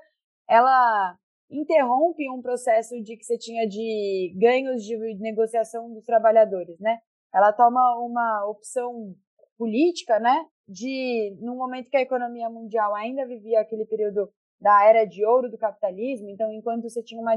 ela 0.47 1.17
interrompe 1.49 2.29
um 2.29 2.41
processo 2.41 3.01
de 3.01 3.17
que 3.17 3.23
você 3.23 3.37
tinha 3.37 3.67
de 3.67 4.33
ganhos 4.37 4.83
de 4.83 4.97
negociação 5.19 5.91
dos 5.93 6.05
trabalhadores, 6.05 6.79
né? 6.79 6.99
Ela 7.33 7.53
toma 7.53 7.97
uma 7.99 8.47
opção 8.47 9.15
política, 9.57 10.19
né, 10.19 10.45
de, 10.67 11.35
num 11.41 11.55
momento 11.55 11.89
que 11.89 11.97
a 11.97 12.01
economia 12.01 12.49
mundial 12.49 12.93
ainda 12.95 13.25
vivia 13.25 13.61
aquele 13.61 13.85
período 13.85 14.29
da 14.59 14.85
era 14.85 15.05
de 15.05 15.25
ouro 15.25 15.49
do 15.49 15.57
capitalismo, 15.57 16.29
então, 16.29 16.51
enquanto 16.51 16.83
você 16.83 17.03
tinha 17.03 17.21
uma, 17.21 17.35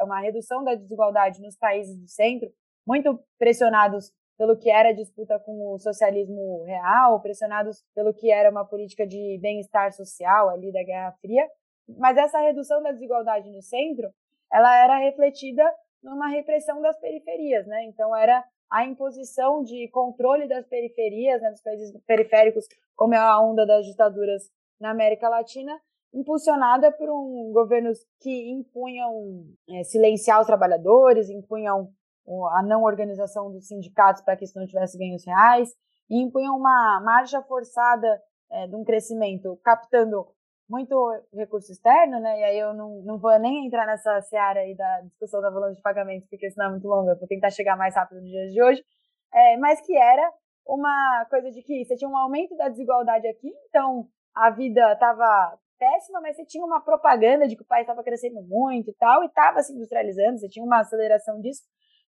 uma 0.00 0.20
redução 0.20 0.62
da 0.62 0.74
desigualdade 0.74 1.40
nos 1.40 1.56
países 1.56 1.96
do 1.96 2.06
centro, 2.08 2.50
muito 2.86 3.18
pressionados 3.38 4.12
pelo 4.38 4.56
que 4.56 4.70
era 4.70 4.92
disputa 4.92 5.38
com 5.40 5.74
o 5.74 5.78
socialismo 5.78 6.62
real, 6.64 7.20
pressionados 7.20 7.84
pelo 7.94 8.14
que 8.14 8.30
era 8.30 8.50
uma 8.50 8.64
política 8.64 9.06
de 9.06 9.38
bem-estar 9.42 9.92
social 9.92 10.48
ali 10.48 10.72
da 10.72 10.82
Guerra 10.84 11.12
Fria, 11.20 11.44
mas 11.98 12.16
essa 12.16 12.38
redução 12.38 12.82
da 12.82 12.92
desigualdade 12.92 13.50
no 13.50 13.60
centro, 13.60 14.08
ela 14.52 14.76
era 14.76 14.98
refletida 14.98 15.64
numa 16.02 16.28
repressão 16.28 16.80
das 16.80 16.98
periferias, 17.00 17.66
né? 17.66 17.84
Então 17.84 18.14
era 18.14 18.44
a 18.70 18.84
imposição 18.84 19.62
de 19.62 19.88
controle 19.88 20.46
das 20.46 20.66
periferias, 20.66 21.40
né, 21.40 21.50
dos 21.50 21.62
países 21.62 21.92
periféricos, 22.06 22.66
como 22.94 23.14
é 23.14 23.18
a 23.18 23.40
onda 23.40 23.66
das 23.66 23.86
ditaduras 23.86 24.50
na 24.78 24.90
América 24.90 25.28
Latina, 25.28 25.80
impulsionada 26.12 26.90
por 26.92 27.08
um 27.10 27.52
governos 27.52 27.98
que 28.20 28.50
impunham 28.50 29.44
é, 29.68 29.84
silenciar 29.84 30.40
os 30.40 30.46
trabalhadores, 30.46 31.28
impunham 31.28 31.90
a 32.52 32.62
não 32.62 32.82
organização 32.82 33.50
dos 33.50 33.66
sindicatos 33.66 34.22
para 34.22 34.36
que 34.36 34.44
isso 34.44 34.58
não 34.58 34.66
tivesse 34.66 34.98
ganhos 34.98 35.24
reais, 35.24 35.70
e 36.10 36.20
impunham 36.20 36.56
uma 36.56 37.00
marcha 37.04 37.42
forçada 37.42 38.20
é, 38.50 38.66
de 38.66 38.76
um 38.76 38.84
crescimento, 38.84 39.58
captando 39.62 40.26
muito 40.68 40.94
recurso 41.32 41.72
externo, 41.72 42.20
né? 42.20 42.40
E 42.40 42.44
aí 42.44 42.58
eu 42.58 42.74
não, 42.74 43.02
não 43.02 43.18
vou 43.18 43.38
nem 43.38 43.66
entrar 43.66 43.86
nessa 43.86 44.20
seara 44.22 44.60
aí 44.60 44.76
da 44.76 45.00
discussão 45.02 45.40
da 45.40 45.50
balança 45.50 45.76
de 45.76 45.82
pagamentos, 45.82 46.28
porque 46.28 46.50
senão 46.50 46.66
é 46.66 46.70
muito 46.70 46.86
longa, 46.86 47.14
vou 47.14 47.26
tentar 47.26 47.50
chegar 47.50 47.76
mais 47.76 47.94
rápido 47.94 48.20
nos 48.20 48.30
dias 48.30 48.52
de 48.52 48.62
hoje, 48.62 48.84
é, 49.32 49.56
mas 49.56 49.80
que 49.80 49.96
era 49.96 50.30
uma 50.66 51.26
coisa 51.30 51.50
de 51.50 51.62
que 51.62 51.84
você 51.84 51.96
tinha 51.96 52.10
um 52.10 52.16
aumento 52.16 52.54
da 52.56 52.68
desigualdade 52.68 53.26
aqui, 53.26 53.50
então 53.68 54.06
a 54.34 54.50
vida 54.50 54.92
estava 54.92 55.58
péssima, 55.78 56.20
mas 56.20 56.36
você 56.36 56.44
tinha 56.44 56.64
uma 56.64 56.80
propaganda 56.80 57.46
de 57.46 57.56
que 57.56 57.62
o 57.62 57.66
país 57.66 57.82
estava 57.82 58.02
crescendo 58.02 58.42
muito 58.42 58.90
e 58.90 58.94
tal, 58.94 59.22
e 59.22 59.26
estava 59.26 59.62
se 59.62 59.72
industrializando, 59.72 60.38
você 60.38 60.48
tinha 60.48 60.64
uma 60.64 60.80
aceleração 60.80 61.40
disso, 61.40 61.62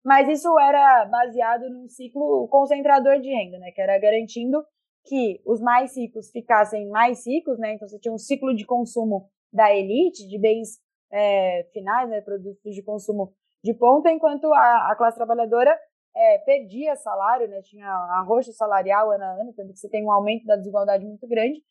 mas 0.03 0.27
isso 0.27 0.58
era 0.60 1.05
baseado 1.05 1.69
num 1.69 1.88
ciclo 1.88 2.47
concentrador 2.47 3.19
de 3.19 3.29
renda, 3.29 3.60
né, 3.60 3.71
que 3.71 3.82
era 3.82 3.97
garantindo 3.99 4.63
que 5.05 5.41
os 5.45 5.62
mais 5.62 5.95
ricos 5.95 6.29
ficassem 6.32 6.89
mais 6.89 7.25
ricos, 7.25 7.58
né, 7.60 7.73
então 7.73 7.88
você 7.88 7.99
tinha 7.99 8.13
um 8.13 8.17
ciclo 8.17 8.55
de 8.55 8.65
consumo 8.65 9.29
da 9.51 9.73
elite, 9.73 10.27
de 10.27 10.38
bens 10.38 10.79
é, 11.12 11.67
finais, 11.73 12.10
né, 12.10 12.21
produtos 12.21 12.73
de 12.73 12.84
consumo 12.84 13.34
de 13.63 13.73
ponta, 13.73 14.10
enquanto 14.12 14.45
a, 14.53 14.91
a 14.91 14.95
classe 14.95 15.17
trabalhadora 15.17 15.77
é, 16.15 16.38
perdia 16.39 16.95
salário, 16.95 17.48
né, 17.48 17.62
tinha 17.62 17.88
arroxo 17.88 18.52
salarial 18.52 19.12
ano 19.12 19.24
a 19.24 19.32
ano, 19.41 19.54
tanto 19.54 19.74
que 19.74 19.80
você 19.80 19.89
tem 19.89 20.04
um 20.04 20.12
aumento 20.12 20.45
da 20.45 20.56
desigualdade 20.56 21.06
muito 21.06 21.28
grande, 21.28 21.62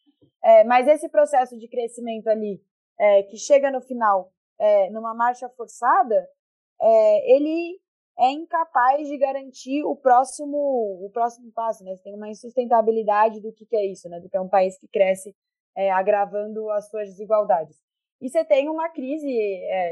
é, 0.43 0.65
mas 0.65 0.87
esse 0.87 1.09
processo 1.09 1.59
de 1.59 1.69
crescimento 1.69 2.29
ali, 2.29 2.61
é, 2.99 3.23
que 3.25 3.37
chega 3.37 3.71
no 3.71 3.81
final 3.81 4.33
é, 4.59 4.91
numa 4.91 5.15
marcha 5.15 5.49
forçada, 5.51 6.29
é, 6.81 7.35
ele 7.35 7.81
é 8.19 8.31
incapaz 8.33 9.07
de 9.07 9.17
garantir 9.17 9.85
o 9.85 9.95
próximo, 9.95 10.57
o 11.05 11.11
próximo 11.13 11.53
passo, 11.53 11.85
né? 11.85 11.95
Você 11.95 12.03
tem 12.03 12.15
uma 12.15 12.29
insustentabilidade 12.29 13.41
do 13.41 13.53
que, 13.53 13.65
que 13.65 13.77
é 13.77 13.87
isso, 13.87 14.09
né? 14.09 14.19
Do 14.19 14.29
que 14.29 14.37
é 14.37 14.41
um 14.41 14.49
país 14.49 14.77
que 14.77 14.89
cresce 14.89 15.37
é, 15.77 15.93
agravando 15.93 16.69
as 16.71 16.89
suas 16.89 17.09
desigualdades. 17.11 17.77
E 18.21 18.29
você 18.29 18.45
tem 18.45 18.69
uma 18.69 18.89
crise 18.89 19.31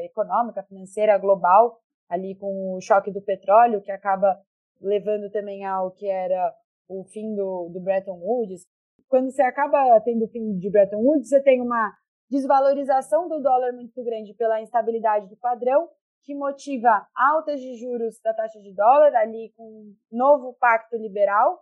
econômica, 0.03 0.65
financeira 0.65 1.17
global, 1.17 1.79
ali 2.09 2.35
com 2.35 2.75
o 2.75 2.81
choque 2.81 3.11
do 3.11 3.23
petróleo, 3.23 3.83
que 3.83 3.91
acaba 3.91 4.39
levando 4.81 5.31
também 5.31 5.65
ao 5.65 5.91
que 5.91 6.09
era 6.09 6.55
o 6.89 7.05
fim 7.05 7.35
do, 7.35 7.69
do 7.69 7.81
Bretton 7.81 8.19
Woods. 8.19 8.67
Quando 9.09 9.31
você 9.31 9.43
acaba 9.43 10.01
tendo 10.01 10.25
o 10.25 10.29
fim 10.29 10.59
de 10.59 10.71
Bretton 10.71 10.99
Woods, 10.99 11.29
você 11.29 11.41
tem 11.43 11.61
uma 11.61 11.93
desvalorização 12.31 13.29
do 13.29 13.41
dólar 13.41 13.73
muito 13.73 14.03
grande 14.03 14.35
pela 14.35 14.61
instabilidade 14.61 15.29
do 15.29 15.37
padrão 15.37 15.89
que 16.25 16.35
motiva 16.35 17.07
altas 17.15 17.61
de 17.61 17.77
juros 17.77 18.19
da 18.21 18.35
taxa 18.35 18.61
de 18.61 18.75
dólar, 18.75 19.15
ali 19.15 19.53
com 19.57 19.63
um 19.63 19.95
novo 20.11 20.55
pacto 20.55 20.97
liberal. 20.97 21.61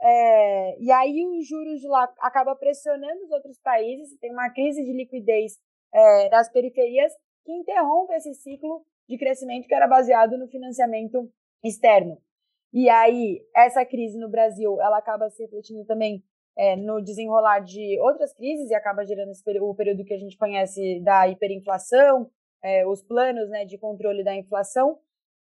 É, 0.00 0.78
e 0.80 0.90
aí 0.90 1.22
os 1.38 1.46
juros 1.46 1.80
de 1.80 1.88
lá 1.88 2.10
acaba 2.20 2.56
pressionando 2.56 3.24
os 3.24 3.30
outros 3.30 3.58
países, 3.60 4.18
tem 4.18 4.32
uma 4.32 4.50
crise 4.50 4.82
de 4.82 4.92
liquidez 4.92 5.58
é, 5.92 6.28
das 6.30 6.50
periferias 6.50 7.12
que 7.44 7.52
interrompe 7.52 8.14
esse 8.14 8.34
ciclo 8.34 8.84
de 9.08 9.18
crescimento 9.18 9.66
que 9.66 9.74
era 9.74 9.86
baseado 9.86 10.36
no 10.36 10.48
financiamento 10.48 11.30
externo. 11.62 12.18
E 12.72 12.88
aí, 12.88 13.40
essa 13.54 13.84
crise 13.84 14.18
no 14.18 14.28
Brasil, 14.28 14.80
ela 14.80 14.98
acaba 14.98 15.30
se 15.30 15.42
refletindo 15.42 15.84
também 15.84 16.22
é, 16.56 16.74
no 16.74 17.00
desenrolar 17.00 17.60
de 17.60 17.98
outras 18.00 18.32
crises 18.32 18.70
e 18.70 18.74
acaba 18.74 19.04
gerando 19.04 19.32
o 19.62 19.74
período 19.74 20.04
que 20.04 20.14
a 20.14 20.18
gente 20.18 20.36
conhece 20.36 21.00
da 21.00 21.28
hiperinflação, 21.28 22.30
é, 22.62 22.86
os 22.86 23.02
planos 23.02 23.48
né, 23.50 23.64
de 23.64 23.78
controle 23.78 24.24
da 24.24 24.34
inflação, 24.34 24.98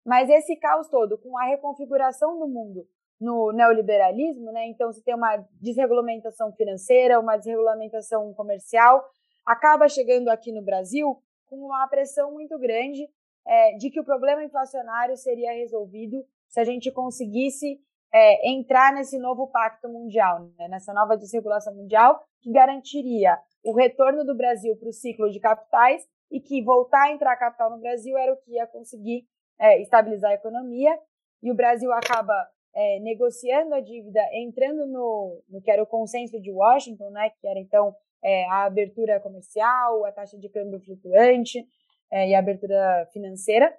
mas 0.05 0.29
esse 0.29 0.55
caos 0.57 0.89
todo, 0.89 1.17
com 1.17 1.37
a 1.37 1.45
reconfiguração 1.45 2.37
do 2.39 2.47
mundo 2.47 2.85
no 3.19 3.53
neoliberalismo, 3.53 4.51
né, 4.51 4.67
então 4.67 4.91
você 4.91 5.01
tem 5.01 5.15
uma 5.15 5.37
desregulamentação 5.61 6.51
financeira, 6.51 7.19
uma 7.19 7.37
desregulamentação 7.37 8.33
comercial, 8.33 9.03
acaba 9.45 9.87
chegando 9.87 10.29
aqui 10.29 10.51
no 10.51 10.61
Brasil 10.61 11.21
com 11.45 11.57
uma 11.57 11.87
pressão 11.87 12.33
muito 12.33 12.57
grande 12.59 13.07
é, 13.45 13.75
de 13.77 13.89
que 13.89 13.99
o 13.99 14.05
problema 14.05 14.43
inflacionário 14.43 15.15
seria 15.17 15.51
resolvido 15.53 16.23
se 16.47 16.59
a 16.59 16.63
gente 16.63 16.91
conseguisse 16.91 17.79
é, 18.13 18.51
entrar 18.51 18.93
nesse 18.93 19.17
novo 19.17 19.47
pacto 19.47 19.89
mundial, 19.89 20.41
né, 20.57 20.67
nessa 20.67 20.93
nova 20.93 21.17
desregulação 21.17 21.73
mundial, 21.73 22.23
que 22.41 22.51
garantiria 22.51 23.37
o 23.63 23.75
retorno 23.75 24.23
do 24.23 24.35
Brasil 24.35 24.75
para 24.77 24.89
o 24.89 24.93
ciclo 24.93 25.31
de 25.31 25.39
capitais 25.39 26.03
e 26.31 26.39
que 26.39 26.63
voltar 26.63 27.05
a 27.05 27.11
entrar 27.11 27.35
capital 27.37 27.71
no 27.71 27.79
Brasil 27.79 28.17
era 28.17 28.33
o 28.33 28.37
que 28.37 28.53
ia 28.53 28.67
conseguir 28.67 29.25
é, 29.59 29.81
estabilizar 29.81 30.31
a 30.31 30.35
economia, 30.35 30.97
e 31.41 31.51
o 31.51 31.55
Brasil 31.55 31.91
acaba 31.91 32.33
é, 32.73 32.99
negociando 32.99 33.75
a 33.75 33.81
dívida, 33.81 34.21
entrando 34.33 34.85
no, 34.87 35.41
no 35.49 35.61
que 35.61 35.69
era 35.69 35.83
o 35.83 35.87
consenso 35.87 36.39
de 36.39 36.51
Washington, 36.51 37.09
né, 37.11 37.29
que 37.39 37.47
era 37.47 37.59
então 37.59 37.95
é, 38.23 38.45
a 38.45 38.65
abertura 38.65 39.19
comercial, 39.19 40.05
a 40.05 40.11
taxa 40.11 40.37
de 40.37 40.49
câmbio 40.49 40.79
flutuante 40.79 41.65
é, 42.11 42.29
e 42.29 42.35
a 42.35 42.39
abertura 42.39 43.07
financeira. 43.11 43.75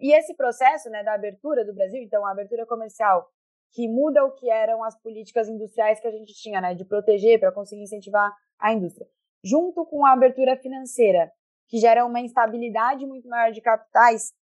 E 0.00 0.12
esse 0.12 0.34
processo 0.34 0.88
né, 0.90 1.02
da 1.02 1.14
abertura 1.14 1.64
do 1.64 1.74
Brasil, 1.74 2.00
então 2.02 2.24
a 2.24 2.30
abertura 2.30 2.64
comercial, 2.66 3.28
que 3.72 3.88
muda 3.88 4.24
o 4.24 4.32
que 4.32 4.48
eram 4.50 4.82
as 4.82 4.98
políticas 5.00 5.48
industriais 5.48 6.00
que 6.00 6.06
a 6.06 6.10
gente 6.10 6.32
tinha, 6.34 6.60
né, 6.60 6.74
de 6.74 6.84
proteger 6.84 7.38
para 7.38 7.52
conseguir 7.52 7.82
incentivar 7.82 8.32
a 8.58 8.72
indústria, 8.72 9.06
junto 9.44 9.84
com 9.86 10.06
a 10.06 10.12
abertura 10.12 10.56
financeira, 10.56 11.30
que 11.68 11.78
gera 11.78 12.04
uma 12.06 12.20
instabilidade 12.20 13.06
muito 13.06 13.28
maior 13.28 13.52
de 13.52 13.60
capitais 13.60 14.32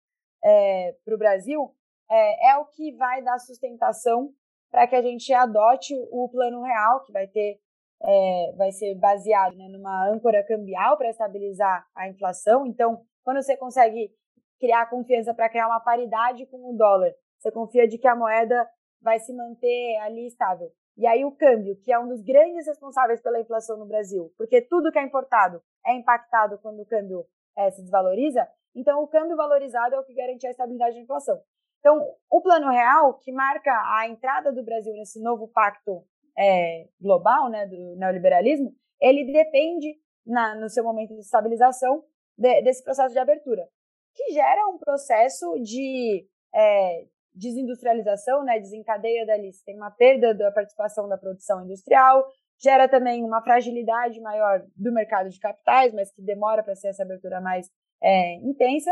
é, 0.44 0.94
para 1.04 1.14
o 1.14 1.18
Brasil, 1.18 1.74
é, 2.08 2.50
é, 2.50 2.56
o 2.58 2.66
que 2.66 2.92
vai 2.92 3.22
dar 3.22 3.38
sustentação 3.38 4.30
para 4.70 4.86
que 4.86 4.94
a 4.94 5.02
gente 5.02 5.32
adote 5.32 5.94
o 6.10 6.28
plano 6.28 6.62
real, 6.62 7.02
que 7.02 7.12
vai 7.12 7.26
ter 7.26 7.58
é, 8.02 8.52
vai 8.56 8.70
ser 8.72 8.94
baseado 8.96 9.56
né, 9.56 9.68
numa 9.68 10.06
âncora 10.08 10.44
cambial 10.44 10.96
para 10.98 11.08
estabilizar 11.08 11.86
a 11.94 12.08
inflação. 12.08 12.66
Então, 12.66 13.00
quando 13.26 13.42
você 13.42 13.56
consegue 13.56 14.14
criar 14.60 14.88
confiança 14.88 15.34
para 15.34 15.48
criar 15.48 15.66
uma 15.66 15.80
paridade 15.80 16.46
com 16.46 16.70
o 16.70 16.76
dólar, 16.76 17.12
você 17.36 17.50
confia 17.50 17.88
de 17.88 17.98
que 17.98 18.06
a 18.06 18.14
moeda 18.14 18.70
vai 19.02 19.18
se 19.18 19.34
manter 19.34 19.96
ali 20.02 20.28
estável. 20.28 20.70
E 20.96 21.04
aí 21.08 21.24
o 21.24 21.32
câmbio, 21.32 21.76
que 21.82 21.92
é 21.92 21.98
um 21.98 22.06
dos 22.06 22.22
grandes 22.22 22.68
responsáveis 22.68 23.20
pela 23.20 23.40
inflação 23.40 23.76
no 23.78 23.84
Brasil, 23.84 24.32
porque 24.38 24.62
tudo 24.62 24.92
que 24.92 24.98
é 25.00 25.02
importado 25.02 25.60
é 25.84 25.94
impactado 25.94 26.56
quando 26.58 26.80
o 26.80 26.86
câmbio 26.86 27.26
é, 27.58 27.68
se 27.72 27.82
desvaloriza, 27.82 28.48
então 28.76 29.02
o 29.02 29.08
câmbio 29.08 29.36
valorizado 29.36 29.96
é 29.96 29.98
o 29.98 30.04
que 30.04 30.14
garante 30.14 30.46
a 30.46 30.50
estabilidade 30.50 30.94
da 30.94 31.02
inflação. 31.02 31.42
Então, 31.80 32.00
o 32.30 32.40
plano 32.40 32.70
real, 32.70 33.14
que 33.14 33.32
marca 33.32 33.72
a 33.98 34.08
entrada 34.08 34.52
do 34.52 34.62
Brasil 34.62 34.92
nesse 34.92 35.20
novo 35.20 35.48
pacto 35.48 36.04
é, 36.38 36.86
global, 37.00 37.50
né, 37.50 37.66
do 37.66 37.96
neoliberalismo, 37.96 38.72
ele 39.00 39.24
depende, 39.32 39.98
na, 40.24 40.54
no 40.54 40.68
seu 40.68 40.84
momento 40.84 41.12
de 41.12 41.20
estabilização, 41.20 42.04
de, 42.36 42.62
desse 42.62 42.82
processo 42.82 43.12
de 43.12 43.18
abertura, 43.18 43.66
que 44.14 44.32
gera 44.32 44.66
um 44.68 44.78
processo 44.78 45.58
de 45.60 46.26
é, 46.54 47.06
desindustrialização, 47.34 48.44
né, 48.44 48.58
desencadeia 48.58 49.26
dali, 49.26 49.52
você 49.52 49.64
tem 49.64 49.76
uma 49.76 49.90
perda 49.90 50.34
da 50.34 50.50
participação 50.50 51.08
da 51.08 51.18
produção 51.18 51.64
industrial, 51.64 52.26
gera 52.58 52.88
também 52.88 53.22
uma 53.22 53.42
fragilidade 53.42 54.20
maior 54.20 54.64
do 54.74 54.92
mercado 54.92 55.28
de 55.28 55.38
capitais, 55.38 55.92
mas 55.92 56.10
que 56.10 56.22
demora 56.22 56.62
para 56.62 56.74
ser 56.74 56.88
essa 56.88 57.02
abertura 57.02 57.40
mais 57.40 57.70
é, 58.02 58.34
intensa. 58.36 58.90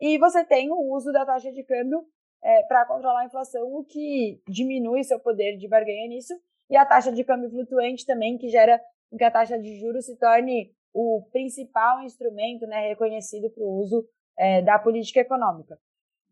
E 0.00 0.18
você 0.18 0.44
tem 0.44 0.70
o 0.70 0.94
uso 0.94 1.12
da 1.12 1.26
taxa 1.26 1.52
de 1.52 1.62
câmbio 1.64 2.04
é, 2.42 2.62
para 2.64 2.86
controlar 2.86 3.20
a 3.20 3.26
inflação, 3.26 3.62
o 3.74 3.84
que 3.84 4.40
diminui 4.48 5.04
seu 5.04 5.20
poder 5.20 5.56
de 5.56 5.68
barganha 5.68 6.08
nisso, 6.08 6.34
e 6.70 6.76
a 6.76 6.84
taxa 6.84 7.12
de 7.12 7.22
câmbio 7.22 7.50
flutuante 7.50 8.06
também, 8.06 8.38
que 8.38 8.48
gera 8.48 8.80
que 9.16 9.24
a 9.24 9.30
taxa 9.30 9.58
de 9.58 9.78
juros 9.78 10.06
se 10.06 10.16
torne 10.16 10.72
o 10.94 11.26
principal 11.32 12.02
instrumento 12.02 12.66
né, 12.66 12.88
reconhecido 12.88 13.50
para 13.50 13.64
o 13.64 13.80
uso 13.80 14.06
é, 14.38 14.62
da 14.62 14.78
política 14.78 15.20
econômica. 15.20 15.76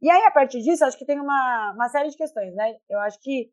E 0.01 0.11
aí, 0.11 0.22
a 0.25 0.31
partir 0.31 0.61
disso, 0.62 0.85
acho 0.85 0.96
que 0.96 1.05
tem 1.05 1.20
uma, 1.20 1.72
uma 1.75 1.88
série 1.88 2.09
de 2.09 2.16
questões. 2.16 2.55
Né? 2.55 2.77
Eu 2.88 3.01
acho 3.01 3.20
que 3.20 3.51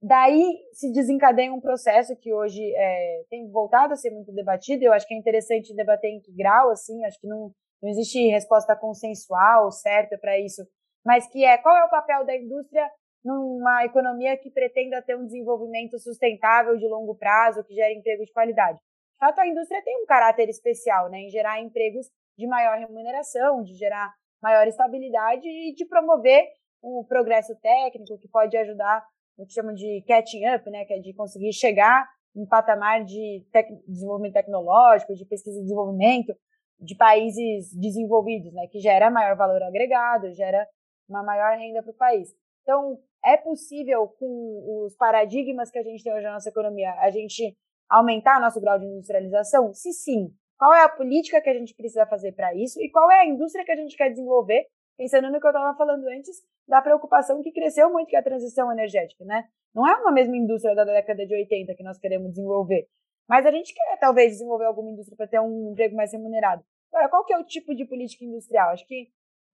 daí 0.00 0.58
se 0.72 0.92
desencadeia 0.92 1.52
um 1.52 1.60
processo 1.60 2.16
que 2.16 2.32
hoje 2.32 2.62
é, 2.74 3.24
tem 3.28 3.50
voltado 3.50 3.92
a 3.92 3.96
ser 3.96 4.10
muito 4.10 4.32
debatido. 4.32 4.84
Eu 4.84 4.92
acho 4.92 5.06
que 5.06 5.14
é 5.14 5.18
interessante 5.18 5.74
debater 5.74 6.10
em 6.10 6.20
que 6.20 6.32
grau, 6.32 6.70
assim, 6.70 7.04
acho 7.04 7.20
que 7.20 7.26
não, 7.26 7.52
não 7.82 7.90
existe 7.90 8.28
resposta 8.28 8.76
consensual 8.76 9.70
certa 9.72 10.16
para 10.18 10.38
isso, 10.38 10.62
mas 11.04 11.26
que 11.26 11.44
é 11.44 11.58
qual 11.58 11.76
é 11.76 11.84
o 11.84 11.90
papel 11.90 12.24
da 12.24 12.36
indústria 12.36 12.88
numa 13.24 13.84
economia 13.84 14.36
que 14.36 14.50
pretenda 14.50 15.00
ter 15.00 15.16
um 15.16 15.24
desenvolvimento 15.24 15.98
sustentável 15.98 16.76
de 16.76 16.86
longo 16.86 17.14
prazo, 17.14 17.64
que 17.64 17.74
gere 17.74 17.94
emprego 17.94 18.24
de 18.24 18.32
qualidade. 18.32 18.78
Fato, 19.24 19.38
a 19.38 19.46
indústria 19.46 19.82
tem 19.82 20.02
um 20.02 20.04
caráter 20.04 20.50
especial 20.50 21.08
né, 21.08 21.20
em 21.20 21.30
gerar 21.30 21.58
empregos 21.58 22.10
de 22.36 22.46
maior 22.46 22.76
remuneração, 22.78 23.62
de 23.62 23.72
gerar 23.72 24.12
maior 24.42 24.68
estabilidade 24.68 25.48
e 25.48 25.72
de 25.72 25.86
promover 25.86 26.44
o 26.82 27.06
progresso 27.08 27.56
técnico 27.56 28.18
que 28.18 28.28
pode 28.28 28.54
ajudar 28.54 29.02
o 29.38 29.46
que 29.46 29.54
chamam 29.54 29.72
de 29.72 30.04
catching 30.06 30.46
up, 30.54 30.68
né, 30.68 30.84
que 30.84 30.92
é 30.92 30.98
de 30.98 31.14
conseguir 31.14 31.54
chegar 31.54 32.06
em 32.36 32.44
patamar 32.44 33.02
de 33.02 33.42
tec 33.50 33.66
desenvolvimento 33.88 34.34
tecnológico, 34.34 35.14
de 35.14 35.24
pesquisa 35.24 35.58
e 35.58 35.62
desenvolvimento 35.62 36.34
de 36.78 36.94
países 36.94 37.74
desenvolvidos, 37.74 38.52
né, 38.52 38.66
que 38.70 38.78
gera 38.78 39.10
maior 39.10 39.34
valor 39.36 39.62
agregado, 39.62 40.34
gera 40.34 40.68
uma 41.08 41.22
maior 41.22 41.56
renda 41.56 41.82
para 41.82 41.92
o 41.92 41.96
país. 41.96 42.28
Então, 42.60 42.98
é 43.24 43.38
possível, 43.38 44.06
com 44.06 44.84
os 44.84 44.94
paradigmas 44.96 45.70
que 45.70 45.78
a 45.78 45.82
gente 45.82 46.04
tem 46.04 46.12
hoje 46.12 46.26
na 46.26 46.34
nossa 46.34 46.50
economia, 46.50 46.92
a 46.98 47.10
gente 47.10 47.56
aumentar 47.88 48.40
nosso 48.40 48.60
grau 48.60 48.78
de 48.78 48.86
industrialização? 48.86 49.72
Se 49.72 49.92
sim, 49.92 50.32
qual 50.58 50.72
é 50.72 50.82
a 50.82 50.88
política 50.88 51.40
que 51.40 51.50
a 51.50 51.54
gente 51.54 51.74
precisa 51.74 52.06
fazer 52.06 52.32
para 52.32 52.54
isso 52.54 52.80
e 52.80 52.90
qual 52.90 53.10
é 53.10 53.20
a 53.20 53.26
indústria 53.26 53.64
que 53.64 53.72
a 53.72 53.76
gente 53.76 53.96
quer 53.96 54.10
desenvolver, 54.10 54.66
pensando 54.96 55.30
no 55.30 55.40
que 55.40 55.46
eu 55.46 55.50
estava 55.50 55.76
falando 55.76 56.06
antes, 56.08 56.42
da 56.66 56.80
preocupação 56.80 57.42
que 57.42 57.52
cresceu 57.52 57.92
muito 57.92 58.08
que 58.08 58.16
é 58.16 58.18
a 58.18 58.22
transição 58.22 58.70
energética, 58.72 59.24
né? 59.24 59.44
Não 59.74 59.86
é 59.86 59.96
uma 59.96 60.12
mesma 60.12 60.36
indústria 60.36 60.74
da 60.74 60.84
década 60.84 61.26
de 61.26 61.34
80 61.34 61.74
que 61.74 61.82
nós 61.82 61.98
queremos 61.98 62.30
desenvolver, 62.30 62.86
mas 63.28 63.44
a 63.44 63.50
gente 63.50 63.74
quer 63.74 63.98
talvez 63.98 64.32
desenvolver 64.32 64.66
alguma 64.66 64.90
indústria 64.90 65.16
para 65.16 65.26
ter 65.26 65.40
um 65.40 65.72
emprego 65.72 65.96
mais 65.96 66.12
remunerado. 66.12 66.64
Agora, 66.92 67.08
qual 67.08 67.24
que 67.24 67.32
é 67.32 67.38
o 67.38 67.44
tipo 67.44 67.74
de 67.74 67.84
política 67.84 68.24
industrial? 68.24 68.70
Acho 68.70 68.86
que 68.86 69.08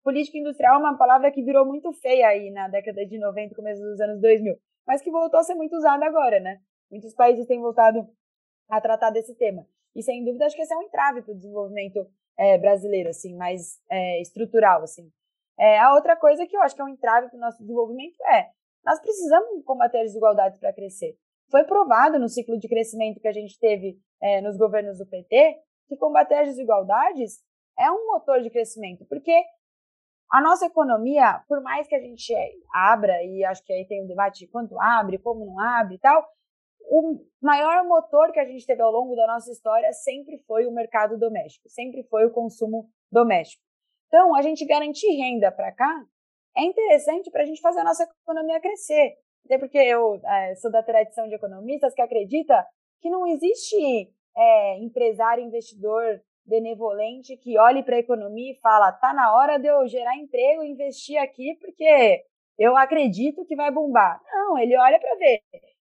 política 0.05 0.38
industrial 0.38 0.77
é 0.77 0.79
uma 0.79 0.99
palavra 0.99 1.31
que 1.31 1.43
virou 1.43 1.64
muito 1.64 1.93
feia 1.95 2.29
aí 2.29 2.51
na 2.51 2.69
década 2.69 3.05
de 3.07 3.19
90, 3.19 3.55
começo 3.55 3.81
dos 3.81 4.01
anos 4.01 4.21
2000, 4.21 4.57
mas 4.87 5.01
que 5.01 5.11
voltou 5.11 5.40
a 5.40 5.43
ser 5.43 5.55
muito 5.55 5.75
usada 5.75 6.05
agora, 6.05 6.38
né? 6.38 6.61
Muitos 6.90 7.14
países 7.14 7.47
têm 7.47 7.61
voltado 7.61 8.07
a 8.70 8.80
tratar 8.80 9.11
desse 9.11 9.35
tema. 9.35 9.66
E 9.94 10.02
sem 10.02 10.24
dúvida 10.24 10.46
acho 10.46 10.56
que 10.56 10.62
esse 10.62 10.72
é 10.72 10.76
um 10.76 10.83
entrave 10.83 11.22
para 11.22 11.33
o 11.33 11.37
desenvolvimento 11.37 12.06
é, 12.38 12.56
brasileiro, 12.59 13.11
assim, 13.11 13.37
mais 13.37 13.78
é, 13.90 14.20
estrutural, 14.20 14.83
assim. 14.83 15.11
É, 15.59 15.78
a 15.78 15.94
outra 15.94 16.16
coisa 16.16 16.46
que 16.46 16.56
eu 16.56 16.62
acho 16.62 16.74
que 16.74 16.80
é 16.80 16.85
um 16.85 16.88
entrave 16.88 17.28
para 17.28 17.37
o 17.37 17.40
nosso 17.40 17.59
desenvolvimento 17.59 18.16
é 18.33 18.48
nós 18.85 18.98
precisamos 19.00 19.62
combater 19.64 19.98
as 19.98 20.06
desigualdades 20.06 20.59
para 20.59 20.72
crescer. 20.72 21.18
Foi 21.50 21.64
provado 21.64 22.18
no 22.18 22.28
ciclo 22.28 22.59
de 22.59 22.68
crescimento 22.68 23.20
que 23.20 23.28
a 23.28 23.33
gente 23.33 23.59
teve 23.59 23.98
é, 24.22 24.40
nos 24.40 24.56
governos 24.56 24.98
do 24.98 25.06
PT 25.06 25.59
que 25.88 25.96
combater 25.96 26.37
as 26.37 26.48
desigualdades 26.48 27.40
é 27.78 27.90
um 27.90 28.06
motor 28.06 28.40
de 28.40 28.48
crescimento, 28.50 29.04
porque 29.06 29.33
a 30.33 30.40
nossa 30.40 30.66
economia, 30.66 31.42
por 31.48 31.61
mais 31.61 31.88
que 31.88 31.94
a 31.94 32.00
gente 32.00 32.33
abra, 32.72 33.22
e 33.24 33.44
acho 33.44 33.64
que 33.64 33.72
aí 33.72 33.85
tem 33.87 34.04
um 34.04 34.06
debate 34.06 34.40
de 34.40 34.46
quanto 34.46 34.80
abre, 34.80 35.18
como 35.18 35.44
não 35.44 35.59
abre 35.59 35.96
e 35.96 35.98
tal, 35.98 36.24
o 36.88 37.21
maior 37.40 37.85
motor 37.87 38.33
que 38.33 38.40
a 38.40 38.45
gente 38.45 38.66
teve 38.66 38.83
ao 38.83 38.90
longo 38.90 39.14
da 39.14 39.27
nossa 39.27 39.51
história 39.51 39.93
sempre 39.93 40.38
foi 40.47 40.66
o 40.66 40.73
mercado 40.73 41.19
doméstico, 41.19 41.69
sempre 41.69 42.03
foi 42.05 42.27
o 42.27 42.33
consumo 42.33 42.88
doméstico. 43.11 43.62
Então, 44.09 44.35
a 44.35 44.43
gente 44.43 44.66
garantir 44.66 45.11
renda 45.16 45.53
para 45.53 45.73
cá 45.73 46.05
é 46.57 46.64
interessante 46.64 47.31
para 47.31 47.43
a 47.43 47.47
gente 47.47 47.61
fazer 47.61 47.81
a 47.81 47.85
nossa 47.85 48.09
economia 48.25 48.61
crescer. 48.61 49.14
Até 49.45 49.59
porque 49.59 49.79
eu 49.79 50.21
é, 50.25 50.55
sou 50.57 50.71
da 50.71 50.83
tradição 50.83 51.29
de 51.29 51.35
economistas 51.35 51.95
que 51.95 52.03
acredita 52.03 52.66
que 53.01 53.09
não 53.09 53.27
existe 53.27 54.12
é, 54.37 54.79
empresário, 54.79 55.45
investidor 55.45 56.21
benevolente 56.45 57.37
que 57.37 57.59
olhe 57.59 57.83
para 57.83 57.97
a 57.97 58.01
economia 58.01 58.53
e 58.53 58.61
fala: 58.61 58.93
tá 58.93 59.14
na 59.14 59.35
hora 59.35 59.59
de 59.59 59.69
eu 59.69 59.87
gerar 59.87 60.16
emprego 60.16 60.62
e 60.62 60.71
investir 60.71 61.16
aqui 61.19 61.57
porque 61.61 62.25
eu 62.59 62.77
acredito 62.77 63.45
que 63.47 63.57
vai 63.57 63.71
bombar. 63.71 64.21
Não, 64.33 64.59
ele 64.59 64.77
olha 64.77 64.99
para 64.99 65.14
ver. 65.16 65.40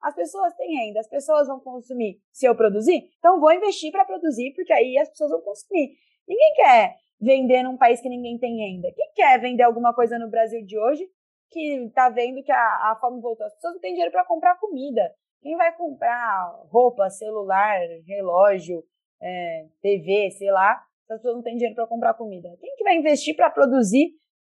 As 0.05 0.15
pessoas 0.15 0.53
têm 0.55 0.77
renda, 0.77 1.01
as 1.01 1.09
pessoas 1.09 1.49
vão 1.49 1.59
consumir 1.59 2.21
se 2.31 2.45
eu 2.45 2.55
produzir, 2.55 3.09
então 3.19 3.41
vou 3.41 3.51
investir 3.51 3.91
para 3.91 4.05
produzir 4.05 4.53
porque 4.55 4.71
aí 4.71 4.99
as 4.99 5.09
pessoas 5.09 5.31
vão 5.31 5.41
consumir. 5.41 5.97
Ninguém 6.29 6.55
quer 6.55 6.97
vender 7.19 7.63
num 7.63 7.79
país 7.79 8.03
que 8.03 8.09
ninguém 8.11 8.39
tem 8.39 8.55
renda. 8.59 8.93
Quem 8.95 9.13
quer 9.15 9.41
vender 9.41 9.63
alguma 9.63 9.95
coisa 9.95 10.19
no 10.19 10.29
Brasil 10.29 10.63
de 10.63 10.79
hoje 10.79 11.09
que 11.51 11.87
está 11.87 12.11
vendo 12.11 12.43
que 12.43 12.53
a, 12.53 12.93
a 12.93 12.99
fome 13.01 13.23
voltou? 13.23 13.47
As 13.47 13.55
pessoas 13.55 13.75
não 13.75 13.81
têm 13.81 13.93
dinheiro 13.93 14.13
para 14.13 14.27
comprar 14.27 14.59
comida. 14.59 15.11
Quem 15.41 15.57
vai 15.57 15.75
comprar 15.75 16.53
roupa, 16.71 17.09
celular, 17.09 17.81
relógio, 18.07 18.85
é, 19.23 19.67
TV, 19.81 20.31
sei 20.33 20.51
lá, 20.51 20.83
as 21.09 21.17
pessoas 21.17 21.37
não 21.37 21.43
têm 21.43 21.57
dinheiro 21.57 21.75
para 21.75 21.87
comprar 21.87 22.13
comida? 22.13 22.55
Quem 22.61 22.77
que 22.77 22.85
vai 22.85 22.97
investir 22.97 23.35
para 23.35 23.49
produzir 23.49 24.13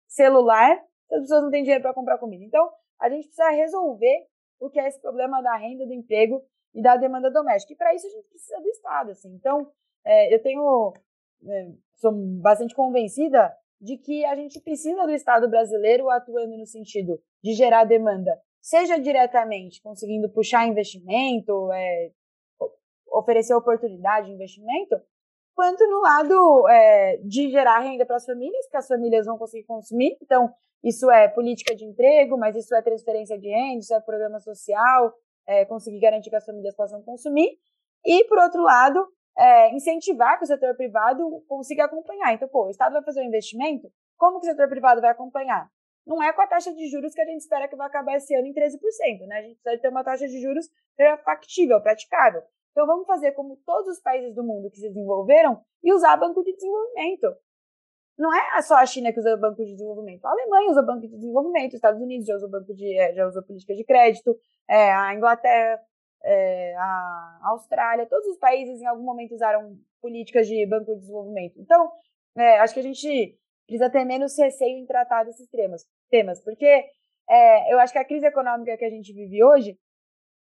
celular 0.09 0.77
se 1.07 1.15
as 1.15 1.21
pessoas 1.21 1.43
não 1.45 1.51
têm 1.51 1.63
dinheiro 1.63 1.83
para 1.83 1.95
comprar 1.95 2.19
comida? 2.19 2.43
Então, 2.43 2.69
a 3.01 3.09
gente 3.09 3.27
precisa 3.27 3.51
resolver 3.51 4.27
o 4.61 4.71
que 4.71 4.81
é 4.81 4.87
esse 4.87 5.01
problema 5.01 5.43
da 5.43 5.57
renda, 5.57 5.87
do 5.87 5.93
emprego 5.93 6.43
e 6.75 6.83
da 6.83 6.97
demanda 6.97 7.31
doméstica. 7.31 7.73
E 7.73 7.77
para 7.77 7.95
isso 7.95 8.07
a 8.07 8.11
gente 8.11 8.29
precisa 8.29 8.61
do 8.61 8.69
Estado. 8.69 9.11
Assim. 9.11 9.35
Então, 9.35 9.71
é, 10.05 10.35
eu 10.35 10.43
tenho, 10.43 10.93
é, 11.47 11.73
sou 11.95 12.13
bastante 12.41 12.75
convencida 12.75 13.55
de 13.81 13.99
que 13.99 14.25
a 14.25 14.35
gente 14.35 14.61
precisa 14.61 15.05
do 15.05 15.13
Estado 15.13 15.49
brasileiro 15.49 16.09
atuando 16.11 16.57
no 16.57 16.67
sentido 16.67 17.21
de 17.43 17.53
gerar 17.53 17.85
demanda, 17.85 18.41
seja 18.61 18.99
diretamente 18.99 19.83
conseguindo 19.83 20.31
puxar 20.31 20.67
investimento, 20.67 21.71
é, 21.73 22.11
oferecer 23.09 23.55
oportunidade 23.55 24.27
de 24.27 24.33
investimento, 24.33 24.97
quanto 25.57 25.87
no 25.89 26.03
lado 26.03 26.69
é, 26.69 27.17
de 27.25 27.51
gerar 27.51 27.81
renda 27.81 28.05
para 28.05 28.17
as 28.17 28.27
famílias, 28.27 28.69
que 28.69 28.77
as 28.77 28.87
famílias 28.87 29.25
vão 29.25 29.39
conseguir 29.39 29.65
consumir. 29.65 30.17
Então, 30.23 30.53
isso 30.85 31.11
é 31.11 31.29
política 31.29 31.75
de 31.75 31.85
emprego, 31.85 32.37
mas 32.37 32.55
isso 32.55 32.75
é 32.75 32.83
transferência 32.83 33.39
de 33.39 33.49
renda, 33.49 33.79
isso 33.79 33.95
é 33.95 34.01
programa 34.01 34.39
social, 34.39 35.15
é, 35.47 35.65
conseguir 35.65 35.99
garantir 35.99 36.29
que 36.29 36.37
as 36.37 36.45
famílias 36.45 36.77
possam 36.77 37.03
consumir. 37.03 37.59
E, 38.05 38.25
por 38.25 38.39
outro 38.39 38.63
lado, 38.63 39.09
é, 39.39 39.75
incentivar 39.75 40.37
que 40.37 40.45
o 40.45 40.47
setor 40.47 40.77
privado 40.77 41.43
consiga 41.49 41.87
acompanhar. 41.87 42.35
Então, 42.35 42.49
pô, 42.49 42.67
o 42.67 42.71
Estado 42.71 42.93
vai 42.93 43.03
fazer 43.03 43.23
um 43.23 43.27
investimento, 43.27 43.91
como 44.19 44.39
que 44.39 44.47
o 44.47 44.51
setor 44.51 44.69
privado 44.69 45.01
vai 45.01 45.11
acompanhar? 45.11 45.71
Não 46.07 46.23
é 46.23 46.33
com 46.35 46.43
a 46.43 46.47
taxa 46.47 46.73
de 46.73 46.87
juros 46.89 47.15
que 47.15 47.21
a 47.21 47.25
gente 47.25 47.41
espera 47.41 47.67
que 47.67 47.75
vai 47.75 47.87
acabar 47.87 48.15
esse 48.15 48.35
ano 48.35 48.47
em 48.47 48.53
13%, 48.53 49.27
né? 49.27 49.39
A 49.39 49.43
gente 49.43 49.59
precisa 49.61 49.83
ter 49.83 49.89
uma 49.89 50.05
taxa 50.05 50.29
de 50.29 50.41
juros 50.41 50.67
factível, 51.25 51.81
praticável. 51.81 52.43
Então 52.77 52.87
vamos 52.87 53.07
fazer 53.07 53.33
como 53.33 53.57
todos 53.65 53.97
os 53.97 54.03
países 54.03 54.35
do 54.35 54.45
mundo 54.45 54.71
que 54.71 54.77
se 54.77 54.89
desenvolveram 54.89 55.59
e 55.83 55.95
usar 55.95 56.15
banco 56.19 56.43
de 56.43 56.53
desenvolvimento. 56.53 57.35
Não 58.19 58.29
é 58.35 58.61
só 58.61 58.75
a 58.77 58.85
China 58.85 59.11
que 59.15 59.19
usa 59.19 59.35
banco 59.35 59.65
de 59.65 59.73
desenvolvimento. 59.73 60.27
A 60.27 60.31
Alemanha 60.31 60.71
usa 60.71 60.83
banco 60.83 61.01
de 61.01 61.09
desenvolvimento, 61.09 61.71
os 61.71 61.77
Estados 61.77 62.03
Unidos 62.03 62.27
já 62.27 62.37
usou 62.37 62.51
banco 62.51 62.75
de, 62.75 62.99
é, 62.99 63.15
já 63.15 63.27
usou 63.27 63.43
política 63.43 63.75
de 63.75 63.83
crédito, 63.83 64.37
é, 64.69 64.93
a 64.93 65.15
Inglaterra, 65.15 65.81
é, 66.23 66.75
a 66.77 67.41
Austrália, 67.45 68.05
todos 68.05 68.27
os 68.27 68.37
países 68.37 68.79
em 68.79 68.87
algum 68.87 69.05
momento 69.05 69.35
usaram 69.35 69.75
políticas 70.03 70.47
de 70.47 70.67
banco 70.67 70.93
de 70.93 71.01
desenvolvimento. 71.01 71.59
Então, 71.59 71.91
é, 72.37 72.59
acho 72.59 72.75
que 72.75 72.81
a 72.81 72.83
gente 72.83 73.39
precisa 73.67 73.89
ter 73.89 74.05
menos 74.05 74.39
receio 74.39 74.77
em 74.77 74.85
tratar 74.85 75.25
desses 75.25 75.49
temas, 75.49 75.87
temas 76.11 76.45
porque 76.45 76.85
é, 77.29 77.73
eu 77.73 77.79
acho 77.79 77.95
que 77.95 77.99
a 77.99 78.05
crise 78.05 78.27
econômica 78.27 78.77
que 78.77 78.85
a 78.85 78.91
gente 78.91 79.15
vive 79.15 79.43
hoje 79.43 79.79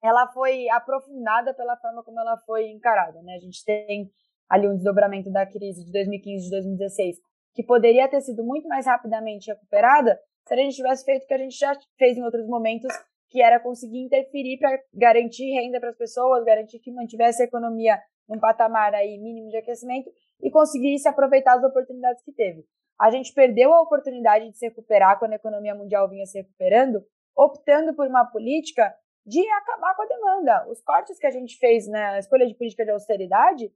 ela 0.03 0.27
foi 0.29 0.69
aprofundada 0.71 1.55
pela 1.55 1.77
forma 1.77 2.03
como 2.03 2.21
ela 2.21 2.37
foi 2.47 2.69
encarada. 2.71 3.21
Né? 3.23 3.35
A 3.35 3.39
gente 3.39 3.65
tem 3.65 4.11
ali 4.49 4.69
um 4.69 4.75
desdobramento 4.75 5.31
da 5.31 5.45
crise 5.45 5.85
de 5.85 5.93
2015 5.93 6.45
de 6.45 6.51
2016, 6.51 7.17
que 7.55 7.63
poderia 7.63 8.09
ter 8.09 8.21
sido 8.21 8.45
muito 8.45 8.69
mais 8.69 8.87
rapidamente 8.87 9.51
recuperada 9.51 10.19
se 10.47 10.55
a 10.55 10.57
gente 10.57 10.77
tivesse 10.77 11.05
feito 11.05 11.25
o 11.25 11.27
que 11.27 11.35
a 11.35 11.39
gente 11.39 11.59
já 11.59 11.77
fez 11.99 12.17
em 12.17 12.23
outros 12.23 12.47
momentos, 12.47 12.93
que 13.29 13.43
era 13.43 13.59
conseguir 13.59 13.99
interferir 13.99 14.59
para 14.59 14.79
garantir 14.95 15.53
renda 15.53 15.81
para 15.81 15.91
as 15.91 15.97
pessoas, 15.97 16.45
garantir 16.45 16.79
que 16.79 16.93
mantivesse 16.93 17.43
a 17.43 17.47
economia 17.47 17.99
num 18.29 18.39
patamar 18.39 18.95
aí 18.95 19.19
mínimo 19.19 19.49
de 19.49 19.57
aquecimento 19.57 20.09
e 20.41 20.51
conseguisse 20.51 21.09
aproveitar 21.09 21.57
as 21.57 21.65
oportunidades 21.65 22.23
que 22.23 22.33
teve. 22.33 22.65
A 23.01 23.11
gente 23.11 23.33
perdeu 23.35 23.73
a 23.75 23.83
oportunidade 23.83 24.49
de 24.51 24.57
se 24.57 24.67
recuperar 24.67 25.19
quando 25.19 25.33
a 25.33 25.37
economia 25.37 25.75
mundial 25.75 26.09
vinha 26.09 26.25
se 26.27 26.39
recuperando, 26.39 27.05
optando 27.37 27.95
por 27.95 28.07
uma 28.07 28.25
política 28.25 28.95
de 29.27 29.47
acabar 29.51 29.95
com 29.97 30.03
a 30.03 30.07
demanda. 30.07 30.69
Os 30.71 30.81
cortes 30.83 31.19
que 31.19 31.27
a 31.27 31.31
gente 31.31 31.59
fez 31.59 31.89
na 31.89 32.19
escolha 32.19 32.47
de 32.47 32.55
política 32.55 32.85
de 32.85 32.93
austeridade 32.93 33.73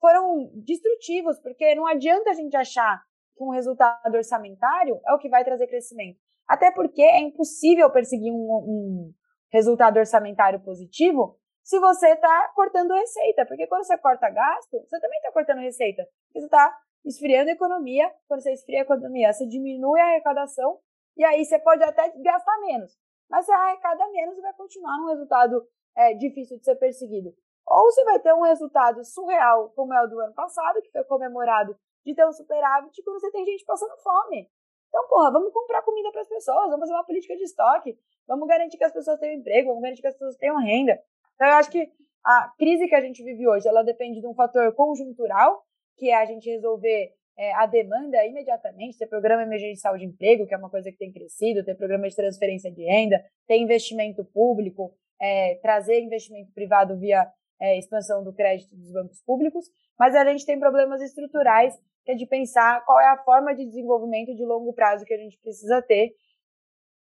foram 0.00 0.50
destrutivos, 0.54 1.38
porque 1.40 1.74
não 1.74 1.86
adianta 1.86 2.30
a 2.30 2.34
gente 2.34 2.56
achar 2.56 3.02
que 3.36 3.42
um 3.42 3.50
resultado 3.50 4.14
orçamentário 4.14 5.00
é 5.06 5.12
o 5.12 5.18
que 5.18 5.28
vai 5.28 5.44
trazer 5.44 5.66
crescimento. 5.66 6.18
Até 6.46 6.70
porque 6.70 7.02
é 7.02 7.20
impossível 7.20 7.90
perseguir 7.90 8.32
um, 8.32 8.36
um 8.36 9.12
resultado 9.50 9.98
orçamentário 9.98 10.60
positivo 10.60 11.38
se 11.62 11.80
você 11.80 12.12
está 12.12 12.52
cortando 12.54 12.94
receita. 12.94 13.46
Porque 13.46 13.66
quando 13.66 13.84
você 13.84 13.96
corta 13.98 14.28
gasto, 14.28 14.78
você 14.86 15.00
também 15.00 15.18
está 15.18 15.32
cortando 15.32 15.60
receita. 15.60 16.06
Você 16.32 16.44
está 16.44 16.78
esfriando 17.04 17.50
a 17.50 17.54
economia. 17.54 18.12
Quando 18.28 18.42
você 18.42 18.52
esfria 18.52 18.80
a 18.80 18.82
economia, 18.82 19.32
você 19.32 19.46
diminui 19.46 19.98
a 20.00 20.04
arrecadação 20.04 20.78
e 21.16 21.24
aí 21.24 21.44
você 21.44 21.58
pode 21.58 21.82
até 21.82 22.12
gastar 22.22 22.60
menos. 22.60 22.92
Mas 23.28 23.46
você 23.46 23.52
arrecada 23.52 24.08
menos 24.08 24.36
e 24.36 24.40
vai 24.40 24.52
continuar 24.54 24.96
num 24.98 25.08
resultado 25.08 25.66
é, 25.96 26.14
difícil 26.14 26.58
de 26.58 26.64
ser 26.64 26.76
perseguido. 26.76 27.34
Ou 27.66 27.84
você 27.84 28.04
vai 28.04 28.18
ter 28.18 28.34
um 28.34 28.42
resultado 28.42 29.02
surreal, 29.04 29.70
como 29.70 29.94
é 29.94 30.02
o 30.02 30.06
do 30.06 30.20
ano 30.20 30.34
passado, 30.34 30.82
que 30.82 30.90
foi 30.90 31.04
comemorado 31.04 31.76
de 32.04 32.14
ter 32.14 32.26
um 32.26 32.32
superávit 32.32 33.02
quando 33.02 33.20
você 33.20 33.30
tem 33.30 33.44
gente 33.44 33.64
passando 33.64 33.96
fome. 34.02 34.50
Então, 34.88 35.08
porra, 35.08 35.32
vamos 35.32 35.52
comprar 35.52 35.82
comida 35.82 36.12
para 36.12 36.20
as 36.20 36.28
pessoas, 36.28 36.70
vamos 36.70 36.80
fazer 36.80 36.92
uma 36.92 37.04
política 37.04 37.34
de 37.36 37.42
estoque, 37.42 37.98
vamos 38.28 38.46
garantir 38.46 38.76
que 38.76 38.84
as 38.84 38.92
pessoas 38.92 39.18
tenham 39.18 39.40
emprego, 39.40 39.68
vamos 39.68 39.82
garantir 39.82 40.02
que 40.02 40.08
as 40.08 40.14
pessoas 40.14 40.36
tenham 40.36 40.56
renda. 40.58 41.00
Então, 41.34 41.48
eu 41.48 41.54
acho 41.54 41.70
que 41.70 41.90
a 42.24 42.52
crise 42.56 42.86
que 42.86 42.94
a 42.94 43.00
gente 43.00 43.22
vive 43.24 43.48
hoje, 43.48 43.66
ela 43.66 43.82
depende 43.82 44.20
de 44.20 44.26
um 44.26 44.34
fator 44.34 44.72
conjuntural, 44.74 45.64
que 45.96 46.10
é 46.10 46.16
a 46.16 46.24
gente 46.24 46.48
resolver 46.48 47.12
é, 47.36 47.52
a 47.54 47.66
demanda 47.66 48.24
imediatamente, 48.24 48.98
ter 48.98 49.06
programa 49.06 49.42
emergencial 49.42 49.96
de 49.96 50.04
emprego, 50.04 50.46
que 50.46 50.54
é 50.54 50.56
uma 50.56 50.70
coisa 50.70 50.90
que 50.90 50.98
tem 50.98 51.12
crescido, 51.12 51.64
ter 51.64 51.74
programa 51.74 52.08
de 52.08 52.14
transferência 52.14 52.70
de 52.70 52.84
renda, 52.84 53.24
ter 53.46 53.58
investimento 53.58 54.24
público, 54.24 54.94
é, 55.20 55.56
trazer 55.56 56.00
investimento 56.00 56.52
privado 56.52 56.98
via 56.98 57.26
é, 57.60 57.78
expansão 57.78 58.22
do 58.22 58.32
crédito 58.32 58.74
dos 58.76 58.92
bancos 58.92 59.20
públicos, 59.22 59.66
mas 59.98 60.14
a 60.14 60.24
gente 60.24 60.46
tem 60.46 60.58
problemas 60.58 61.00
estruturais, 61.00 61.74
que 62.04 62.12
é 62.12 62.14
de 62.14 62.26
pensar 62.26 62.84
qual 62.84 63.00
é 63.00 63.08
a 63.08 63.22
forma 63.24 63.54
de 63.54 63.64
desenvolvimento 63.64 64.34
de 64.34 64.44
longo 64.44 64.72
prazo 64.72 65.04
que 65.04 65.14
a 65.14 65.18
gente 65.18 65.38
precisa 65.38 65.80
ter, 65.82 66.14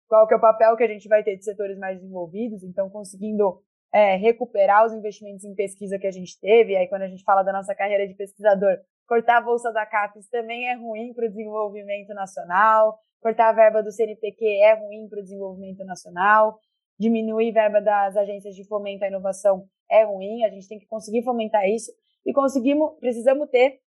qual 0.07 0.27
que 0.27 0.33
é 0.33 0.37
o 0.37 0.41
papel 0.41 0.75
que 0.77 0.83
a 0.83 0.87
gente 0.87 1.07
vai 1.07 1.23
ter 1.23 1.35
de 1.35 1.43
setores 1.43 1.77
mais 1.77 1.99
desenvolvidos, 1.99 2.63
então 2.63 2.89
conseguindo 2.89 3.61
é, 3.93 4.15
recuperar 4.15 4.85
os 4.85 4.93
investimentos 4.93 5.43
em 5.43 5.53
pesquisa 5.53 5.99
que 5.99 6.07
a 6.07 6.11
gente 6.11 6.39
teve, 6.39 6.75
aí 6.75 6.87
quando 6.87 7.03
a 7.03 7.07
gente 7.07 7.23
fala 7.23 7.43
da 7.43 7.53
nossa 7.53 7.75
carreira 7.75 8.07
de 8.07 8.15
pesquisador, 8.15 8.77
cortar 9.07 9.37
a 9.37 9.41
bolsa 9.41 9.71
da 9.71 9.85
CAPES 9.85 10.29
também 10.29 10.69
é 10.69 10.75
ruim 10.75 11.13
para 11.13 11.25
o 11.25 11.29
desenvolvimento 11.29 12.13
nacional, 12.13 12.97
cortar 13.21 13.49
a 13.49 13.53
verba 13.53 13.81
do 13.81 13.91
CNPq 13.91 14.45
é 14.45 14.73
ruim 14.73 15.07
para 15.09 15.19
o 15.19 15.23
desenvolvimento 15.23 15.83
nacional, 15.85 16.59
diminuir 16.99 17.49
a 17.51 17.63
verba 17.63 17.81
das 17.81 18.15
agências 18.15 18.55
de 18.55 18.67
fomento 18.67 19.03
à 19.03 19.07
inovação 19.07 19.67
é 19.89 20.03
ruim, 20.03 20.43
a 20.43 20.49
gente 20.49 20.67
tem 20.67 20.79
que 20.79 20.87
conseguir 20.87 21.23
fomentar 21.23 21.67
isso. 21.67 21.91
E 22.25 22.33
conseguimos, 22.33 22.97
precisamos 22.99 23.49
ter 23.49 23.79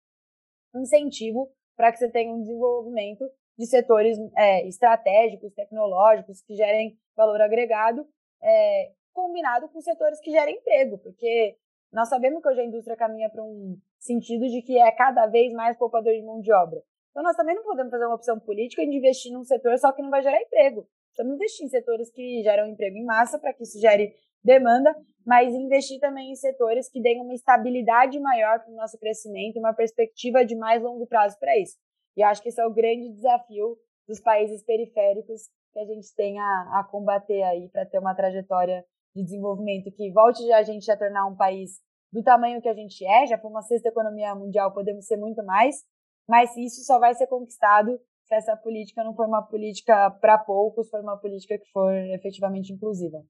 incentivo 0.74 1.48
para 1.76 1.92
que 1.92 1.98
você 1.98 2.10
tenha 2.10 2.32
um 2.32 2.40
desenvolvimento 2.40 3.24
de 3.56 3.66
setores 3.66 4.18
é, 4.36 4.66
estratégicos, 4.66 5.54
tecnológicos, 5.54 6.42
que 6.42 6.54
gerem 6.54 6.98
valor 7.16 7.40
agregado, 7.40 8.06
é, 8.42 8.92
combinado 9.12 9.68
com 9.68 9.80
setores 9.80 10.20
que 10.20 10.30
gerem 10.30 10.56
emprego, 10.56 10.98
porque 10.98 11.56
nós 11.92 12.08
sabemos 12.08 12.42
que 12.42 12.48
hoje 12.48 12.60
a 12.60 12.64
indústria 12.64 12.96
caminha 12.96 13.30
para 13.30 13.42
um 13.42 13.78
sentido 14.04 14.46
de 14.46 14.62
que 14.62 14.78
é 14.78 14.90
cada 14.92 15.26
vez 15.26 15.52
mais 15.52 15.76
poupador 15.76 16.12
de 16.12 16.22
mão 16.22 16.40
de 16.40 16.52
obra. 16.52 16.82
Então, 17.10 17.22
nós 17.22 17.36
também 17.36 17.54
não 17.54 17.62
podemos 17.62 17.90
fazer 17.90 18.06
uma 18.06 18.16
opção 18.16 18.38
política 18.40 18.84
de 18.84 18.96
investir 18.96 19.32
num 19.32 19.44
setor 19.44 19.78
só 19.78 19.92
que 19.92 20.02
não 20.02 20.10
vai 20.10 20.22
gerar 20.22 20.40
emprego. 20.40 20.86
Precisamos 21.08 21.36
investir 21.36 21.66
em 21.66 21.68
setores 21.68 22.10
que 22.10 22.42
geram 22.42 22.66
emprego 22.66 22.96
em 22.96 23.04
massa 23.04 23.38
para 23.38 23.52
que 23.52 23.62
isso 23.62 23.78
gere 23.80 24.12
demanda, 24.42 24.94
mas 25.24 25.54
investir 25.54 26.00
também 26.00 26.32
em 26.32 26.34
setores 26.34 26.90
que 26.90 27.00
deem 27.00 27.22
uma 27.22 27.32
estabilidade 27.32 28.18
maior 28.18 28.60
para 28.60 28.72
o 28.72 28.76
nosso 28.76 28.98
crescimento, 28.98 29.58
uma 29.58 29.72
perspectiva 29.72 30.44
de 30.44 30.56
mais 30.56 30.82
longo 30.82 31.06
prazo 31.06 31.38
para 31.38 31.56
isso. 31.56 31.76
E 32.16 32.22
acho 32.22 32.42
que 32.42 32.48
esse 32.48 32.60
é 32.60 32.66
o 32.66 32.74
grande 32.74 33.10
desafio 33.10 33.76
dos 34.06 34.20
países 34.20 34.62
periféricos 34.64 35.42
que 35.72 35.78
a 35.78 35.84
gente 35.84 36.14
tem 36.14 36.38
a, 36.38 36.80
a 36.80 36.88
combater 36.90 37.42
aí 37.42 37.68
para 37.70 37.86
ter 37.86 37.98
uma 37.98 38.14
trajetória 38.14 38.84
de 39.14 39.22
desenvolvimento 39.22 39.90
que 39.92 40.10
volte 40.12 40.52
a 40.52 40.62
gente 40.62 40.90
a 40.90 40.96
tornar 40.96 41.26
um 41.26 41.36
país 41.36 41.80
do 42.14 42.22
tamanho 42.22 42.62
que 42.62 42.68
a 42.68 42.74
gente 42.74 43.04
é, 43.04 43.26
já 43.26 43.36
foi 43.36 43.50
uma 43.50 43.62
sexta 43.62 43.88
economia 43.88 44.32
mundial, 44.36 44.72
podemos 44.72 45.04
ser 45.04 45.16
muito 45.16 45.44
mais, 45.44 45.84
mas 46.28 46.56
isso 46.56 46.84
só 46.84 47.00
vai 47.00 47.12
ser 47.12 47.26
conquistado 47.26 47.98
se 48.22 48.36
essa 48.36 48.56
política 48.56 49.02
não 49.02 49.16
for 49.16 49.26
uma 49.26 49.42
política 49.42 50.12
para 50.12 50.38
poucos, 50.38 50.88
for 50.88 51.00
uma 51.00 51.16
política 51.16 51.58
que 51.58 51.68
for 51.72 51.92
efetivamente 51.92 52.72
inclusiva. 52.72 53.20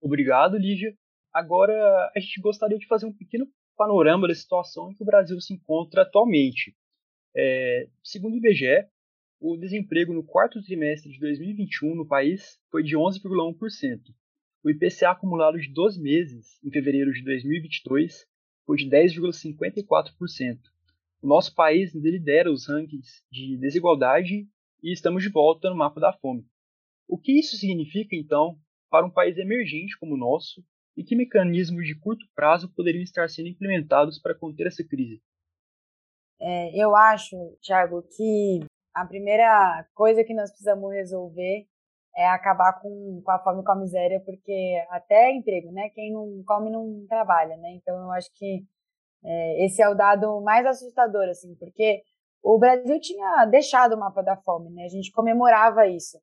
Obrigado, 0.00 0.56
Lígia. 0.56 0.94
Agora, 1.32 1.74
a 2.14 2.20
gente 2.20 2.40
gostaria 2.40 2.78
de 2.78 2.86
fazer 2.86 3.06
um 3.06 3.12
pequeno 3.12 3.48
panorama 3.76 4.28
da 4.28 4.34
situação 4.34 4.92
em 4.92 4.94
que 4.94 5.02
o 5.02 5.06
Brasil 5.06 5.38
se 5.40 5.52
encontra 5.52 6.02
atualmente. 6.02 6.76
É, 7.36 7.88
segundo 8.02 8.34
o 8.34 8.36
IBGE, 8.36 8.86
o 9.40 9.56
desemprego 9.56 10.14
no 10.14 10.24
quarto 10.24 10.62
trimestre 10.62 11.10
de 11.10 11.18
2021 11.18 11.96
no 11.96 12.06
país 12.06 12.60
foi 12.70 12.84
de 12.84 12.96
11,1%. 12.96 13.98
O 14.62 14.68
IPCA 14.68 15.10
acumulado 15.10 15.58
de 15.58 15.72
12 15.72 16.00
meses, 16.00 16.58
em 16.62 16.70
fevereiro 16.70 17.10
de 17.12 17.24
2022, 17.24 18.26
foi 18.66 18.76
de 18.76 18.90
10,54%. 18.90 20.58
O 21.22 21.26
nosso 21.26 21.54
país 21.54 21.94
lidera 21.94 22.52
os 22.52 22.68
rankings 22.68 23.22
de 23.30 23.56
desigualdade 23.56 24.46
e 24.82 24.92
estamos 24.92 25.22
de 25.22 25.30
volta 25.30 25.70
no 25.70 25.76
mapa 25.76 25.98
da 25.98 26.12
fome. 26.12 26.46
O 27.08 27.18
que 27.18 27.38
isso 27.38 27.56
significa, 27.56 28.14
então, 28.14 28.58
para 28.90 29.06
um 29.06 29.10
país 29.10 29.38
emergente 29.38 29.98
como 29.98 30.14
o 30.14 30.18
nosso 30.18 30.62
e 30.94 31.02
que 31.02 31.16
mecanismos 31.16 31.86
de 31.86 31.98
curto 31.98 32.26
prazo 32.34 32.72
poderiam 32.74 33.02
estar 33.02 33.28
sendo 33.30 33.48
implementados 33.48 34.18
para 34.18 34.34
conter 34.34 34.66
essa 34.66 34.84
crise? 34.84 35.22
É, 36.38 36.76
eu 36.76 36.94
acho, 36.94 37.36
Thiago, 37.62 38.02
que 38.02 38.60
a 38.94 39.06
primeira 39.06 39.88
coisa 39.94 40.22
que 40.22 40.34
nós 40.34 40.50
precisamos 40.50 40.92
resolver 40.92 41.66
é 42.16 42.26
acabar 42.28 42.80
com, 42.80 43.22
com 43.24 43.30
a 43.30 43.38
fome 43.38 43.64
com 43.64 43.72
a 43.72 43.76
miséria, 43.76 44.20
porque 44.20 44.84
até 44.90 45.30
emprego, 45.32 45.70
né? 45.72 45.90
Quem 45.90 46.12
não 46.12 46.42
come 46.46 46.70
não 46.70 47.06
trabalha, 47.08 47.56
né? 47.56 47.72
Então 47.74 47.96
eu 47.96 48.10
acho 48.12 48.30
que 48.34 48.64
é, 49.24 49.64
esse 49.64 49.82
é 49.82 49.88
o 49.88 49.94
dado 49.94 50.40
mais 50.40 50.66
assustador, 50.66 51.28
assim, 51.28 51.54
porque 51.56 52.02
o 52.42 52.58
Brasil 52.58 52.98
tinha 53.00 53.44
deixado 53.46 53.94
o 53.94 53.98
mapa 53.98 54.22
da 54.22 54.36
fome, 54.36 54.70
né? 54.70 54.84
A 54.84 54.88
gente 54.88 55.12
comemorava 55.12 55.86
isso. 55.86 56.18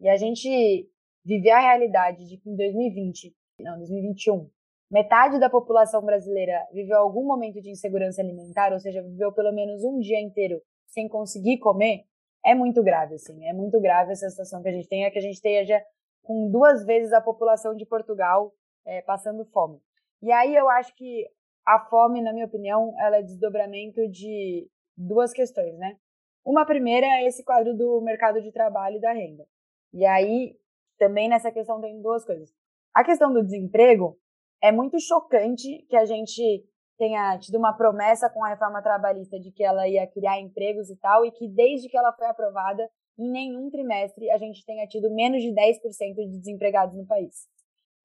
E 0.00 0.08
a 0.08 0.16
gente 0.16 0.88
viver 1.24 1.50
a 1.50 1.60
realidade 1.60 2.26
de 2.28 2.36
que 2.36 2.50
em 2.50 2.56
2020, 2.56 3.34
não, 3.60 3.78
2021, 3.78 4.50
metade 4.90 5.38
da 5.38 5.48
população 5.48 6.04
brasileira 6.04 6.66
viveu 6.72 6.98
algum 6.98 7.24
momento 7.26 7.60
de 7.60 7.70
insegurança 7.70 8.20
alimentar, 8.20 8.72
ou 8.72 8.80
seja, 8.80 9.02
viveu 9.02 9.32
pelo 9.32 9.52
menos 9.52 9.82
um 9.84 9.98
dia 9.98 10.20
inteiro 10.20 10.60
sem 10.86 11.08
conseguir 11.08 11.58
comer, 11.58 12.04
é 12.44 12.54
muito 12.54 12.82
grave, 12.82 13.14
assim, 13.14 13.46
é 13.46 13.52
muito 13.52 13.80
grave 13.80 14.12
essa 14.12 14.28
situação 14.28 14.62
que 14.62 14.68
a 14.68 14.72
gente 14.72 14.88
tem, 14.88 15.04
é 15.04 15.10
que 15.10 15.18
a 15.18 15.22
gente 15.22 15.34
esteja 15.34 15.82
com 16.22 16.50
duas 16.50 16.84
vezes 16.84 17.12
a 17.12 17.20
população 17.20 17.74
de 17.74 17.86
Portugal 17.86 18.52
é, 18.84 19.02
passando 19.02 19.44
fome. 19.46 19.80
E 20.20 20.30
aí 20.30 20.54
eu 20.54 20.68
acho 20.68 20.94
que 20.94 21.28
a 21.66 21.78
fome, 21.78 22.20
na 22.20 22.32
minha 22.32 22.46
opinião, 22.46 22.94
ela 22.98 23.18
é 23.18 23.22
desdobramento 23.22 24.08
de 24.08 24.68
duas 24.96 25.32
questões, 25.32 25.76
né? 25.78 25.96
Uma 26.44 26.66
primeira 26.66 27.06
é 27.06 27.26
esse 27.26 27.44
quadro 27.44 27.76
do 27.76 28.00
mercado 28.00 28.40
de 28.40 28.50
trabalho 28.50 28.96
e 28.96 29.00
da 29.00 29.12
renda. 29.12 29.46
E 29.92 30.04
aí 30.04 30.56
também 30.98 31.28
nessa 31.28 31.50
questão 31.50 31.80
tem 31.80 32.00
duas 32.00 32.24
coisas. 32.24 32.52
A 32.94 33.04
questão 33.04 33.32
do 33.32 33.42
desemprego 33.42 34.18
é 34.62 34.70
muito 34.70 34.98
chocante 35.00 35.84
que 35.88 35.96
a 35.96 36.04
gente 36.04 36.64
tenha 36.98 37.38
tido 37.38 37.58
uma 37.58 37.72
promessa 37.72 38.28
com 38.30 38.44
a 38.44 38.50
reforma 38.50 38.82
trabalhista 38.82 39.38
de 39.38 39.50
que 39.50 39.64
ela 39.64 39.88
ia 39.88 40.06
criar 40.06 40.40
empregos 40.40 40.90
e 40.90 40.96
tal, 40.96 41.24
e 41.24 41.30
que 41.32 41.48
desde 41.48 41.88
que 41.88 41.96
ela 41.96 42.12
foi 42.12 42.26
aprovada, 42.26 42.88
em 43.18 43.30
nenhum 43.30 43.70
trimestre 43.70 44.30
a 44.30 44.38
gente 44.38 44.64
tenha 44.64 44.86
tido 44.86 45.12
menos 45.14 45.42
de 45.42 45.50
10% 45.50 46.14
de 46.14 46.38
desempregados 46.38 46.96
no 46.96 47.06
país. 47.06 47.46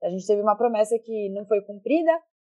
A 0.03 0.09
gente 0.09 0.25
teve 0.25 0.41
uma 0.41 0.55
promessa 0.55 0.97
que 0.99 1.29
não 1.29 1.45
foi 1.45 1.61
cumprida 1.61 2.11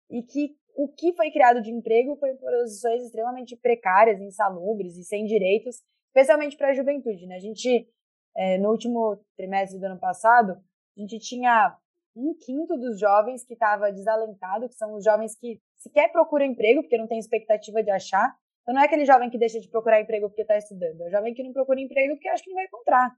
e 0.10 0.22
que 0.24 0.56
o 0.76 0.88
que 0.88 1.14
foi 1.14 1.32
criado 1.32 1.62
de 1.62 1.72
emprego 1.72 2.16
foi 2.18 2.32
em 2.32 2.38
posições 2.38 3.04
extremamente 3.04 3.56
precárias, 3.58 4.20
insalubres 4.22 4.96
e 4.98 5.04
sem 5.04 5.26
direitos, 5.26 5.82
especialmente 6.08 6.56
para 6.56 6.70
a 6.70 6.74
juventude. 6.74 7.26
Né? 7.26 7.36
A 7.36 7.40
gente 7.40 7.88
é, 8.36 8.58
no 8.58 8.70
último 8.70 9.20
trimestre 9.36 9.80
do 9.80 9.86
ano 9.86 10.00
passado, 10.00 10.54
a 10.98 11.00
gente 11.00 11.20
tinha 11.20 11.76
um 12.16 12.34
quinto 12.34 12.78
dos 12.78 13.00
jovens 13.00 13.44
que 13.44 13.54
estava 13.54 13.92
desalentado, 13.92 14.68
que 14.68 14.76
são 14.76 14.96
os 14.96 15.04
jovens 15.04 15.36
que 15.36 15.60
sequer 15.82 16.12
procuram 16.12 16.46
emprego 16.46 16.82
porque 16.82 16.98
não 16.98 17.08
tem 17.08 17.20
expectativa 17.20 17.84
de 17.84 17.92
achar. 17.92 18.36
Então 18.62 18.76
não 18.76 18.82
é 18.82 18.86
aquele 18.86 19.06
jovem 19.06 19.30
que 19.30 19.38
deixa 19.38 19.60
de 19.60 19.68
procurar 19.70 20.02
emprego 20.02 20.30
porque 20.30 20.44
está 20.44 20.58
estudando, 20.58 21.02
é 21.02 21.08
o 21.08 21.10
jovem 21.10 21.34
que 21.34 21.44
não 21.44 21.52
procura 21.52 21.80
emprego 21.80 22.14
porque 22.14 22.30
acha 22.30 22.44
que 22.44 22.50
não 22.50 22.56
vai 22.56 22.66
encontrar. 22.66 23.12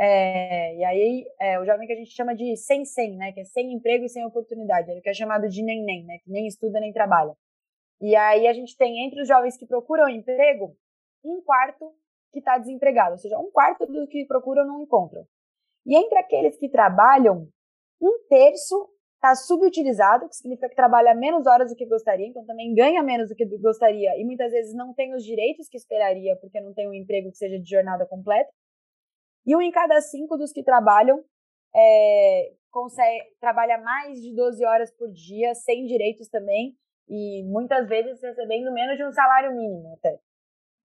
É, 0.00 0.76
e 0.76 0.84
aí 0.84 1.24
é 1.40 1.58
o 1.58 1.64
jovem 1.64 1.84
que 1.84 1.92
a 1.92 1.96
gente 1.96 2.12
chama 2.12 2.32
de 2.32 2.56
sem 2.56 2.84
sem, 2.84 3.16
né, 3.16 3.32
que 3.32 3.40
é 3.40 3.44
sem 3.44 3.72
emprego 3.72 4.04
e 4.04 4.08
sem 4.08 4.24
oportunidade, 4.24 4.88
ele 4.88 5.00
que 5.00 5.08
é 5.08 5.12
chamado 5.12 5.48
de 5.48 5.60
nem 5.64 5.84
nem, 5.84 6.04
né, 6.04 6.18
que 6.22 6.30
nem 6.30 6.46
estuda 6.46 6.78
nem 6.78 6.92
trabalha. 6.92 7.34
E 8.00 8.14
aí 8.14 8.46
a 8.46 8.52
gente 8.52 8.76
tem 8.76 9.04
entre 9.04 9.20
os 9.22 9.26
jovens 9.26 9.56
que 9.56 9.66
procuram 9.66 10.08
emprego, 10.08 10.76
um 11.24 11.42
quarto 11.42 11.92
que 12.32 12.38
está 12.38 12.56
desempregado, 12.58 13.12
ou 13.12 13.18
seja, 13.18 13.36
um 13.38 13.50
quarto 13.50 13.86
do 13.86 14.06
que 14.06 14.24
procuram 14.26 14.64
não 14.64 14.82
encontram. 14.82 15.24
E 15.84 15.96
entre 15.96 16.18
aqueles 16.18 16.56
que 16.56 16.68
trabalham, 16.68 17.48
um 18.00 18.24
terço 18.28 18.88
está 19.18 19.34
subutilizado, 19.34 20.28
que 20.28 20.36
significa 20.36 20.68
que 20.68 20.76
trabalha 20.76 21.14
menos 21.14 21.46
horas 21.46 21.70
do 21.70 21.76
que 21.76 21.84
gostaria, 21.84 22.26
então 22.26 22.44
também 22.46 22.72
ganha 22.72 23.02
menos 23.02 23.28
do 23.28 23.34
que 23.34 23.44
gostaria 23.58 24.16
e 24.16 24.24
muitas 24.24 24.52
vezes 24.52 24.74
não 24.74 24.94
tem 24.94 25.12
os 25.12 25.24
direitos 25.24 25.68
que 25.68 25.76
esperaria 25.76 26.36
porque 26.40 26.60
não 26.60 26.72
tem 26.72 26.88
um 26.88 26.94
emprego 26.94 27.30
que 27.30 27.36
seja 27.36 27.58
de 27.58 27.68
jornada 27.68 28.06
completa. 28.06 28.50
E 29.44 29.56
um 29.56 29.60
em 29.60 29.72
cada 29.72 30.00
cinco 30.00 30.36
dos 30.36 30.52
que 30.52 30.62
trabalham 30.62 31.22
é, 31.74 32.52
consegue, 32.70 33.24
trabalha 33.40 33.78
mais 33.78 34.20
de 34.20 34.34
12 34.34 34.64
horas 34.64 34.90
por 34.92 35.10
dia, 35.10 35.54
sem 35.54 35.84
direitos 35.84 36.28
também, 36.28 36.76
e 37.08 37.42
muitas 37.44 37.88
vezes 37.88 38.22
recebendo 38.22 38.72
menos 38.72 38.96
de 38.96 39.04
um 39.04 39.12
salário 39.12 39.54
mínimo 39.54 39.94
até. 39.94 40.18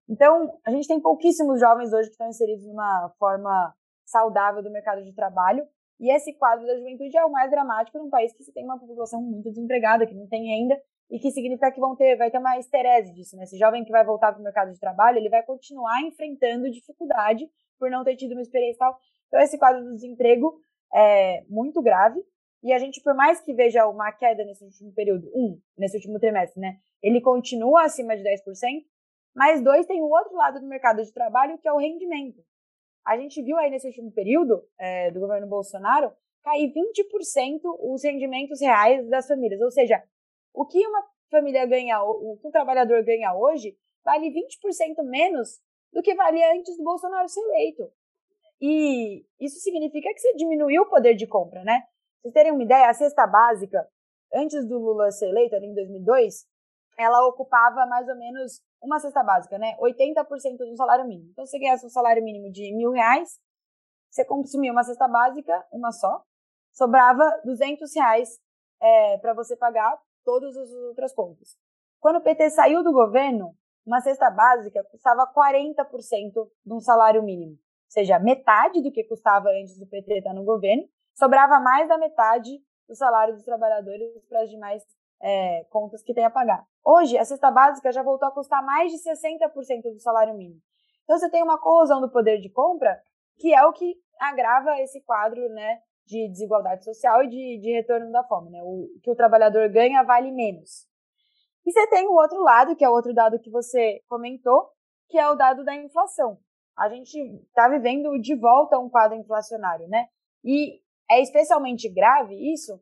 Então, 0.08 0.58
a 0.66 0.70
gente 0.70 0.88
tem 0.88 1.00
pouquíssimos 1.00 1.60
jovens 1.60 1.92
hoje 1.92 2.08
que 2.08 2.12
estão 2.12 2.28
inseridos 2.28 2.66
numa 2.66 3.10
forma 3.18 3.74
saudável 4.04 4.62
do 4.62 4.70
mercado 4.70 5.02
de 5.02 5.14
trabalho. 5.14 5.66
E 6.00 6.10
esse 6.10 6.32
quadro 6.34 6.66
da 6.66 6.76
juventude 6.76 7.16
é 7.16 7.24
o 7.24 7.30
mais 7.30 7.50
dramático 7.50 7.98
num 7.98 8.10
país 8.10 8.32
que 8.32 8.42
se 8.42 8.52
tem 8.52 8.64
uma 8.64 8.78
população 8.78 9.22
muito 9.22 9.48
desempregada, 9.48 10.06
que 10.06 10.14
não 10.14 10.26
tem 10.26 10.46
renda, 10.46 10.80
e 11.10 11.18
que 11.18 11.30
significa 11.30 11.70
que 11.70 11.80
vão 11.80 11.94
ter, 11.94 12.16
vai 12.16 12.30
ter 12.30 12.38
uma 12.38 12.58
esterese 12.58 13.12
disso, 13.12 13.36
né? 13.36 13.44
Esse 13.44 13.58
jovem 13.58 13.84
que 13.84 13.92
vai 13.92 14.04
voltar 14.04 14.32
para 14.32 14.40
o 14.40 14.44
mercado 14.44 14.72
de 14.72 14.80
trabalho, 14.80 15.18
ele 15.18 15.28
vai 15.28 15.42
continuar 15.42 16.02
enfrentando 16.02 16.70
dificuldade 16.70 17.48
por 17.78 17.90
não 17.90 18.02
ter 18.02 18.16
tido 18.16 18.32
uma 18.32 18.42
experiência 18.42 18.78
tal. 18.78 18.98
Então, 19.28 19.40
esse 19.40 19.58
quadro 19.58 19.84
do 19.84 19.94
desemprego 19.94 20.54
é 20.92 21.44
muito 21.48 21.82
grave. 21.82 22.20
E 22.62 22.72
a 22.72 22.78
gente, 22.78 23.02
por 23.02 23.14
mais 23.14 23.40
que 23.40 23.52
veja 23.52 23.86
uma 23.86 24.10
queda 24.10 24.42
nesse 24.44 24.64
último 24.64 24.92
período, 24.94 25.30
um, 25.34 25.60
nesse 25.76 25.96
último 25.96 26.18
trimestre, 26.18 26.60
né? 26.60 26.78
Ele 27.02 27.20
continua 27.20 27.84
acima 27.84 28.16
de 28.16 28.22
10%, 28.22 28.40
mas 29.34 29.62
dois, 29.62 29.84
tem 29.86 30.00
o 30.00 30.08
outro 30.08 30.34
lado 30.34 30.60
do 30.60 30.66
mercado 30.66 31.02
de 31.02 31.12
trabalho, 31.12 31.58
que 31.58 31.68
é 31.68 31.72
o 31.72 31.78
rendimento. 31.78 32.40
A 33.04 33.18
gente 33.18 33.42
viu 33.42 33.56
aí 33.58 33.70
nesse 33.70 33.86
último 33.86 34.10
período 34.10 34.66
é, 34.78 35.10
do 35.10 35.20
governo 35.20 35.46
Bolsonaro 35.46 36.12
cair 36.42 36.72
20% 36.72 37.60
os 37.80 38.02
rendimentos 38.02 38.60
reais 38.60 39.08
das 39.08 39.26
famílias. 39.26 39.60
Ou 39.60 39.70
seja, 39.70 40.02
o 40.52 40.66
que 40.66 40.86
uma 40.86 41.04
família 41.30 41.66
ganha, 41.66 42.02
o 42.02 42.38
que 42.40 42.48
um 42.48 42.50
trabalhador 42.50 43.02
ganha 43.04 43.34
hoje, 43.34 43.76
vale 44.04 44.30
20% 44.30 45.02
menos 45.04 45.60
do 45.92 46.02
que 46.02 46.14
valia 46.14 46.52
antes 46.54 46.76
do 46.76 46.84
Bolsonaro 46.84 47.28
ser 47.28 47.40
eleito. 47.40 47.90
E 48.60 49.24
isso 49.40 49.58
significa 49.60 50.12
que 50.12 50.20
você 50.20 50.34
diminuiu 50.34 50.82
o 50.82 50.88
poder 50.88 51.14
de 51.14 51.26
compra, 51.26 51.64
né? 51.64 51.80
Pra 51.80 52.22
vocês 52.22 52.34
terem 52.34 52.52
uma 52.52 52.62
ideia, 52.62 52.88
a 52.88 52.94
cesta 52.94 53.26
básica, 53.26 53.86
antes 54.32 54.66
do 54.66 54.78
Lula 54.78 55.10
ser 55.10 55.28
eleito, 55.28 55.54
ali 55.54 55.66
em 55.66 55.74
2002, 55.74 56.46
ela 56.98 57.26
ocupava 57.26 57.86
mais 57.86 58.08
ou 58.08 58.16
menos 58.16 58.62
uma 58.84 59.00
cesta 59.00 59.22
básica, 59.24 59.58
né? 59.58 59.76
80% 59.78 60.58
do 60.58 60.76
salário 60.76 61.06
mínimo. 61.06 61.30
Então, 61.32 61.46
você 61.46 61.58
ganhasse 61.58 61.86
um 61.86 61.90
salário 61.90 62.22
mínimo 62.22 62.52
de 62.52 62.72
mil 62.76 62.92
reais, 62.92 63.40
você 64.10 64.24
consumia 64.24 64.70
uma 64.70 64.84
cesta 64.84 65.08
básica, 65.08 65.66
uma 65.72 65.90
só, 65.90 66.22
sobrava 66.72 67.24
200 67.44 67.92
reais 67.96 68.38
é, 68.80 69.18
para 69.18 69.32
você 69.32 69.56
pagar 69.56 69.98
todas 70.24 70.56
as 70.56 70.70
outras 70.70 71.12
contas. 71.12 71.56
Quando 71.98 72.16
o 72.16 72.22
PT 72.22 72.50
saiu 72.50 72.84
do 72.84 72.92
governo, 72.92 73.56
uma 73.86 74.00
cesta 74.00 74.30
básica 74.30 74.84
custava 74.90 75.26
40% 75.32 76.48
de 76.64 76.72
um 76.72 76.80
salário 76.80 77.22
mínimo. 77.22 77.52
Ou 77.52 77.58
seja, 77.88 78.18
metade 78.18 78.82
do 78.82 78.92
que 78.92 79.04
custava 79.04 79.48
antes 79.48 79.78
do 79.78 79.86
PT 79.86 80.18
estar 80.18 80.34
no 80.34 80.44
governo, 80.44 80.84
sobrava 81.14 81.58
mais 81.60 81.88
da 81.88 81.98
metade 81.98 82.50
do 82.88 82.94
salário 82.94 83.34
dos 83.34 83.44
trabalhadores 83.44 84.10
para 84.28 84.42
as 84.42 84.50
demais 84.50 84.82
é, 85.24 85.64
contas 85.70 86.02
que 86.02 86.12
tem 86.12 86.26
a 86.26 86.30
pagar. 86.30 86.62
Hoje, 86.84 87.16
a 87.16 87.24
cesta 87.24 87.50
básica 87.50 87.90
já 87.90 88.02
voltou 88.02 88.28
a 88.28 88.30
custar 88.30 88.62
mais 88.62 88.92
de 88.92 88.98
60% 88.98 89.94
do 89.94 89.98
salário 89.98 90.34
mínimo. 90.34 90.60
Então, 91.02 91.18
você 91.18 91.30
tem 91.30 91.42
uma 91.42 91.58
corrosão 91.58 91.98
do 91.98 92.10
poder 92.10 92.38
de 92.40 92.50
compra, 92.50 93.00
que 93.38 93.54
é 93.54 93.64
o 93.64 93.72
que 93.72 93.96
agrava 94.20 94.78
esse 94.80 95.00
quadro 95.00 95.48
né, 95.48 95.80
de 96.06 96.28
desigualdade 96.28 96.84
social 96.84 97.24
e 97.24 97.28
de, 97.28 97.58
de 97.58 97.72
retorno 97.72 98.12
da 98.12 98.22
fome. 98.24 98.50
Né? 98.50 98.60
O 98.62 98.86
que 99.02 99.10
o 99.10 99.16
trabalhador 99.16 99.66
ganha 99.70 100.02
vale 100.02 100.30
menos. 100.30 100.86
E 101.64 101.72
você 101.72 101.86
tem 101.88 102.06
o 102.06 102.12
outro 102.12 102.42
lado, 102.42 102.76
que 102.76 102.84
é 102.84 102.88
o 102.88 102.92
outro 102.92 103.14
dado 103.14 103.40
que 103.40 103.50
você 103.50 104.02
comentou, 104.06 104.68
que 105.08 105.18
é 105.18 105.26
o 105.30 105.34
dado 105.34 105.64
da 105.64 105.74
inflação. 105.74 106.38
A 106.76 106.90
gente 106.90 107.18
está 107.48 107.66
vivendo 107.66 108.20
de 108.20 108.36
volta 108.36 108.78
um 108.78 108.90
quadro 108.90 109.16
inflacionário, 109.16 109.88
né? 109.88 110.06
E 110.44 110.80
é 111.10 111.22
especialmente 111.22 111.88
grave 111.88 112.34
isso, 112.52 112.78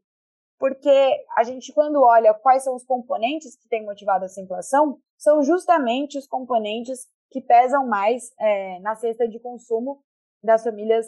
porque 0.63 1.25
a 1.37 1.43
gente, 1.43 1.73
quando 1.73 2.01
olha 2.05 2.33
quais 2.35 2.63
são 2.63 2.77
os 2.77 2.85
componentes 2.85 3.57
que 3.57 3.69
têm 3.69 3.85
motivado 3.85 4.25
essa 4.25 4.41
inflação, 4.41 4.97
são 5.19 5.43
justamente 5.43 6.17
os 6.17 6.25
componentes 6.25 7.01
que 7.33 7.41
pesam 7.41 7.85
mais 7.85 8.31
é, 8.39 8.79
na 8.79 8.95
cesta 8.95 9.27
de 9.27 9.41
consumo 9.41 10.01
das 10.41 10.63
famílias 10.63 11.07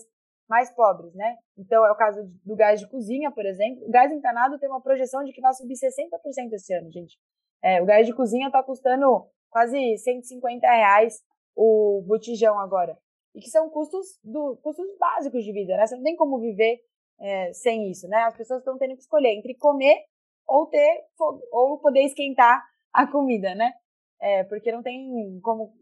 mais 0.48 0.74
pobres, 0.74 1.14
né? 1.14 1.36
Então, 1.57 1.86
é 1.86 1.92
o 1.92 1.94
caso 1.94 2.28
do 2.44 2.57
gás 2.57 2.80
de 2.80 2.88
cozinha, 2.88 3.30
por 3.30 3.46
exemplo. 3.46 3.86
O 3.86 3.90
gás 3.92 4.11
encanado 4.11 4.59
tem 4.59 4.68
uma 4.68 4.82
projeção 4.82 5.22
de 5.22 5.32
que 5.32 5.40
vai 5.40 5.55
subir 5.55 5.74
60% 5.74 6.52
esse 6.52 6.74
ano, 6.74 6.90
gente. 6.90 7.16
É, 7.62 7.80
o 7.80 7.86
gás 7.86 8.05
de 8.05 8.12
cozinha 8.12 8.48
está 8.48 8.61
custando 8.61 9.24
quase 9.50 9.96
150 9.98 10.66
reais 10.66 11.22
o 11.55 12.02
botijão 12.05 12.59
agora. 12.59 12.98
E 13.32 13.40
que 13.40 13.50
são 13.50 13.70
custos, 13.70 14.18
do, 14.24 14.57
custos 14.64 14.98
básicos 14.98 15.44
de 15.44 15.52
vida, 15.52 15.76
né? 15.76 15.86
Você 15.86 15.94
não 15.94 16.02
tem 16.02 16.16
como 16.16 16.40
viver 16.40 16.80
é, 17.21 17.53
sem 17.53 17.91
isso, 17.91 18.09
né? 18.09 18.23
As 18.25 18.37
pessoas 18.37 18.61
estão 18.61 18.77
tendo 18.79 18.95
que 18.95 19.03
escolher 19.03 19.35
entre 19.35 19.55
comer 19.55 20.05
ou 20.47 20.67
ter 20.67 21.05
ou 21.53 21.79
poder 21.79 22.03
esquentar 22.03 22.62
a 22.93 23.07
comida, 23.07 23.55
né? 23.55 23.73
É, 24.21 24.45
porque 24.45 24.73
não 24.73 24.83
tem 24.83 25.41
como 25.43 25.73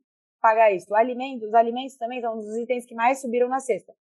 pagar 0.41 0.73
isso. 0.73 0.93
O 0.93 0.97
alimento, 0.97 1.47
os 1.47 1.55
alimentos 1.55 1.97
também 1.97 2.21
são 2.21 2.35
um 2.35 2.41
dos 2.41 2.57
itens 2.57 2.85
que 2.85 2.95
mais 2.95 3.21
subiram 3.21 3.49
na 3.49 3.61
cesta. 3.61 3.93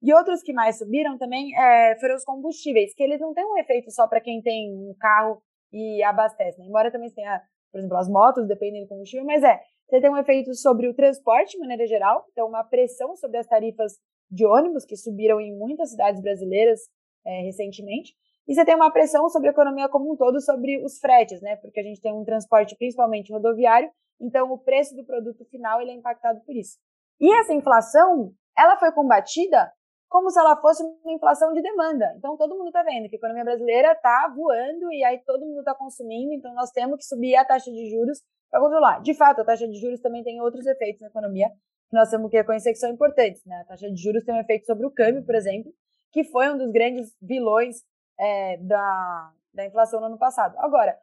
E 0.00 0.14
outros 0.14 0.42
que 0.42 0.52
mais 0.52 0.78
subiram 0.78 1.18
também 1.18 1.56
é, 1.58 1.98
foram 1.98 2.14
os 2.14 2.24
combustíveis, 2.24 2.94
que 2.94 3.02
eles 3.02 3.20
não 3.20 3.34
têm 3.34 3.44
um 3.44 3.58
efeito 3.58 3.90
só 3.90 4.06
para 4.06 4.20
quem 4.20 4.40
tem 4.40 4.72
um 4.72 4.94
carro 4.98 5.42
e 5.72 6.02
abastece, 6.04 6.58
né? 6.58 6.66
Embora 6.66 6.90
também 6.90 7.10
tenha, 7.10 7.42
por 7.72 7.78
exemplo, 7.78 7.96
as 7.96 8.08
motos 8.08 8.46
dependem 8.46 8.82
do 8.82 8.88
combustível, 8.88 9.26
mas 9.26 9.42
é, 9.42 9.60
você 9.88 10.00
tem 10.00 10.10
um 10.10 10.16
efeito 10.16 10.54
sobre 10.54 10.86
o 10.86 10.94
transporte 10.94 11.52
de 11.52 11.58
maneira 11.58 11.86
geral, 11.86 12.24
então 12.30 12.46
uma 12.46 12.62
pressão 12.62 13.16
sobre 13.16 13.38
as 13.38 13.46
tarifas 13.46 13.94
de 14.30 14.46
ônibus, 14.46 14.84
que 14.84 14.96
subiram 14.96 15.40
em 15.40 15.56
muitas 15.56 15.90
cidades 15.90 16.20
brasileiras 16.20 16.80
é, 17.24 17.42
recentemente, 17.42 18.14
e 18.46 18.54
você 18.54 18.64
tem 18.64 18.74
uma 18.74 18.90
pressão 18.90 19.28
sobre 19.28 19.48
a 19.48 19.52
economia 19.52 19.88
como 19.90 20.10
um 20.10 20.16
todo, 20.16 20.40
sobre 20.40 20.82
os 20.82 20.98
fretes, 20.98 21.42
né? 21.42 21.56
Porque 21.56 21.80
a 21.80 21.82
gente 21.82 22.00
tem 22.00 22.14
um 22.14 22.24
transporte 22.24 22.74
principalmente 22.76 23.30
rodoviário, 23.30 23.90
então 24.18 24.50
o 24.50 24.58
preço 24.58 24.96
do 24.96 25.04
produto 25.04 25.44
final 25.44 25.82
ele 25.82 25.90
é 25.90 25.94
impactado 25.94 26.40
por 26.40 26.56
isso. 26.56 26.78
E 27.20 27.30
essa 27.30 27.52
inflação, 27.52 28.32
ela 28.56 28.78
foi 28.78 28.90
combatida 28.92 29.70
como 30.08 30.30
se 30.30 30.38
ela 30.38 30.56
fosse 30.56 30.82
uma 30.82 31.12
inflação 31.12 31.52
de 31.52 31.60
demanda. 31.60 32.14
Então 32.16 32.38
todo 32.38 32.56
mundo 32.56 32.68
está 32.68 32.82
vendo 32.82 33.08
que 33.08 33.16
a 33.16 33.18
economia 33.18 33.44
brasileira 33.44 33.92
está 33.92 34.32
voando 34.34 34.90
e 34.92 35.04
aí 35.04 35.18
todo 35.26 35.44
mundo 35.44 35.58
está 35.58 35.74
consumindo, 35.74 36.32
então 36.32 36.54
nós 36.54 36.70
temos 36.70 36.96
que 36.96 37.04
subir 37.04 37.36
a 37.36 37.44
taxa 37.44 37.70
de 37.70 37.90
juros 37.90 38.22
para 38.50 38.60
controlar. 38.60 39.02
De 39.02 39.12
fato, 39.12 39.42
a 39.42 39.44
taxa 39.44 39.68
de 39.68 39.78
juros 39.78 40.00
também 40.00 40.24
tem 40.24 40.40
outros 40.40 40.66
efeitos 40.66 41.02
na 41.02 41.08
economia 41.08 41.50
que 41.88 41.96
nós 41.96 42.10
temos 42.10 42.30
que 42.30 42.36
reconhecer 42.36 42.72
que 42.72 42.78
são 42.78 42.90
importantes. 42.90 43.44
Né? 43.44 43.56
A 43.60 43.64
taxa 43.64 43.90
de 43.90 44.00
juros 44.00 44.24
tem 44.24 44.34
um 44.34 44.40
efeito 44.40 44.66
sobre 44.66 44.86
o 44.86 44.90
câmbio, 44.90 45.24
por 45.24 45.34
exemplo, 45.34 45.72
que 46.12 46.24
foi 46.24 46.50
um 46.50 46.58
dos 46.58 46.70
grandes 46.70 47.14
vilões 47.20 47.82
é, 48.18 48.56
da, 48.58 49.32
da 49.54 49.66
inflação 49.66 50.00
no 50.00 50.06
ano 50.06 50.18
passado. 50.18 50.56
Agora, 50.58 50.98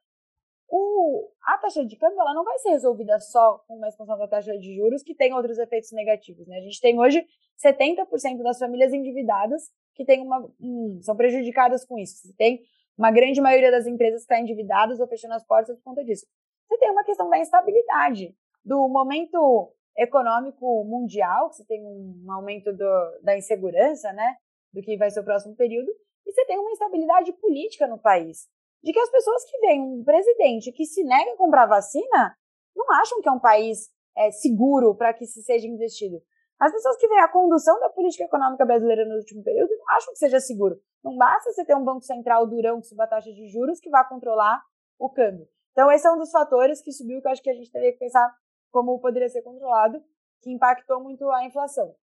o, 0.68 1.30
a 1.44 1.58
taxa 1.58 1.86
de 1.86 1.96
câmbio 1.96 2.20
ela 2.20 2.34
não 2.34 2.44
vai 2.44 2.58
ser 2.60 2.70
resolvida 2.70 3.20
só 3.20 3.60
com 3.68 3.76
uma 3.76 3.88
expansão 3.88 4.18
da 4.18 4.28
taxa 4.28 4.58
de 4.58 4.76
juros, 4.76 5.04
que 5.04 5.16
tem 5.16 5.34
outros 5.34 5.58
efeitos 5.58 5.92
negativos. 5.92 6.48
Né? 6.48 6.58
A 6.58 6.62
gente 6.62 6.82
tem 6.82 7.00
hoje 7.00 7.26
70% 7.64 8.42
das 8.42 8.60
famílias 8.60 8.94
endividadas 8.94 9.72
que 9.94 10.04
tem 10.04 10.22
uma, 10.22 10.40
hum, 10.60 11.00
são 11.02 11.16
prejudicadas 11.16 11.86
com 11.86 11.98
isso. 11.98 12.18
Você 12.18 12.34
tem 12.34 12.62
uma 12.98 13.12
grande 13.12 13.40
maioria 13.42 13.72
das 13.72 13.88
empresas 13.88 14.22
que 14.22 14.34
está 14.34 14.40
endividadas 14.40 15.00
ou 15.00 15.08
fechando 15.08 15.34
as 15.34 15.46
portas 15.46 15.76
por 15.78 15.84
conta 15.84 16.04
disso. 16.04 16.26
Você 16.68 16.78
tem 16.78 16.92
uma 16.92 17.04
questão 17.04 17.30
da 17.30 17.38
instabilidade, 17.38 18.36
do 18.64 18.88
momento 18.90 19.72
econômico 19.98 20.84
mundial, 20.84 21.50
que 21.50 21.58
você 21.58 21.66
tem 21.66 21.86
um 21.86 22.32
aumento 22.32 22.74
do, 22.74 23.20
da 23.24 23.38
insegurança, 23.38 24.12
né, 24.14 24.36
do 24.74 24.82
que 24.82 24.98
vai 24.98 25.10
ser 25.10 25.22
o 25.22 25.26
próximo 25.26 25.56
período, 25.56 25.90
e 26.26 26.32
você 26.32 26.46
tem 26.46 26.60
uma 26.60 26.72
instabilidade 26.72 27.32
política 27.34 27.88
no 27.88 27.98
país 27.98 28.48
de 28.84 28.94
que 28.94 29.00
as 29.00 29.10
pessoas 29.10 29.44
que 29.46 29.58
veem 29.60 29.82
um 29.82 30.04
presidente 30.04 30.72
que 30.72 30.86
se 30.86 31.04
nega 31.04 31.32
a 31.32 31.38
comprar 31.38 31.66
vacina 31.66 32.38
não 32.76 32.92
acham 32.94 33.20
que 33.22 33.28
é 33.28 33.32
um 33.32 33.40
país 33.40 33.90
é, 34.16 34.32
seguro 34.32 34.96
para 34.96 35.14
que 35.14 35.26
se 35.26 35.42
seja 35.42 35.68
investido. 35.68 36.22
As 36.60 36.72
pessoas 36.72 36.96
que 36.98 37.08
veem 37.08 37.20
a 37.20 37.28
condução 37.28 37.80
da 37.80 37.90
política 37.90 38.26
econômica 38.26 38.64
brasileira 38.64 39.06
no 39.06 39.16
último 39.16 39.44
período 39.44 39.76
não 39.76 39.90
acham 39.96 40.14
que 40.14 40.20
seja 40.20 40.40
seguro. 40.40 40.80
Não 41.04 41.18
basta 41.18 41.52
você 41.52 41.66
ter 41.66 41.76
um 41.76 41.84
banco 41.84 42.02
central 42.02 42.48
durão 42.48 42.80
que 42.80 42.88
suba 42.88 43.08
taxa 43.08 43.32
de 43.34 43.48
juros 43.48 43.80
que 43.80 43.90
vá 43.90 44.04
controlar 44.04 44.62
o 45.00 45.10
câmbio. 45.10 45.48
Então, 45.72 45.92
esse 45.92 46.08
é 46.08 46.12
um 46.12 46.18
dos 46.18 46.32
fatores 46.32 46.82
que 46.82 46.92
subiu 46.92 47.22
que 47.22 47.28
eu 47.28 47.32
acho 47.32 47.42
que 47.42 47.50
a 47.50 47.54
gente 47.54 47.72
teria 47.72 47.92
que 47.92 48.00
pensar 48.00 48.34
como 48.76 49.00
poderia 49.00 49.30
ser 49.30 49.42
controlado, 49.42 50.04
que 50.42 50.52
impactou 50.52 51.02
muito 51.02 51.32
a 51.32 51.46
inflação. 51.46 51.96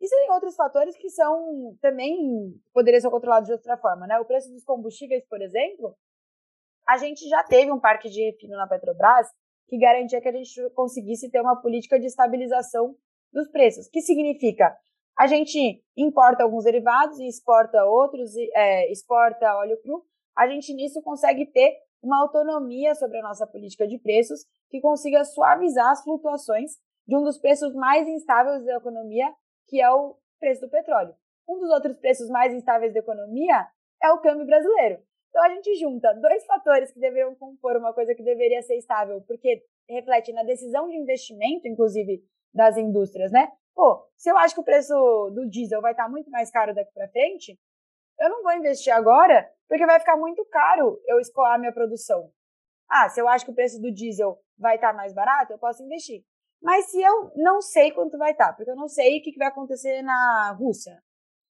E 0.00 0.08
tem 0.08 0.28
outros 0.32 0.56
fatores 0.56 0.96
que 0.96 1.08
são 1.08 1.76
também 1.80 2.52
poderiam 2.74 3.00
ser 3.00 3.10
controlados 3.10 3.46
de 3.46 3.52
outra 3.52 3.76
forma, 3.76 4.08
né? 4.08 4.18
O 4.18 4.24
preço 4.24 4.50
dos 4.50 4.64
combustíveis, 4.64 5.24
por 5.28 5.40
exemplo, 5.40 5.96
a 6.84 6.96
gente 6.96 7.28
já 7.28 7.44
teve 7.44 7.70
um 7.70 7.78
parque 7.78 8.10
de 8.10 8.24
refino 8.24 8.56
na 8.56 8.66
Petrobras 8.66 9.28
que 9.68 9.78
garantia 9.78 10.20
que 10.20 10.28
a 10.28 10.32
gente 10.32 10.70
conseguisse 10.70 11.30
ter 11.30 11.40
uma 11.40 11.62
política 11.62 11.98
de 11.98 12.06
estabilização 12.06 12.96
dos 13.32 13.48
preços. 13.48 13.88
que 13.88 14.02
significa? 14.02 14.76
A 15.16 15.28
gente 15.28 15.80
importa 15.96 16.42
alguns 16.42 16.64
derivados 16.64 17.20
e 17.20 17.28
exporta 17.28 17.84
outros, 17.84 18.32
é, 18.36 18.90
exporta 18.90 19.56
óleo 19.58 19.80
cru. 19.80 20.04
A 20.36 20.48
gente 20.48 20.74
nisso 20.74 21.00
consegue 21.02 21.46
ter 21.46 21.72
uma 22.02 22.20
autonomia 22.20 22.94
sobre 22.96 23.18
a 23.18 23.22
nossa 23.22 23.46
política 23.46 23.86
de 23.86 23.98
preços 23.98 24.40
que 24.70 24.80
consiga 24.80 25.24
suavizar 25.24 25.90
as 25.90 26.02
flutuações 26.02 26.72
de 27.06 27.16
um 27.16 27.22
dos 27.22 27.38
preços 27.38 27.74
mais 27.74 28.06
instáveis 28.08 28.64
da 28.64 28.76
economia, 28.76 29.32
que 29.68 29.80
é 29.80 29.90
o 29.90 30.16
preço 30.38 30.60
do 30.62 30.70
petróleo. 30.70 31.14
Um 31.48 31.58
dos 31.58 31.70
outros 31.70 31.96
preços 31.98 32.28
mais 32.28 32.52
instáveis 32.52 32.92
da 32.92 33.00
economia 33.00 33.66
é 34.02 34.10
o 34.10 34.20
câmbio 34.20 34.46
brasileiro. 34.46 35.00
Então 35.30 35.44
a 35.44 35.50
gente 35.50 35.74
junta 35.76 36.14
dois 36.14 36.44
fatores 36.46 36.90
que 36.90 36.98
deveriam 36.98 37.34
compor 37.34 37.76
uma 37.76 37.92
coisa 37.92 38.14
que 38.14 38.22
deveria 38.22 38.62
ser 38.62 38.76
estável, 38.76 39.22
porque 39.26 39.62
reflete 39.88 40.32
na 40.32 40.42
decisão 40.42 40.88
de 40.88 40.96
investimento, 40.96 41.68
inclusive 41.68 42.24
das 42.52 42.76
indústrias, 42.76 43.30
né? 43.30 43.52
Pô, 43.74 44.08
se 44.16 44.30
eu 44.30 44.38
acho 44.38 44.54
que 44.54 44.60
o 44.60 44.64
preço 44.64 44.94
do 45.34 45.48
diesel 45.48 45.82
vai 45.82 45.92
estar 45.92 46.08
muito 46.08 46.30
mais 46.30 46.50
caro 46.50 46.74
daqui 46.74 46.90
para 46.92 47.08
frente, 47.08 47.58
eu 48.18 48.30
não 48.30 48.42
vou 48.42 48.52
investir 48.54 48.92
agora, 48.92 49.46
porque 49.68 49.84
vai 49.84 50.00
ficar 50.00 50.16
muito 50.16 50.42
caro 50.46 50.98
eu 51.06 51.20
escoar 51.20 51.58
minha 51.58 51.72
produção. 51.72 52.30
Ah, 52.88 53.08
se 53.08 53.20
eu 53.20 53.28
acho 53.28 53.44
que 53.44 53.50
o 53.50 53.54
preço 53.54 53.80
do 53.80 53.92
diesel 53.92 54.38
vai 54.58 54.76
estar 54.76 54.92
mais 54.92 55.12
barato, 55.12 55.52
eu 55.52 55.58
posso 55.58 55.82
investir. 55.82 56.24
Mas 56.62 56.90
se 56.90 57.00
eu 57.00 57.32
não 57.36 57.60
sei 57.60 57.92
quanto 57.92 58.16
vai 58.16 58.32
estar, 58.32 58.52
porque 58.54 58.70
eu 58.70 58.76
não 58.76 58.88
sei 58.88 59.18
o 59.18 59.22
que 59.22 59.36
vai 59.36 59.48
acontecer 59.48 60.02
na 60.02 60.52
Rússia, 60.58 61.02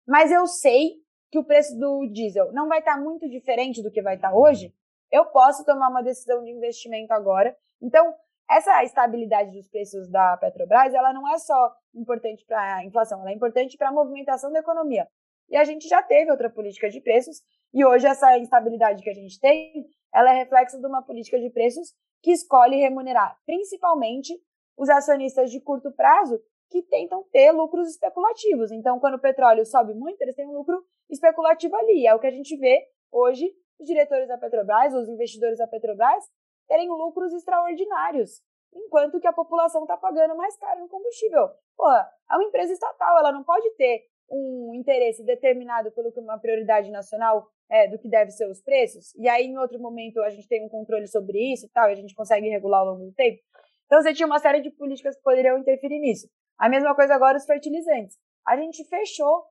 mas 0.08 0.32
eu 0.32 0.48
sei 0.48 0.96
que 1.30 1.38
o 1.38 1.44
preço 1.44 1.78
do 1.78 2.08
diesel 2.12 2.52
não 2.54 2.68
vai 2.68 2.80
estar 2.80 2.98
muito 2.98 3.30
diferente 3.30 3.84
do 3.84 3.92
que 3.92 4.02
vai 4.02 4.16
estar 4.16 4.34
hoje, 4.34 4.74
eu 5.12 5.26
posso 5.26 5.66
tomar 5.66 5.90
uma 5.90 6.02
decisão 6.02 6.44
de 6.44 6.52
investimento 6.52 7.14
agora. 7.14 7.56
Então, 7.82 8.14
essa 8.50 8.84
estabilidade 8.84 9.52
dos 9.52 9.68
preços 9.68 10.10
da 10.10 10.38
Petrobras, 10.38 10.94
ela 10.94 11.14
não 11.14 11.28
é 11.34 11.38
só 11.38 11.76
importante 11.94 12.46
para 12.46 12.78
a 12.78 12.86
inflação, 12.86 13.20
ela 13.22 13.32
é 13.32 13.34
importante 13.34 13.78
para 13.78 13.90
a 13.90 13.94
movimentação 13.94 14.52
da 14.52 14.60
economia. 14.60 15.08
E 15.50 15.58
a 15.58 15.64
gente 15.64 15.88
já 15.88 16.02
teve 16.02 16.32
outra 16.32 16.50
política 16.50 16.90
de 16.90 17.02
preços, 17.02 17.42
e 17.74 17.86
hoje 17.86 18.08
essa 18.08 18.38
instabilidade 18.38 19.04
que 19.04 19.10
a 19.10 19.14
gente 19.14 19.40
tem, 19.40 19.86
ela 20.14 20.32
é 20.32 20.38
reflexo 20.38 20.80
de 20.80 20.88
uma 20.88 21.02
política 21.02 21.40
de 21.40 21.50
preços 21.50 21.94
que 22.22 22.32
escolhe 22.32 22.78
remunerar 22.78 23.38
principalmente 23.46 24.34
os 24.78 24.90
acionistas 24.90 25.52
de 25.52 25.60
curto 25.60 25.92
prazo 25.92 26.40
que 26.70 26.82
tentam 26.84 27.24
ter 27.32 27.52
lucros 27.52 27.90
especulativos. 27.90 28.72
Então, 28.72 29.00
quando 29.00 29.16
o 29.16 29.22
petróleo 29.22 29.66
sobe 29.66 29.94
muito, 29.94 30.22
eles 30.22 30.36
têm 30.36 30.46
um 30.46 30.58
lucro 30.58 30.84
especulativo 31.10 31.76
ali. 31.76 32.06
É 32.06 32.14
o 32.14 32.20
que 32.20 32.28
a 32.28 32.32
gente 32.32 32.56
vê 32.58 32.86
hoje 33.12 33.52
os 33.80 33.88
diretores 33.88 34.28
da 34.28 34.38
Petrobras, 34.38 34.94
os 34.94 35.08
investidores 35.08 35.58
da 35.58 35.68
Petrobras, 35.68 36.24
terem 36.68 36.90
lucros 36.90 37.34
extraordinários, 37.34 38.42
enquanto 38.74 39.20
que 39.20 39.28
a 39.28 39.34
população 39.34 39.84
está 39.84 39.96
pagando 39.96 40.36
mais 40.36 40.58
caro 40.58 40.82
no 40.82 40.90
combustível. 40.90 41.48
Pô, 41.76 41.90
é 41.90 42.36
uma 42.36 42.44
empresa 42.44 42.74
estatal, 42.74 43.18
ela 43.20 43.32
não 43.32 43.44
pode 43.44 43.70
ter 43.76 44.06
um 44.30 44.74
interesse 44.76 45.24
determinado 45.24 45.92
pelo 45.92 46.12
que 46.12 46.20
uma 46.20 46.38
prioridade 46.38 46.92
nacional 46.92 47.48
é, 47.70 47.88
do 47.88 48.00
que 48.00 48.10
deve 48.10 48.32
ser 48.32 48.50
os 48.50 48.62
preços, 48.62 49.14
e 49.16 49.28
aí 49.28 49.46
em 49.46 49.58
outro 49.58 49.80
momento 49.80 50.22
a 50.22 50.30
gente 50.30 50.48
tem 50.48 50.66
um 50.66 50.70
controle 50.70 51.08
sobre 51.08 51.54
isso 51.54 51.66
e 51.66 51.70
tal, 51.70 51.90
e 51.90 51.94
a 51.94 51.96
gente 51.96 52.16
consegue 52.16 52.50
regular 52.50 52.82
ao 52.82 52.94
longo 52.94 53.06
do 53.06 53.14
tempo. 53.14 53.42
Então 53.86 54.02
você 54.02 54.14
tinha 54.14 54.26
uma 54.26 54.40
série 54.40 54.62
de 54.62 54.70
políticas 54.72 55.16
que 55.16 55.24
poderiam 55.24 55.58
interferir 55.58 56.00
nisso. 56.00 56.28
A 56.58 56.70
mesma 56.70 56.96
coisa 56.96 57.14
agora 57.14 57.38
os 57.38 57.46
fertilizantes. 57.46 58.18
A 58.46 58.58
gente 58.58 58.84
fechou 58.86 59.46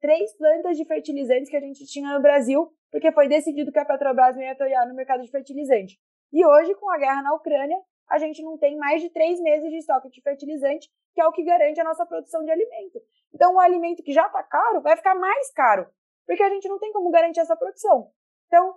três 0.00 0.36
plantas 0.36 0.76
de 0.76 0.84
fertilizantes 0.84 1.48
que 1.48 1.56
a 1.56 1.60
gente 1.60 1.84
tinha 1.86 2.12
no 2.12 2.20
Brasil, 2.20 2.70
porque 2.90 3.10
foi 3.12 3.28
decidido 3.28 3.72
que 3.72 3.78
a 3.78 3.84
Petrobras 3.84 4.36
não 4.36 4.42
ia 4.42 4.52
atuar 4.52 4.86
no 4.86 4.94
mercado 4.94 5.22
de 5.22 5.30
fertilizante. 5.30 5.98
E 6.32 6.44
hoje, 6.44 6.74
com 6.74 6.90
a 6.90 6.98
guerra 6.98 7.22
na 7.22 7.34
Ucrânia, 7.34 7.78
a 8.08 8.18
gente 8.18 8.42
não 8.42 8.56
tem 8.58 8.76
mais 8.76 9.02
de 9.02 9.10
três 9.10 9.40
meses 9.40 9.68
de 9.70 9.78
estoque 9.78 10.10
de 10.10 10.20
fertilizante, 10.20 10.88
que 11.14 11.20
é 11.20 11.26
o 11.26 11.32
que 11.32 11.42
garante 11.42 11.80
a 11.80 11.84
nossa 11.84 12.06
produção 12.06 12.44
de 12.44 12.50
alimento. 12.50 13.00
Então, 13.34 13.54
o 13.54 13.60
alimento 13.60 14.02
que 14.02 14.12
já 14.12 14.26
está 14.26 14.42
caro 14.42 14.80
vai 14.80 14.96
ficar 14.96 15.14
mais 15.14 15.52
caro, 15.52 15.88
porque 16.26 16.42
a 16.42 16.50
gente 16.50 16.68
não 16.68 16.78
tem 16.78 16.92
como 16.92 17.10
garantir 17.10 17.40
essa 17.40 17.56
produção. 17.56 18.10
Então, 18.46 18.74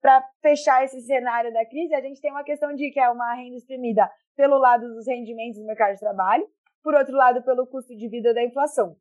para 0.00 0.26
fechar 0.40 0.84
esse 0.84 1.00
cenário 1.02 1.52
da 1.52 1.64
crise, 1.66 1.94
a 1.94 2.00
gente 2.00 2.20
tem 2.20 2.30
uma 2.30 2.44
questão 2.44 2.74
de 2.74 2.90
que 2.90 3.00
é 3.00 3.10
uma 3.10 3.34
renda 3.34 3.56
exprimida 3.56 4.10
pelo 4.36 4.58
lado 4.58 4.88
dos 4.94 5.06
rendimentos 5.06 5.58
do 5.58 5.66
mercado 5.66 5.94
de 5.94 6.00
trabalho, 6.00 6.46
por 6.82 6.94
outro 6.94 7.14
lado, 7.14 7.42
pelo 7.42 7.66
custo 7.66 7.94
de 7.94 8.08
vida 8.08 8.32
da 8.32 8.42
inflação. 8.42 8.96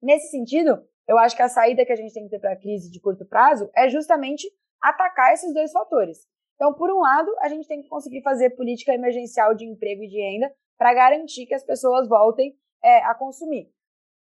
Nesse 0.00 0.30
sentido, 0.30 0.80
eu 1.08 1.18
acho 1.18 1.34
que 1.34 1.42
a 1.42 1.48
saída 1.48 1.84
que 1.84 1.92
a 1.92 1.96
gente 1.96 2.14
tem 2.14 2.24
que 2.24 2.30
ter 2.30 2.38
para 2.38 2.52
a 2.52 2.56
crise 2.58 2.90
de 2.90 3.00
curto 3.00 3.24
prazo 3.24 3.68
é 3.74 3.88
justamente 3.88 4.46
atacar 4.80 5.32
esses 5.32 5.52
dois 5.52 5.72
fatores. 5.72 6.18
Então, 6.54 6.74
por 6.74 6.90
um 6.90 7.00
lado, 7.00 7.34
a 7.40 7.48
gente 7.48 7.66
tem 7.66 7.80
que 7.82 7.88
conseguir 7.88 8.22
fazer 8.22 8.50
política 8.50 8.92
emergencial 8.92 9.54
de 9.54 9.64
emprego 9.64 10.02
e 10.02 10.08
de 10.08 10.20
renda 10.20 10.52
para 10.76 10.94
garantir 10.94 11.46
que 11.46 11.54
as 11.54 11.64
pessoas 11.64 12.08
voltem 12.08 12.54
é, 12.82 12.98
a 13.04 13.14
consumir. 13.14 13.68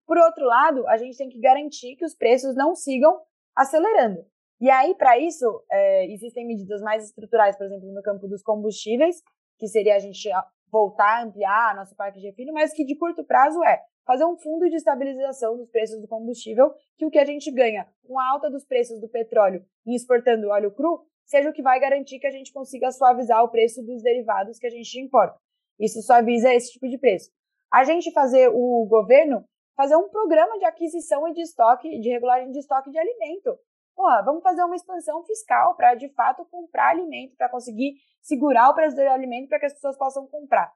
Por 0.07 0.19
outro 0.19 0.45
lado, 0.45 0.87
a 0.89 0.97
gente 0.97 1.17
tem 1.17 1.29
que 1.29 1.41
garantir 1.41 1.97
que 1.97 2.05
os 2.05 2.15
preços 2.15 2.55
não 2.55 2.75
sigam 2.75 3.21
acelerando. 3.57 4.25
E 4.61 4.71
aí, 4.71 4.95
para 4.95 5.19
isso, 5.19 5.45
é, 5.71 6.07
existem 6.13 6.47
medidas 6.47 6.81
mais 6.81 7.05
estruturais, 7.05 7.57
por 7.57 7.67
exemplo, 7.67 7.93
no 7.93 8.03
campo 8.03 8.27
dos 8.29 8.43
combustíveis, 8.43 9.23
que 9.59 9.67
seria 9.67 9.97
a 9.97 9.99
gente 9.99 10.29
voltar 10.71 11.21
a 11.21 11.23
ampliar 11.25 11.77
nosso 11.77 11.95
parque 11.95 12.19
de 12.19 12.27
refino, 12.27 12.53
mas 12.53 12.73
que 12.73 12.85
de 12.85 12.97
curto 12.97 13.25
prazo 13.25 13.63
é 13.65 13.81
fazer 14.07 14.25
um 14.25 14.37
fundo 14.37 14.69
de 14.69 14.77
estabilização 14.77 15.57
dos 15.57 15.71
preços 15.71 16.01
do 16.01 16.09
combustível, 16.09 16.73
que 16.99 17.07
o 17.07 17.11
que 17.11 17.19
a 17.19 17.25
gente 17.25 17.51
ganha 17.51 17.87
com 18.07 18.19
a 18.19 18.29
alta 18.29 18.51
dos 18.51 18.65
preços 18.65 19.01
do 19.01 19.09
petróleo 19.09 19.65
e 19.87 19.95
exportando 19.95 20.49
óleo 20.49 20.73
cru, 20.73 21.07
seja 21.25 21.49
o 21.49 21.53
que 21.53 21.63
vai 21.63 21.81
garantir 21.81 22.19
que 22.19 22.27
a 22.27 22.31
gente 22.31 22.53
consiga 22.53 22.91
suavizar 22.91 23.43
o 23.43 23.49
preço 23.49 23.83
dos 23.83 24.03
derivados 24.03 24.59
que 24.59 24.67
a 24.67 24.71
gente 24.71 25.01
importa. 25.01 25.39
Isso 25.79 26.03
suaviza 26.03 26.53
esse 26.53 26.73
tipo 26.73 26.89
de 26.89 26.99
preço. 26.99 27.31
A 27.73 27.83
gente 27.85 28.13
fazer 28.13 28.49
o 28.49 28.87
governo 28.89 29.45
fazer 29.77 29.97
um 29.97 30.09
programa 30.09 30.59
de 30.59 30.65
aquisição 30.65 31.27
e 31.29 31.33
de 31.33 31.43
estoque, 31.43 32.01
de 32.01 32.09
regulagem 32.09 32.51
de 32.51 32.59
estoque 32.59 32.91
de 32.91 32.99
alimento. 32.99 33.59
Porra, 33.95 34.23
vamos 34.23 34.43
fazer 34.43 34.63
uma 34.65 34.75
expansão 34.75 35.23
fiscal 35.25 35.77
para 35.77 35.95
de 35.95 36.09
fato 36.15 36.45
comprar 36.47 36.91
alimento, 36.91 37.37
para 37.37 37.49
conseguir 37.49 37.95
segurar 38.21 38.71
o 38.71 38.75
preço 38.75 38.97
do 38.97 39.03
alimento 39.03 39.49
para 39.49 39.61
que 39.61 39.67
as 39.67 39.75
pessoas 39.75 39.97
possam 39.97 40.27
comprar. 40.27 40.73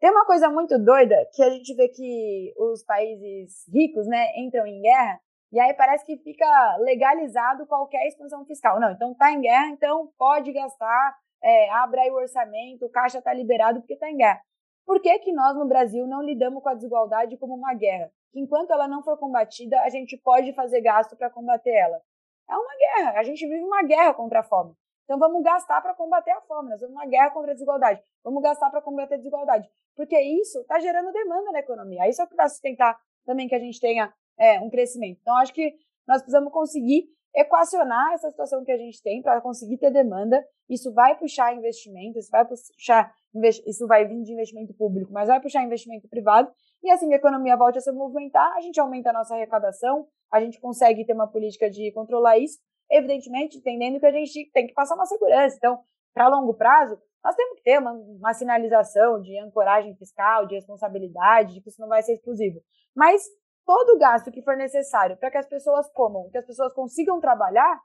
Tem 0.00 0.10
uma 0.10 0.24
coisa 0.24 0.48
muito 0.48 0.78
doida 0.78 1.16
que 1.34 1.42
a 1.42 1.50
gente 1.50 1.74
vê 1.74 1.88
que 1.88 2.54
os 2.56 2.84
países 2.84 3.64
ricos, 3.72 4.06
né, 4.06 4.28
entram 4.36 4.66
em 4.66 4.80
guerra 4.80 5.20
e 5.50 5.58
aí 5.58 5.74
parece 5.74 6.04
que 6.04 6.16
fica 6.18 6.76
legalizado 6.78 7.66
qualquer 7.66 8.06
expansão 8.06 8.44
fiscal. 8.44 8.78
Não, 8.78 8.90
então 8.92 9.14
tá 9.14 9.32
em 9.32 9.40
guerra, 9.40 9.68
então 9.68 10.10
pode 10.16 10.52
gastar, 10.52 11.16
é, 11.42 11.70
abre 11.70 12.00
aí 12.00 12.10
o 12.10 12.14
orçamento, 12.14 12.86
o 12.86 12.90
caixa 12.90 13.20
tá 13.20 13.32
liberado 13.32 13.80
porque 13.80 13.96
tá 13.96 14.10
em 14.10 14.16
guerra. 14.16 14.40
Por 14.88 15.02
que, 15.02 15.18
que 15.18 15.34
nós 15.34 15.54
no 15.54 15.68
Brasil 15.68 16.06
não 16.06 16.22
lidamos 16.22 16.62
com 16.62 16.70
a 16.70 16.74
desigualdade 16.74 17.36
como 17.36 17.54
uma 17.54 17.74
guerra? 17.74 18.10
Que 18.32 18.40
enquanto 18.40 18.70
ela 18.70 18.88
não 18.88 19.02
for 19.02 19.18
combatida, 19.18 19.78
a 19.82 19.90
gente 19.90 20.16
pode 20.16 20.54
fazer 20.54 20.80
gasto 20.80 21.14
para 21.14 21.28
combater 21.28 21.74
ela. 21.74 22.00
É 22.48 22.56
uma 22.56 22.74
guerra, 22.74 23.20
a 23.20 23.22
gente 23.22 23.46
vive 23.46 23.62
uma 23.62 23.82
guerra 23.82 24.14
contra 24.14 24.40
a 24.40 24.42
fome. 24.42 24.74
Então 25.04 25.18
vamos 25.18 25.42
gastar 25.42 25.82
para 25.82 25.92
combater 25.92 26.30
a 26.30 26.40
fome, 26.40 26.70
nós 26.70 26.80
vamos 26.80 26.96
uma 26.96 27.04
guerra 27.04 27.30
contra 27.32 27.50
a 27.50 27.52
desigualdade. 27.52 28.02
Vamos 28.24 28.42
gastar 28.42 28.70
para 28.70 28.80
combater 28.80 29.16
a 29.16 29.18
desigualdade. 29.18 29.68
Porque 29.94 30.18
isso 30.18 30.58
está 30.60 30.78
gerando 30.80 31.12
demanda 31.12 31.52
na 31.52 31.58
economia. 31.58 32.08
Isso 32.08 32.22
é 32.22 32.24
o 32.24 32.28
que 32.28 32.34
vai 32.34 32.48
sustentar 32.48 32.98
também 33.26 33.46
que 33.46 33.54
a 33.54 33.60
gente 33.60 33.78
tenha 33.78 34.10
é, 34.38 34.58
um 34.58 34.70
crescimento. 34.70 35.18
Então, 35.20 35.36
acho 35.36 35.52
que 35.52 35.74
nós 36.06 36.22
precisamos 36.22 36.50
conseguir 36.50 37.10
equacionar 37.38 38.14
essa 38.14 38.28
situação 38.30 38.64
que 38.64 38.72
a 38.72 38.76
gente 38.76 39.00
tem 39.00 39.22
para 39.22 39.40
conseguir 39.40 39.78
ter 39.78 39.92
demanda. 39.92 40.44
Isso 40.68 40.92
vai 40.92 41.16
puxar 41.16 41.54
investimento, 41.54 42.18
isso 42.18 42.30
vai 42.30 42.44
puxar, 42.44 43.14
isso 43.64 43.86
vai 43.86 44.04
vir 44.06 44.22
de 44.22 44.32
investimento 44.32 44.74
público, 44.74 45.12
mas 45.12 45.28
vai 45.28 45.40
puxar 45.40 45.62
investimento 45.62 46.08
privado. 46.08 46.50
E 46.82 46.90
assim 46.90 47.06
que 47.06 47.14
a 47.14 47.18
economia 47.18 47.56
volte 47.56 47.78
a 47.78 47.80
se 47.80 47.92
movimentar, 47.92 48.52
a 48.56 48.60
gente 48.60 48.80
aumenta 48.80 49.10
a 49.10 49.12
nossa 49.12 49.34
arrecadação, 49.34 50.06
a 50.32 50.40
gente 50.40 50.60
consegue 50.60 51.06
ter 51.06 51.12
uma 51.12 51.28
política 51.28 51.70
de 51.70 51.92
controlar 51.92 52.38
isso, 52.38 52.58
evidentemente 52.90 53.58
entendendo 53.58 54.00
que 54.00 54.06
a 54.06 54.12
gente 54.12 54.50
tem 54.52 54.66
que 54.66 54.74
passar 54.74 54.96
uma 54.96 55.06
segurança. 55.06 55.56
Então, 55.56 55.78
para 56.12 56.28
longo 56.28 56.54
prazo, 56.54 56.98
nós 57.22 57.36
temos 57.36 57.56
que 57.56 57.62
ter 57.62 57.78
uma, 57.78 57.92
uma 57.92 58.34
sinalização 58.34 59.20
de 59.20 59.38
ancoragem 59.38 59.94
fiscal, 59.96 60.46
de 60.46 60.56
responsabilidade, 60.56 61.54
de 61.54 61.60
que 61.60 61.68
isso 61.68 61.80
não 61.80 61.88
vai 61.88 62.02
ser 62.02 62.14
exclusivo. 62.14 62.60
Mas 62.96 63.22
todo 63.68 63.96
o 63.96 63.98
gasto 63.98 64.32
que 64.32 64.40
for 64.40 64.56
necessário 64.56 65.14
para 65.18 65.30
que 65.30 65.36
as 65.36 65.46
pessoas 65.46 65.86
comam, 65.92 66.30
que 66.30 66.38
as 66.38 66.46
pessoas 66.46 66.72
consigam 66.72 67.20
trabalhar, 67.20 67.78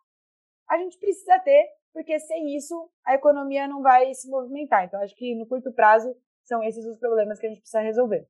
a 0.70 0.78
gente 0.78 0.98
precisa 0.98 1.38
ter, 1.40 1.68
porque 1.92 2.18
sem 2.22 2.56
isso 2.56 2.90
a 3.06 3.16
economia 3.16 3.68
não 3.68 3.82
vai 3.82 4.14
se 4.14 4.30
movimentar. 4.30 4.86
Então, 4.86 5.02
acho 5.02 5.14
que 5.14 5.36
no 5.36 5.46
curto 5.46 5.74
prazo 5.74 6.16
são 6.46 6.64
esses 6.64 6.86
os 6.86 6.98
problemas 6.98 7.38
que 7.38 7.48
a 7.48 7.50
gente 7.50 7.60
precisa 7.60 7.82
resolver. 7.82 8.26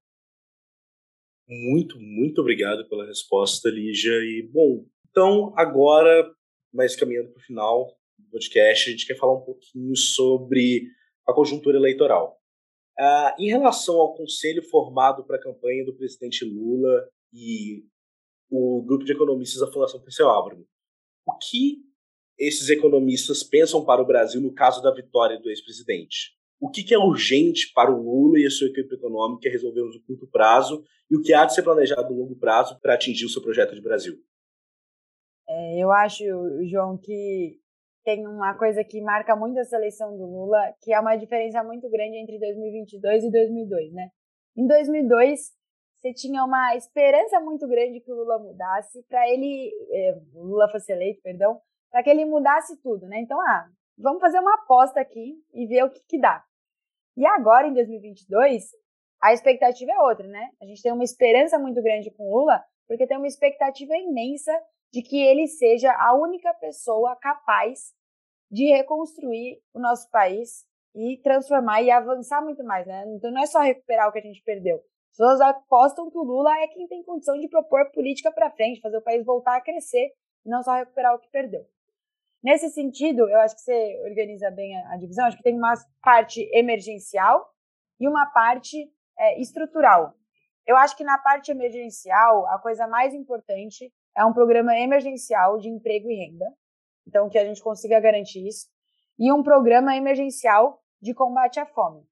Muito, 1.48 2.00
muito 2.00 2.42
obrigado 2.42 2.90
pela 2.90 3.06
resposta, 3.06 3.70
Lígia. 3.70 4.14
E, 4.14 4.50
bom, 4.52 4.84
então 5.12 5.54
agora, 5.56 6.28
mais 6.74 6.96
caminhando 6.96 7.30
para 7.30 7.40
o 7.40 7.46
final 7.46 7.86
do 8.18 8.32
podcast, 8.32 8.90
a 8.90 8.92
gente 8.94 9.06
quer 9.06 9.16
falar 9.16 9.38
um 9.38 9.46
pouquinho 9.46 9.96
sobre 9.96 10.88
a 11.28 11.34
conjuntura 11.34 11.78
eleitoral. 11.78 12.36
Uh, 13.00 13.40
em 13.40 13.50
relação 13.50 14.00
ao 14.00 14.16
conselho 14.16 14.64
formado 14.70 15.24
para 15.24 15.36
a 15.36 15.42
campanha 15.42 15.86
do 15.86 15.96
presidente 15.96 16.44
Lula 16.44 17.08
e 17.34 17.84
o 18.50 18.84
grupo 18.84 19.04
de 19.04 19.12
economistas 19.12 19.60
da 19.60 19.72
Fundação 19.72 20.00
Perseu 20.00 20.30
Abramo. 20.30 20.66
O 21.26 21.38
que 21.38 21.82
esses 22.38 22.70
economistas 22.70 23.44
pensam 23.44 23.84
para 23.84 24.02
o 24.02 24.06
Brasil 24.06 24.40
no 24.40 24.54
caso 24.54 24.82
da 24.82 24.94
vitória 24.94 25.40
do 25.40 25.50
ex-presidente? 25.50 26.38
O 26.60 26.70
que, 26.70 26.94
é 26.94 26.98
urgente 26.98 27.74
para 27.74 27.92
o 27.92 28.02
Lula 28.02 28.40
e 28.40 28.46
a 28.46 28.50
sua 28.50 28.68
equipe 28.68 28.96
econômica 28.96 29.50
resolver 29.50 29.82
no 29.82 30.02
curto 30.04 30.28
prazo 30.28 30.84
e 31.12 31.18
o 31.18 31.22
que 31.22 31.34
há 31.34 31.46
de 31.46 31.54
ser 31.54 31.64
planejado 31.64 32.14
no 32.14 32.22
longo 32.22 32.36
prazo 32.36 32.80
para 32.80 32.94
atingir 32.94 33.26
o 33.26 33.30
seu 33.30 33.42
projeto 33.42 33.76
de 33.76 33.82
Brasil? 33.82 34.18
É, 35.50 35.84
eu 35.84 35.92
acho, 35.92 36.24
João, 36.70 36.98
que 36.98 37.60
tem 38.06 38.26
uma 38.26 38.58
coisa 38.58 38.84
que 38.84 39.02
marca 39.02 39.36
muito 39.36 39.60
a 39.60 39.66
seleção 39.66 40.16
do 40.18 40.26
Lula, 40.26 40.74
que 40.82 40.94
é 40.94 41.00
uma 41.00 41.16
diferença 41.16 41.64
muito 41.64 41.90
grande 41.90 42.18
entre 42.18 42.40
2022 42.40 43.26
e 43.26 43.32
2002, 43.32 43.94
né? 43.94 44.10
Em 44.56 44.68
2002, 44.68 45.52
você 46.04 46.14
tinha 46.14 46.44
uma 46.44 46.76
esperança 46.76 47.40
muito 47.40 47.66
grande 47.66 48.02
que 48.02 48.12
o 48.12 48.16
Lula 48.16 48.38
mudasse, 48.38 49.02
para 49.04 49.26
ele, 49.30 49.72
é, 49.90 50.20
Lula 50.34 50.70
fosse 50.70 50.92
eleito, 50.92 51.22
perdão, 51.22 51.62
para 51.90 52.04
que 52.04 52.10
ele 52.10 52.26
mudasse 52.26 52.76
tudo, 52.82 53.08
né? 53.08 53.22
Então, 53.22 53.40
ah, 53.40 53.70
vamos 53.98 54.20
fazer 54.20 54.38
uma 54.40 54.56
aposta 54.56 55.00
aqui 55.00 55.42
e 55.54 55.66
ver 55.66 55.86
o 55.86 55.90
que, 55.90 56.02
que 56.06 56.20
dá. 56.20 56.44
E 57.16 57.26
agora, 57.26 57.68
em 57.68 57.74
2022, 57.74 58.66
a 59.22 59.32
expectativa 59.32 59.94
é 59.94 60.02
outra, 60.02 60.28
né? 60.28 60.50
A 60.62 60.66
gente 60.66 60.82
tem 60.82 60.92
uma 60.92 61.06
esperança 61.06 61.58
muito 61.58 61.82
grande 61.82 62.12
com 62.12 62.28
o 62.28 62.40
Lula, 62.40 62.62
porque 62.86 63.08
tem 63.08 63.16
uma 63.16 63.28
expectativa 63.28 63.96
imensa 63.96 64.52
de 64.92 65.02
que 65.02 65.18
ele 65.18 65.48
seja 65.48 65.90
a 65.94 66.14
única 66.14 66.54
pessoa 66.56 67.16
capaz 67.16 67.94
de 68.52 68.66
reconstruir 68.66 69.62
o 69.74 69.80
nosso 69.80 70.10
país 70.12 70.66
e 70.94 71.18
transformar 71.24 71.82
e 71.82 71.90
avançar 71.90 72.44
muito 72.44 72.62
mais, 72.66 72.86
né? 72.86 73.06
Então 73.16 73.32
não 73.32 73.42
é 73.42 73.46
só 73.46 73.62
recuperar 73.62 74.10
o 74.10 74.12
que 74.12 74.20
a 74.20 74.22
gente 74.22 74.44
perdeu. 74.44 74.84
As 75.14 75.18
pessoas 75.18 75.42
apostam 75.42 76.10
que 76.10 76.18
o 76.18 76.24
Lula 76.24 76.58
é 76.58 76.68
quem 76.68 76.88
tem 76.88 77.04
condição 77.04 77.40
de 77.40 77.48
propor 77.48 77.92
política 77.92 78.32
para 78.32 78.50
frente, 78.50 78.82
fazer 78.82 78.98
o 78.98 79.02
país 79.02 79.24
voltar 79.24 79.58
a 79.58 79.62
crescer, 79.62 80.12
e 80.44 80.50
não 80.50 80.64
só 80.64 80.74
recuperar 80.74 81.14
o 81.14 81.20
que 81.20 81.30
perdeu. 81.30 81.64
Nesse 82.44 82.68
sentido, 82.72 83.30
eu 83.30 83.40
acho 83.42 83.56
que 83.56 83.62
você 83.62 84.02
organiza 84.10 84.50
bem 84.50 84.76
a, 84.76 84.94
a 84.94 84.98
divisão. 84.98 85.26
Acho 85.26 85.38
que 85.38 85.44
tem 85.44 85.56
uma 85.56 85.76
parte 86.02 86.50
emergencial 86.52 87.48
e 88.00 88.08
uma 88.08 88.26
parte 88.26 88.92
é, 89.20 89.40
estrutural. 89.40 90.16
Eu 90.66 90.76
acho 90.78 90.98
que 90.98 91.04
na 91.04 91.20
parte 91.20 91.52
emergencial, 91.52 92.48
a 92.48 92.58
coisa 92.58 92.88
mais 92.88 93.14
importante 93.14 93.94
é 94.18 94.26
um 94.26 94.34
programa 94.34 94.76
emergencial 94.80 95.60
de 95.60 95.70
emprego 95.70 96.10
e 96.10 96.16
renda. 96.16 96.52
Então, 97.08 97.30
que 97.30 97.38
a 97.38 97.46
gente 97.46 97.62
consiga 97.62 98.00
garantir 98.00 98.48
isso. 98.48 98.68
E 99.20 99.32
um 99.32 99.44
programa 99.44 99.96
emergencial 99.96 100.82
de 101.00 101.14
combate 101.14 101.60
à 101.60 101.68
fome. 101.68 102.04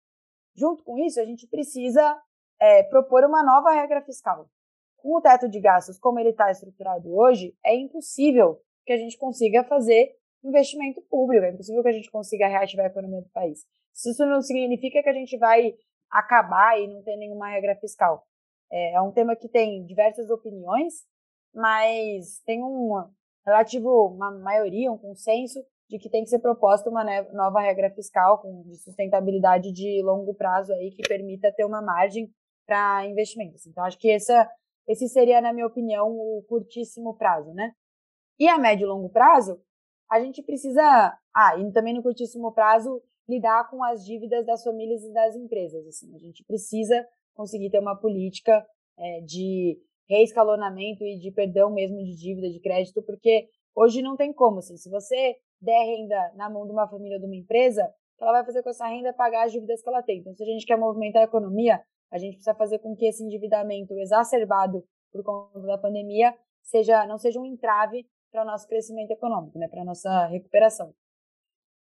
Junto 0.55 0.83
com 0.83 0.99
isso, 0.99 1.19
a 1.19 1.25
gente 1.25 1.47
precisa 1.47 2.21
é, 2.61 2.83
propor 2.83 3.23
uma 3.23 3.43
nova 3.43 3.71
regra 3.71 4.01
fiscal. 4.01 4.47
Com 4.97 5.17
o 5.17 5.21
teto 5.21 5.49
de 5.49 5.59
gastos 5.59 5.97
como 5.97 6.19
ele 6.19 6.29
está 6.29 6.51
estruturado 6.51 7.11
hoje, 7.11 7.55
é 7.65 7.75
impossível 7.75 8.61
que 8.85 8.93
a 8.93 8.97
gente 8.97 9.17
consiga 9.17 9.63
fazer 9.63 10.15
investimento 10.43 11.01
público, 11.09 11.43
é 11.43 11.51
impossível 11.51 11.81
que 11.81 11.89
a 11.89 11.93
gente 11.93 12.11
consiga 12.11 12.47
reativar 12.47 12.85
a 12.85 12.89
economia 12.89 13.21
do 13.21 13.29
país. 13.29 13.65
Isso 13.93 14.25
não 14.25 14.41
significa 14.41 15.01
que 15.01 15.09
a 15.09 15.13
gente 15.13 15.37
vai 15.37 15.73
acabar 16.09 16.79
e 16.79 16.87
não 16.87 17.01
ter 17.03 17.17
nenhuma 17.17 17.49
regra 17.49 17.75
fiscal. 17.75 18.23
É, 18.71 18.93
é 18.93 19.01
um 19.01 19.11
tema 19.11 19.35
que 19.35 19.49
tem 19.49 19.83
diversas 19.85 20.29
opiniões, 20.29 20.93
mas 21.53 22.41
tem 22.45 22.63
um 22.63 23.03
relativo, 23.45 24.07
uma 24.07 24.31
maioria, 24.31 24.91
um 24.91 24.97
consenso 24.97 25.59
de 25.89 25.97
que 25.99 26.09
tem 26.09 26.23
que 26.23 26.29
ser 26.29 26.39
proposta 26.39 26.89
uma 26.89 27.03
nova 27.33 27.59
regra 27.59 27.89
fiscal 27.89 28.39
com, 28.39 28.63
de 28.63 28.77
sustentabilidade 28.77 29.71
de 29.73 30.01
longo 30.03 30.33
prazo 30.33 30.71
aí 30.73 30.91
que 30.91 31.07
permita 31.07 31.51
ter 31.51 31.65
uma 31.65 31.81
margem 31.81 32.31
para 32.71 33.05
investimentos. 33.05 33.67
Então, 33.67 33.83
acho 33.83 33.97
que 33.97 34.09
essa, 34.09 34.49
esse 34.87 35.09
seria, 35.09 35.41
na 35.41 35.51
minha 35.51 35.67
opinião, 35.67 36.07
o 36.07 36.41
curtíssimo 36.47 37.17
prazo, 37.17 37.53
né? 37.53 37.73
E 38.39 38.47
a 38.47 38.57
médio 38.57 38.85
e 38.85 38.87
longo 38.87 39.09
prazo, 39.09 39.59
a 40.09 40.21
gente 40.21 40.41
precisa, 40.41 40.81
ah, 41.35 41.57
e 41.57 41.69
também 41.73 41.93
no 41.93 42.01
curtíssimo 42.01 42.53
prazo, 42.53 43.01
lidar 43.27 43.69
com 43.69 43.83
as 43.83 44.05
dívidas 44.05 44.45
das 44.45 44.63
famílias 44.63 45.03
e 45.03 45.11
das 45.11 45.35
empresas. 45.35 45.85
Assim, 45.85 46.15
a 46.15 46.17
gente 46.17 46.45
precisa 46.45 47.05
conseguir 47.35 47.69
ter 47.69 47.79
uma 47.79 47.99
política 47.99 48.65
é, 48.97 49.19
de 49.19 49.77
reescalonamento 50.09 51.03
e 51.03 51.19
de 51.19 51.29
perdão 51.29 51.73
mesmo 51.73 51.97
de 51.97 52.15
dívida, 52.15 52.49
de 52.49 52.61
crédito, 52.61 53.03
porque 53.03 53.49
hoje 53.75 54.01
não 54.01 54.15
tem 54.15 54.31
como, 54.31 54.59
assim, 54.59 54.77
se 54.77 54.89
você 54.89 55.35
der 55.61 55.83
renda 55.83 56.31
na 56.35 56.49
mão 56.49 56.65
de 56.65 56.71
uma 56.71 56.87
família 56.87 57.17
ou 57.17 57.21
de 57.21 57.27
uma 57.27 57.35
empresa, 57.35 57.93
ela 58.17 58.31
vai 58.31 58.45
fazer 58.45 58.63
com 58.63 58.69
essa 58.69 58.87
renda 58.87 59.11
pagar 59.11 59.45
as 59.45 59.51
dívidas 59.51 59.81
que 59.81 59.89
ela 59.89 60.01
tem. 60.01 60.19
Então, 60.19 60.33
se 60.33 60.41
a 60.41 60.45
gente 60.45 60.65
quer 60.65 60.77
movimentar 60.77 61.21
a 61.21 61.25
economia, 61.25 61.81
a 62.11 62.17
gente 62.17 62.35
precisa 62.35 62.53
fazer 62.55 62.79
com 62.79 62.95
que 62.95 63.05
esse 63.05 63.23
endividamento 63.23 63.97
exacerbado 63.99 64.83
por 65.11 65.23
conta 65.23 65.59
da 65.61 65.77
pandemia 65.77 66.35
seja 66.61 67.05
não 67.05 67.17
seja 67.17 67.39
um 67.39 67.45
entrave 67.45 68.05
para 68.31 68.43
o 68.43 68.45
nosso 68.45 68.67
crescimento 68.67 69.11
econômico, 69.11 69.57
né, 69.57 69.67
para 69.67 69.81
a 69.81 69.85
nossa 69.85 70.27
recuperação. 70.27 70.93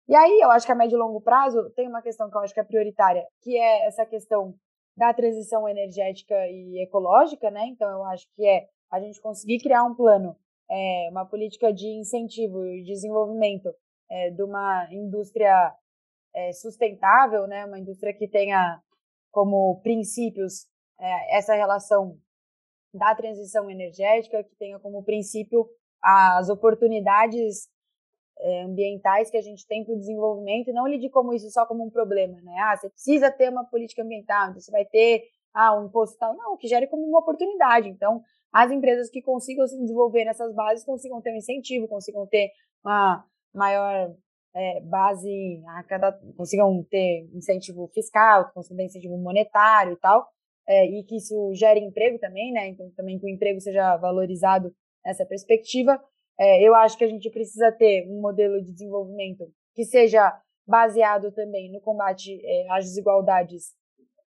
E 0.09 0.15
aí, 0.15 0.41
eu 0.41 0.51
acho 0.51 0.67
que 0.67 0.73
a 0.73 0.75
médio 0.75 0.97
e 0.97 0.99
longo 0.99 1.21
prazo 1.21 1.71
tem 1.71 1.87
uma 1.87 2.03
questão 2.03 2.29
que 2.29 2.37
eu 2.37 2.41
acho 2.41 2.53
que 2.53 2.59
é 2.59 2.65
prioritária, 2.65 3.25
que 3.43 3.57
é 3.57 3.87
essa 3.87 4.05
questão 4.05 4.55
da 4.97 5.15
transição 5.15 5.69
energética 5.69 6.35
e 6.49 6.83
ecológica, 6.83 7.49
né? 7.51 7.67
Então, 7.67 7.89
eu 7.89 8.05
acho 8.07 8.27
que 8.35 8.45
é 8.45 8.67
a 8.91 8.99
gente 8.99 9.21
conseguir 9.21 9.61
criar 9.61 9.85
um 9.85 9.95
plano, 9.95 10.37
é, 10.69 11.09
uma 11.13 11.25
política 11.25 11.73
de 11.73 11.87
incentivo 11.87 12.67
e 12.67 12.83
desenvolvimento 12.83 13.73
é, 14.11 14.31
de 14.31 14.43
uma 14.43 14.89
indústria 14.91 15.73
é, 16.35 16.53
sustentável, 16.53 17.47
né? 17.47 17.65
Uma 17.65 17.79
indústria 17.79 18.13
que 18.13 18.27
tenha 18.27 18.83
como 19.31 19.81
princípios 19.83 20.67
é, 20.99 21.39
essa 21.39 21.55
relação 21.55 22.19
da 22.93 23.15
transição 23.15 23.71
energética, 23.71 24.43
que 24.43 24.55
tenha 24.57 24.79
como 24.79 25.05
princípio 25.05 25.69
as 26.03 26.49
oportunidades 26.49 27.69
é, 28.39 28.63
ambientais 28.63 29.31
que 29.31 29.37
a 29.37 29.43
gente 29.43 29.67
tem 29.67 29.85
para 29.85 29.95
o 29.95 29.99
desenvolvimento 29.99 30.69
e 30.69 30.73
não 30.73 30.89
lide 30.89 31.11
como 31.11 31.33
isso 31.33 31.51
só 31.51 31.67
como 31.67 31.85
um 31.85 31.91
problema, 31.91 32.41
né? 32.41 32.57
Ah, 32.61 32.77
você 32.77 32.89
precisa 32.89 33.31
ter 33.31 33.51
uma 33.51 33.65
política 33.65 34.03
ambiental, 34.03 34.51
então 34.51 34.61
você 34.61 34.71
vai 34.71 34.85
ter 34.85 35.25
ah, 35.53 35.79
um 35.79 35.87
imposto 35.87 36.19
tal. 36.19 36.35
Não, 36.37 36.57
que 36.57 36.69
gere 36.69 36.87
como 36.87 37.07
uma 37.07 37.21
oportunidade. 37.21 37.89
Então, 37.89 38.23
as 38.53 38.71
empresas 38.71 39.11
que 39.11 39.23
consigam 39.23 39.67
se 39.67 39.79
desenvolver 39.79 40.25
nessas 40.25 40.55
bases 40.55 40.85
consigam 40.85 41.21
ter 41.21 41.33
um 41.33 41.37
incentivo, 41.37 41.89
consigam 41.89 42.27
ter 42.27 42.51
uma 42.85 43.25
maior 43.55 44.15
é, 44.55 44.81
base, 44.81 45.63
a 45.69 45.85
cada, 45.85 46.13
consigam 46.37 46.85
ter 46.91 47.29
incentivo 47.35 47.89
fiscal, 47.95 48.51
consigam 48.53 48.79
ter 48.79 48.85
incentivo 48.85 49.17
monetário 49.17 49.93
e 49.93 49.97
tal, 49.97 50.27
é, 50.69 50.87
e 50.87 51.05
que 51.05 51.17
isso 51.17 51.53
gere 51.55 51.81
emprego 51.81 52.19
também, 52.19 52.53
né? 52.53 52.69
Então, 52.69 52.91
também 52.97 53.19
que 53.19 53.27
o 53.27 53.29
emprego 53.29 53.61
seja 53.61 53.97
valorizado 53.97 54.73
nessa 55.05 55.25
perspectiva. 55.25 56.03
É, 56.39 56.63
eu 56.63 56.75
acho 56.75 56.97
que 56.97 57.05
a 57.05 57.09
gente 57.09 57.29
precisa 57.31 57.71
ter 57.73 58.07
um 58.09 58.21
modelo 58.21 58.63
de 58.63 58.73
desenvolvimento 58.73 59.45
que 59.75 59.85
seja 59.85 60.33
baseado 60.67 61.33
também 61.33 61.71
no 61.73 61.81
combate 61.81 62.41
é, 62.45 62.71
às 62.71 62.85
desigualdades 62.85 63.75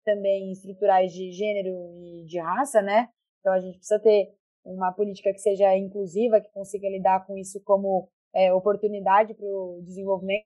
também 0.03 0.51
estruturais 0.51 1.11
de 1.11 1.31
gênero 1.31 1.73
e 1.99 2.25
de 2.25 2.39
raça, 2.39 2.81
né? 2.81 3.09
Então 3.39 3.51
a 3.51 3.59
gente 3.59 3.77
precisa 3.77 3.99
ter 3.99 4.29
uma 4.63 4.91
política 4.91 5.33
que 5.33 5.39
seja 5.39 5.75
inclusiva, 5.77 6.39
que 6.39 6.51
consiga 6.51 6.87
lidar 6.89 7.25
com 7.25 7.37
isso 7.37 7.61
como 7.63 8.09
é, 8.37 8.53
oportunidade 8.53 9.33
para 9.33 9.47
o 9.47 9.81
desenvolvimento. 9.83 10.45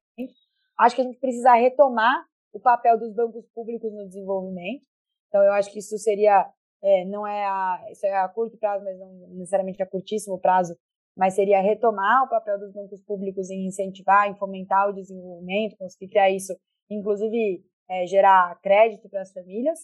Acho 0.79 0.95
que 0.95 1.01
a 1.01 1.03
gente 1.03 1.19
precisa 1.19 1.53
retomar 1.55 2.25
o 2.53 2.59
papel 2.59 2.97
dos 2.97 3.13
bancos 3.13 3.45
públicos 3.53 3.91
no 3.91 4.07
desenvolvimento. 4.07 4.83
Então 5.27 5.43
eu 5.43 5.51
acho 5.51 5.69
que 5.71 5.79
isso 5.79 5.97
seria 5.97 6.49
é, 6.81 7.05
não 7.05 7.27
é 7.27 7.45
a, 7.45 7.85
isso 7.91 8.05
é 8.05 8.15
a 8.15 8.29
curto 8.29 8.57
prazo, 8.57 8.83
mas 8.85 8.97
não 8.97 9.13
necessariamente 9.35 9.83
a 9.83 9.85
curtíssimo 9.85 10.39
prazo, 10.39 10.75
mas 11.15 11.35
seria 11.35 11.61
retomar 11.61 12.23
o 12.23 12.29
papel 12.29 12.57
dos 12.57 12.71
bancos 12.73 13.01
públicos 13.01 13.49
em 13.49 13.67
incentivar, 13.67 14.29
em 14.29 14.35
fomentar 14.35 14.89
o 14.89 14.93
desenvolvimento, 14.93 15.77
conseguir 15.77 16.09
criar 16.09 16.31
isso, 16.31 16.55
inclusive 16.89 17.63
é, 17.89 18.07
gerar 18.07 18.59
crédito 18.61 19.09
para 19.09 19.21
as 19.21 19.31
famílias. 19.31 19.79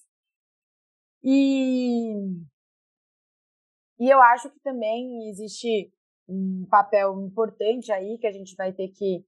E, 1.22 2.14
e 4.00 4.10
eu 4.10 4.20
acho 4.22 4.50
que 4.50 4.60
também 4.62 5.30
existe 5.30 5.92
um 6.28 6.66
papel 6.70 7.20
importante 7.22 7.92
aí 7.92 8.18
que 8.18 8.28
a 8.28 8.32
gente 8.32 8.56
vai 8.56 8.74
ter 8.74 8.90
que 8.90 9.26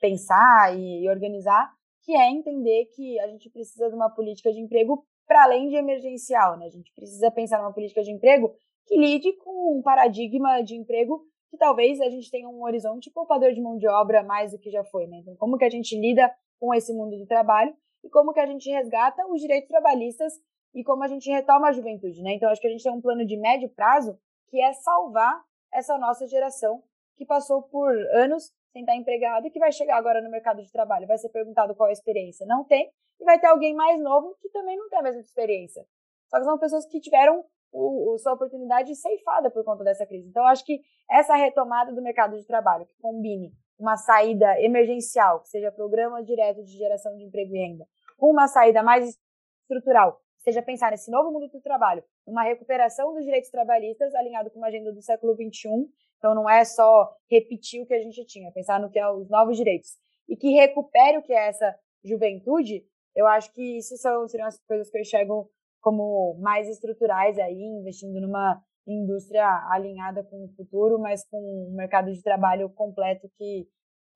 pensar 0.00 0.76
e, 0.76 1.08
organizar, 1.08 1.72
que 2.02 2.14
é 2.14 2.30
entender 2.30 2.86
que 2.94 3.18
a 3.20 3.28
gente 3.28 3.50
precisa 3.50 3.88
de 3.88 3.94
uma 3.94 4.10
política 4.10 4.52
de 4.52 4.60
emprego 4.60 5.04
para 5.26 5.44
além 5.44 5.68
de 5.68 5.76
emergencial, 5.76 6.56
né? 6.56 6.66
A 6.66 6.70
gente 6.70 6.92
precisa 6.94 7.30
pensar 7.30 7.58
numa 7.58 7.72
política 7.72 8.02
de 8.02 8.10
emprego 8.10 8.54
que 8.86 8.96
lide 8.96 9.32
com 9.34 9.78
um 9.78 9.82
paradigma 9.82 10.62
de 10.62 10.74
emprego 10.74 11.22
que 11.50 11.58
talvez 11.58 12.00
a 12.00 12.08
gente 12.08 12.30
tenha 12.30 12.48
um 12.48 12.62
horizonte 12.62 13.10
poupador 13.10 13.52
de 13.52 13.60
mão 13.60 13.76
de 13.76 13.88
obra 13.88 14.22
mais 14.22 14.52
do 14.52 14.58
que 14.58 14.70
já 14.70 14.84
foi, 14.84 15.06
né? 15.06 15.18
Então, 15.18 15.36
como 15.36 15.58
que 15.58 15.64
a 15.64 15.70
gente 15.70 15.98
lida 15.98 16.30
com 16.58 16.74
esse 16.74 16.92
mundo 16.92 17.16
do 17.16 17.26
trabalho 17.26 17.74
e 18.04 18.08
como 18.08 18.32
que 18.32 18.40
a 18.40 18.46
gente 18.46 18.70
resgata 18.70 19.26
os 19.26 19.40
direitos 19.40 19.68
trabalhistas 19.68 20.32
e 20.74 20.82
como 20.82 21.02
a 21.04 21.08
gente 21.08 21.30
retoma 21.30 21.68
a 21.68 21.72
juventude, 21.72 22.22
né? 22.22 22.34
Então, 22.34 22.50
acho 22.50 22.60
que 22.60 22.66
a 22.66 22.70
gente 22.70 22.82
tem 22.82 22.92
um 22.92 23.00
plano 23.00 23.24
de 23.24 23.36
médio 23.36 23.68
prazo 23.70 24.18
que 24.48 24.60
é 24.60 24.72
salvar 24.72 25.42
essa 25.72 25.96
nossa 25.98 26.26
geração 26.26 26.82
que 27.16 27.24
passou 27.24 27.62
por 27.62 27.90
anos 28.14 28.52
sem 28.72 28.82
estar 28.82 28.94
empregado 28.94 29.46
e 29.46 29.50
que 29.50 29.58
vai 29.58 29.72
chegar 29.72 29.96
agora 29.96 30.22
no 30.22 30.30
mercado 30.30 30.62
de 30.62 30.70
trabalho. 30.70 31.06
Vai 31.06 31.18
ser 31.18 31.30
perguntado 31.30 31.74
qual 31.74 31.88
é 31.88 31.90
a 31.90 31.92
experiência. 31.92 32.46
Não 32.46 32.64
tem. 32.64 32.90
E 33.20 33.24
vai 33.24 33.38
ter 33.38 33.46
alguém 33.46 33.74
mais 33.74 34.00
novo 34.00 34.36
que 34.40 34.48
também 34.50 34.76
não 34.76 34.88
tem 34.88 34.98
a 34.98 35.02
mesma 35.02 35.20
experiência. 35.20 35.84
Só 36.28 36.38
que 36.38 36.44
são 36.44 36.58
pessoas 36.58 36.86
que 36.86 37.00
tiveram 37.00 37.44
o, 37.72 38.14
o, 38.14 38.18
sua 38.18 38.34
oportunidade 38.34 38.94
ceifada 38.94 39.50
por 39.50 39.64
conta 39.64 39.82
dessa 39.82 40.06
crise. 40.06 40.28
Então, 40.28 40.44
acho 40.46 40.64
que 40.64 40.80
essa 41.10 41.34
retomada 41.34 41.92
do 41.92 42.02
mercado 42.02 42.36
de 42.36 42.46
trabalho, 42.46 42.86
que 42.86 42.96
combine 43.00 43.52
uma 43.78 43.96
saída 43.96 44.60
emergencial, 44.60 45.40
que 45.40 45.48
seja 45.48 45.72
programa 45.72 46.22
direto 46.22 46.62
de 46.64 46.76
geração 46.76 47.16
de 47.16 47.24
emprego 47.24 47.54
e 47.54 47.58
renda, 47.58 47.86
com 48.16 48.30
uma 48.30 48.48
saída 48.48 48.82
mais 48.82 49.16
estrutural, 49.62 50.20
seja 50.48 50.62
pensar 50.62 50.90
nesse 50.90 51.10
novo 51.10 51.30
mundo 51.30 51.48
do 51.48 51.60
trabalho, 51.60 52.02
uma 52.26 52.42
recuperação 52.42 53.12
dos 53.14 53.24
direitos 53.24 53.50
trabalhistas 53.50 54.14
alinhado 54.14 54.50
com 54.50 54.58
uma 54.58 54.68
agenda 54.68 54.92
do 54.92 55.02
século 55.02 55.34
XXI. 55.34 55.68
Então, 56.16 56.34
não 56.34 56.48
é 56.48 56.64
só 56.64 57.14
repetir 57.30 57.82
o 57.82 57.86
que 57.86 57.94
a 57.94 58.00
gente 58.00 58.24
tinha, 58.24 58.50
pensar 58.50 58.80
no 58.80 58.90
que 58.90 58.98
é 58.98 59.08
os 59.10 59.28
novos 59.28 59.56
direitos. 59.56 59.90
E 60.26 60.36
que 60.36 60.50
recupere 60.50 61.18
o 61.18 61.22
que 61.22 61.32
é 61.32 61.48
essa 61.48 61.78
juventude, 62.02 62.82
eu 63.14 63.26
acho 63.26 63.52
que 63.52 63.78
isso 63.78 63.96
são, 63.98 64.26
seriam 64.26 64.48
as 64.48 64.58
coisas 64.64 64.90
que 64.90 64.96
eu 64.96 65.02
enxergo 65.02 65.50
como 65.80 66.36
mais 66.40 66.68
estruturais 66.68 67.38
aí, 67.38 67.62
investindo 67.62 68.20
numa 68.20 68.60
indústria 68.86 69.46
alinhada 69.70 70.24
com 70.24 70.44
o 70.44 70.48
futuro, 70.56 70.98
mas 70.98 71.24
com 71.28 71.38
um 71.38 71.74
mercado 71.76 72.10
de 72.10 72.22
trabalho 72.22 72.70
completo 72.70 73.30
que 73.36 73.68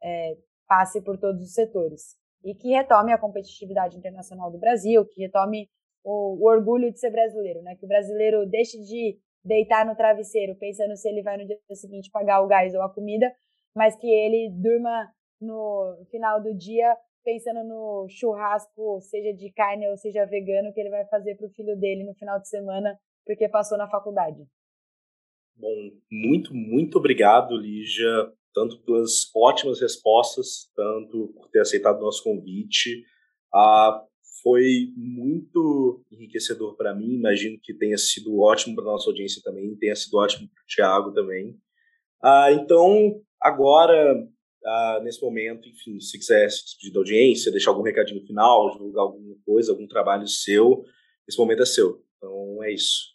é, 0.03 0.37
passe 0.67 1.01
por 1.03 1.19
todos 1.19 1.43
os 1.43 1.53
setores 1.53 2.17
e 2.43 2.55
que 2.55 2.71
retome 2.71 3.13
a 3.13 3.19
competitividade 3.19 3.97
internacional 3.97 4.51
do 4.51 4.59
Brasil, 4.59 5.05
que 5.07 5.21
retome 5.21 5.69
o, 6.05 6.43
o, 6.43 6.49
orgulho 6.49 6.93
de 6.93 6.99
ser 6.99 7.11
brasileiro, 7.11 7.63
né? 7.63 7.77
Que 7.77 7.85
o 7.85 7.89
brasileiro 7.89 8.47
deixe 8.47 8.79
de 8.79 9.19
deitar 9.45 9.85
no 9.87 9.97
travesseiro 9.97 10.57
pensando 10.57 10.97
se 10.97 11.09
ele 11.09 11.23
vai 11.23 11.37
no 11.37 11.47
dia 11.47 11.59
seguinte 11.75 12.11
pagar 12.11 12.43
o 12.43 12.47
gás 12.47 12.75
ou 12.75 12.83
a 12.83 12.93
comida, 12.93 13.33
mas 13.75 13.97
que 13.97 14.07
ele 14.07 14.51
durma 14.51 15.09
no 15.41 16.05
final 16.11 16.41
do 16.41 16.55
dia 16.55 16.97
pensando 17.25 17.65
no 17.65 18.07
churrasco, 18.09 19.01
seja 19.01 19.33
de 19.33 19.53
carne 19.53 19.89
ou 19.89 19.97
seja 19.97 20.27
vegano, 20.27 20.73
que 20.73 20.81
ele 20.81 20.91
vai 20.91 21.07
fazer 21.07 21.37
para 21.37 21.47
o 21.47 21.51
filho 21.51 21.77
dele 21.79 22.05
no 22.05 22.15
final 22.15 22.41
de 22.41 22.49
semana, 22.49 22.99
porque 23.25 23.49
passou 23.49 23.79
na 23.79 23.89
faculdade. 23.89 24.45
Bom, 25.57 25.91
muito, 26.11 26.55
muito 26.55 26.99
obrigado, 26.99 27.57
Lígia, 27.57 28.33
tanto 28.53 28.83
pelas 28.83 29.31
ótimas 29.35 29.81
respostas, 29.81 30.71
tanto 30.75 31.33
por 31.35 31.49
ter 31.51 31.61
aceitado 31.61 31.99
o 31.99 32.05
nosso 32.05 32.25
convite. 32.25 33.05
Ah, 33.55 34.05
foi 34.43 34.93
muito 34.97 36.05
enriquecedor 36.11 36.77
para 36.77 36.95
mim, 36.95 37.15
imagino 37.15 37.59
que 37.63 37.73
tenha 37.73 37.97
sido 37.97 38.41
ótimo 38.41 38.75
para 38.75 38.85
nossa 38.85 39.09
audiência 39.09 39.41
também, 39.43 39.77
tenha 39.77 39.95
sido 39.95 40.17
ótimo 40.17 40.49
para 40.49 40.63
o 40.63 40.67
Thiago 40.67 41.13
também. 41.13 41.57
Ah, 42.23 42.53
então, 42.53 43.21
agora, 43.41 44.29
ah, 44.65 45.01
nesse 45.03 45.23
momento, 45.23 45.69
enfim, 45.69 45.99
se 46.01 46.19
quiser 46.19 46.51
se 46.51 46.65
despedir 46.65 46.93
da 46.93 47.01
audiência, 47.01 47.53
deixar 47.53 47.71
algum 47.71 47.83
recadinho 47.83 48.25
final, 48.27 48.71
divulgar 48.73 49.05
alguma 49.05 49.37
coisa, 49.45 49.73
algum 49.73 49.87
trabalho 49.87 50.27
seu, 50.27 50.85
esse 51.29 51.39
momento 51.39 51.63
é 51.63 51.67
seu. 51.67 52.03
Então, 52.17 52.63
é 52.63 52.73
isso. 52.73 53.12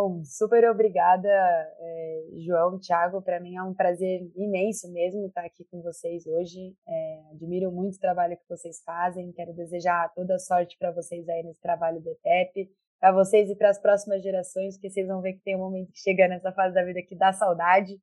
Bom, 0.00 0.22
super 0.22 0.64
obrigada, 0.70 1.28
é, 1.28 2.22
João, 2.46 2.78
Thiago. 2.78 3.20
Para 3.20 3.40
mim 3.40 3.56
é 3.56 3.62
um 3.64 3.74
prazer 3.74 4.20
imenso 4.36 4.88
mesmo 4.92 5.26
estar 5.26 5.44
aqui 5.44 5.64
com 5.64 5.82
vocês 5.82 6.24
hoje. 6.24 6.72
É, 6.86 7.22
admiro 7.32 7.72
muito 7.72 7.96
o 7.96 8.00
trabalho 8.00 8.36
que 8.36 8.48
vocês 8.48 8.80
fazem. 8.84 9.32
Quero 9.32 9.52
desejar 9.54 10.14
toda 10.14 10.38
sorte 10.38 10.78
para 10.78 10.92
vocês 10.92 11.28
aí 11.28 11.42
nesse 11.42 11.60
trabalho 11.60 12.00
do 12.00 12.12
ETEP, 12.12 12.70
para 13.00 13.10
vocês 13.10 13.50
e 13.50 13.56
para 13.56 13.70
as 13.70 13.82
próximas 13.82 14.22
gerações, 14.22 14.76
porque 14.76 14.88
vocês 14.88 15.08
vão 15.08 15.20
ver 15.20 15.32
que 15.32 15.42
tem 15.42 15.56
um 15.56 15.64
momento 15.64 15.90
que 15.90 15.98
chega 15.98 16.28
nessa 16.28 16.52
fase 16.52 16.76
da 16.76 16.84
vida 16.84 17.02
que 17.02 17.16
dá 17.16 17.32
saudade. 17.32 18.00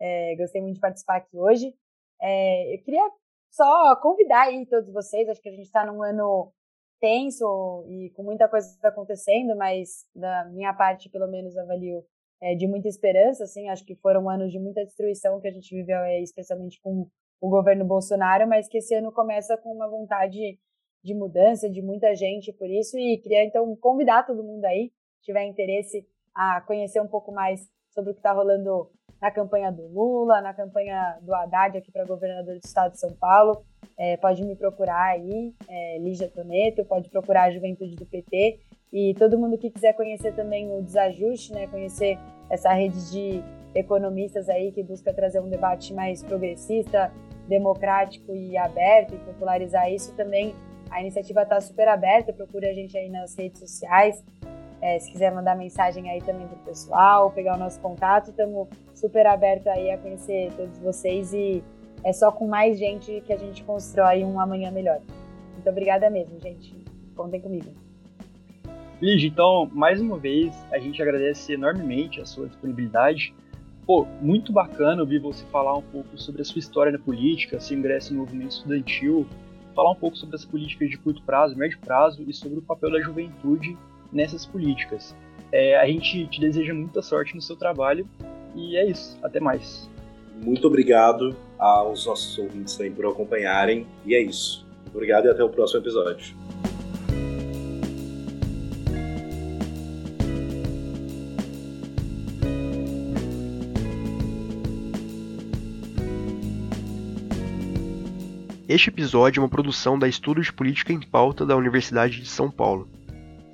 É, 0.00 0.34
gostei 0.34 0.62
muito 0.62 0.76
de 0.76 0.80
participar 0.80 1.16
aqui 1.16 1.36
hoje. 1.36 1.74
É, 2.22 2.74
eu 2.74 2.82
queria 2.82 3.06
só 3.50 3.96
convidar 3.96 4.44
aí 4.44 4.64
todos 4.64 4.90
vocês. 4.90 5.28
Acho 5.28 5.42
que 5.42 5.50
a 5.50 5.52
gente 5.52 5.66
está 5.66 5.84
num 5.84 6.02
ano 6.02 6.50
tenso 7.00 7.84
e 7.88 8.10
com 8.10 8.22
muita 8.22 8.48
coisa 8.48 8.76
acontecendo, 8.82 9.56
mas 9.56 10.06
da 10.14 10.44
minha 10.46 10.72
parte, 10.74 11.08
pelo 11.08 11.28
menos, 11.28 11.56
avalio 11.56 12.04
é, 12.40 12.54
de 12.54 12.66
muita 12.66 12.88
esperança, 12.88 13.44
assim, 13.44 13.68
acho 13.68 13.84
que 13.84 13.96
foram 13.96 14.28
anos 14.28 14.52
de 14.52 14.58
muita 14.58 14.84
destruição 14.84 15.40
que 15.40 15.48
a 15.48 15.52
gente 15.52 15.74
viveu, 15.74 15.98
é, 15.98 16.20
especialmente 16.20 16.80
com 16.80 17.08
o 17.40 17.48
governo 17.48 17.84
Bolsonaro, 17.84 18.48
mas 18.48 18.68
que 18.68 18.78
esse 18.78 18.94
ano 18.94 19.12
começa 19.12 19.56
com 19.56 19.72
uma 19.72 19.88
vontade 19.88 20.58
de 21.02 21.14
mudança 21.14 21.70
de 21.70 21.80
muita 21.80 22.14
gente 22.14 22.52
por 22.52 22.68
isso. 22.68 22.98
E 22.98 23.18
queria 23.18 23.44
então 23.44 23.74
convidar 23.76 24.26
todo 24.26 24.42
mundo 24.42 24.64
aí, 24.64 24.92
tiver 25.22 25.44
interesse 25.44 26.06
a 26.34 26.60
conhecer 26.60 27.00
um 27.00 27.08
pouco 27.08 27.32
mais 27.32 27.68
sobre 27.98 28.12
o 28.12 28.14
que 28.14 28.20
está 28.20 28.32
rolando 28.32 28.88
na 29.20 29.28
campanha 29.28 29.72
do 29.72 29.88
Lula, 29.88 30.40
na 30.40 30.54
campanha 30.54 31.18
do 31.20 31.34
Haddad 31.34 31.76
aqui 31.76 31.90
para 31.90 32.04
governador 32.04 32.54
do 32.54 32.64
estado 32.64 32.92
de 32.92 33.00
São 33.00 33.12
Paulo. 33.12 33.64
É, 33.96 34.16
pode 34.16 34.44
me 34.44 34.54
procurar 34.54 35.14
aí, 35.14 35.52
é, 35.68 35.98
Lígia 35.98 36.28
Toneto, 36.28 36.84
pode 36.84 37.10
procurar 37.10 37.44
a 37.44 37.50
Juventude 37.50 37.96
do 37.96 38.06
PT. 38.06 38.60
E 38.92 39.14
todo 39.14 39.36
mundo 39.36 39.58
que 39.58 39.70
quiser 39.70 39.94
conhecer 39.94 40.32
também 40.36 40.72
o 40.72 40.80
Desajuste, 40.80 41.52
né, 41.52 41.66
conhecer 41.66 42.16
essa 42.48 42.72
rede 42.72 43.10
de 43.10 43.42
economistas 43.74 44.48
aí 44.48 44.70
que 44.70 44.82
busca 44.84 45.12
trazer 45.12 45.40
um 45.40 45.48
debate 45.48 45.92
mais 45.92 46.22
progressista, 46.22 47.12
democrático 47.48 48.32
e 48.32 48.56
aberto 48.56 49.14
e 49.14 49.18
popularizar 49.18 49.92
isso 49.92 50.14
também. 50.14 50.54
A 50.88 51.00
iniciativa 51.00 51.42
está 51.42 51.60
super 51.60 51.88
aberta, 51.88 52.32
procure 52.32 52.68
a 52.68 52.72
gente 52.72 52.96
aí 52.96 53.10
nas 53.10 53.34
redes 53.36 53.58
sociais. 53.58 54.24
É, 54.80 54.98
se 54.98 55.10
quiser 55.10 55.34
mandar 55.34 55.56
mensagem 55.56 56.08
aí 56.08 56.20
também 56.20 56.46
pro 56.46 56.58
pessoal, 56.58 57.30
pegar 57.32 57.56
o 57.56 57.58
nosso 57.58 57.80
contato, 57.80 58.30
estamos 58.30 58.68
super 58.94 59.26
abertos 59.26 59.66
aí 59.66 59.90
a 59.90 59.98
conhecer 59.98 60.52
todos 60.56 60.78
vocês 60.78 61.32
e 61.32 61.62
é 62.04 62.12
só 62.12 62.30
com 62.30 62.46
mais 62.46 62.78
gente 62.78 63.20
que 63.26 63.32
a 63.32 63.36
gente 63.36 63.64
constrói 63.64 64.24
um 64.24 64.38
amanhã 64.38 64.70
melhor. 64.70 65.00
Muito 65.52 65.68
obrigada 65.68 66.08
mesmo, 66.08 66.40
gente. 66.40 66.76
Contem 67.16 67.40
comigo. 67.40 67.66
Lígia, 69.02 69.28
então, 69.28 69.68
mais 69.72 70.00
uma 70.00 70.16
vez, 70.16 70.54
a 70.72 70.78
gente 70.78 71.00
agradece 71.02 71.52
enormemente 71.52 72.20
a 72.20 72.26
sua 72.26 72.46
disponibilidade. 72.46 73.34
Pô, 73.84 74.06
muito 74.20 74.52
bacana 74.52 75.02
ouvir 75.02 75.18
você 75.18 75.44
falar 75.46 75.76
um 75.76 75.82
pouco 75.82 76.16
sobre 76.18 76.42
a 76.42 76.44
sua 76.44 76.58
história 76.58 76.92
na 76.92 76.98
política, 76.98 77.58
seu 77.58 77.76
ingresso 77.76 78.12
no 78.12 78.20
movimento 78.20 78.52
estudantil, 78.52 79.26
falar 79.74 79.92
um 79.92 79.96
pouco 79.96 80.16
sobre 80.16 80.36
as 80.36 80.44
políticas 80.44 80.90
de 80.90 80.98
curto 80.98 81.22
prazo, 81.22 81.56
médio 81.56 81.78
prazo 81.80 82.22
e 82.22 82.32
sobre 82.32 82.58
o 82.58 82.62
papel 82.62 82.92
da 82.92 83.00
juventude 83.00 83.76
nessas 84.12 84.46
políticas. 84.46 85.14
É, 85.50 85.78
a 85.78 85.86
gente 85.86 86.26
te 86.26 86.40
deseja 86.40 86.74
muita 86.74 87.00
sorte 87.00 87.34
no 87.34 87.40
seu 87.40 87.56
trabalho 87.56 88.06
e 88.54 88.76
é 88.76 88.86
isso. 88.86 89.18
Até 89.22 89.40
mais. 89.40 89.88
Muito 90.42 90.66
obrigado 90.66 91.36
aos 91.58 92.06
nossos 92.06 92.38
ouvintes 92.38 92.76
também 92.76 92.92
por 92.92 93.06
acompanharem. 93.06 93.86
E 94.04 94.14
é 94.14 94.20
isso. 94.20 94.66
Obrigado 94.92 95.26
e 95.26 95.30
até 95.30 95.42
o 95.42 95.48
próximo 95.48 95.80
episódio. 95.80 96.34
Este 108.68 108.90
episódio 108.90 109.40
é 109.40 109.42
uma 109.42 109.48
produção 109.48 109.98
da 109.98 110.06
Estudo 110.06 110.42
de 110.42 110.52
Política 110.52 110.92
em 110.92 111.00
Pauta 111.00 111.46
da 111.46 111.56
Universidade 111.56 112.20
de 112.20 112.28
São 112.28 112.50
Paulo. 112.50 112.86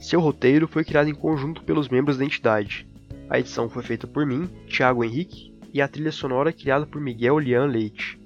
Seu 0.04 0.20
roteiro 0.20 0.68
foi 0.68 0.84
criado 0.84 1.08
em 1.08 1.14
conjunto 1.14 1.64
pelos 1.64 1.88
membros 1.88 2.18
da 2.18 2.26
entidade. 2.26 2.86
A 3.26 3.40
edição 3.40 3.70
foi 3.70 3.82
feita 3.82 4.06
por 4.06 4.26
mim, 4.26 4.50
Thiago 4.68 5.02
Henrique, 5.02 5.50
e 5.72 5.80
a 5.80 5.88
trilha 5.88 6.12
sonora 6.12 6.52
criada 6.52 6.84
por 6.84 7.00
Miguel 7.00 7.38
Lian 7.38 7.64
Leite. 7.64 8.20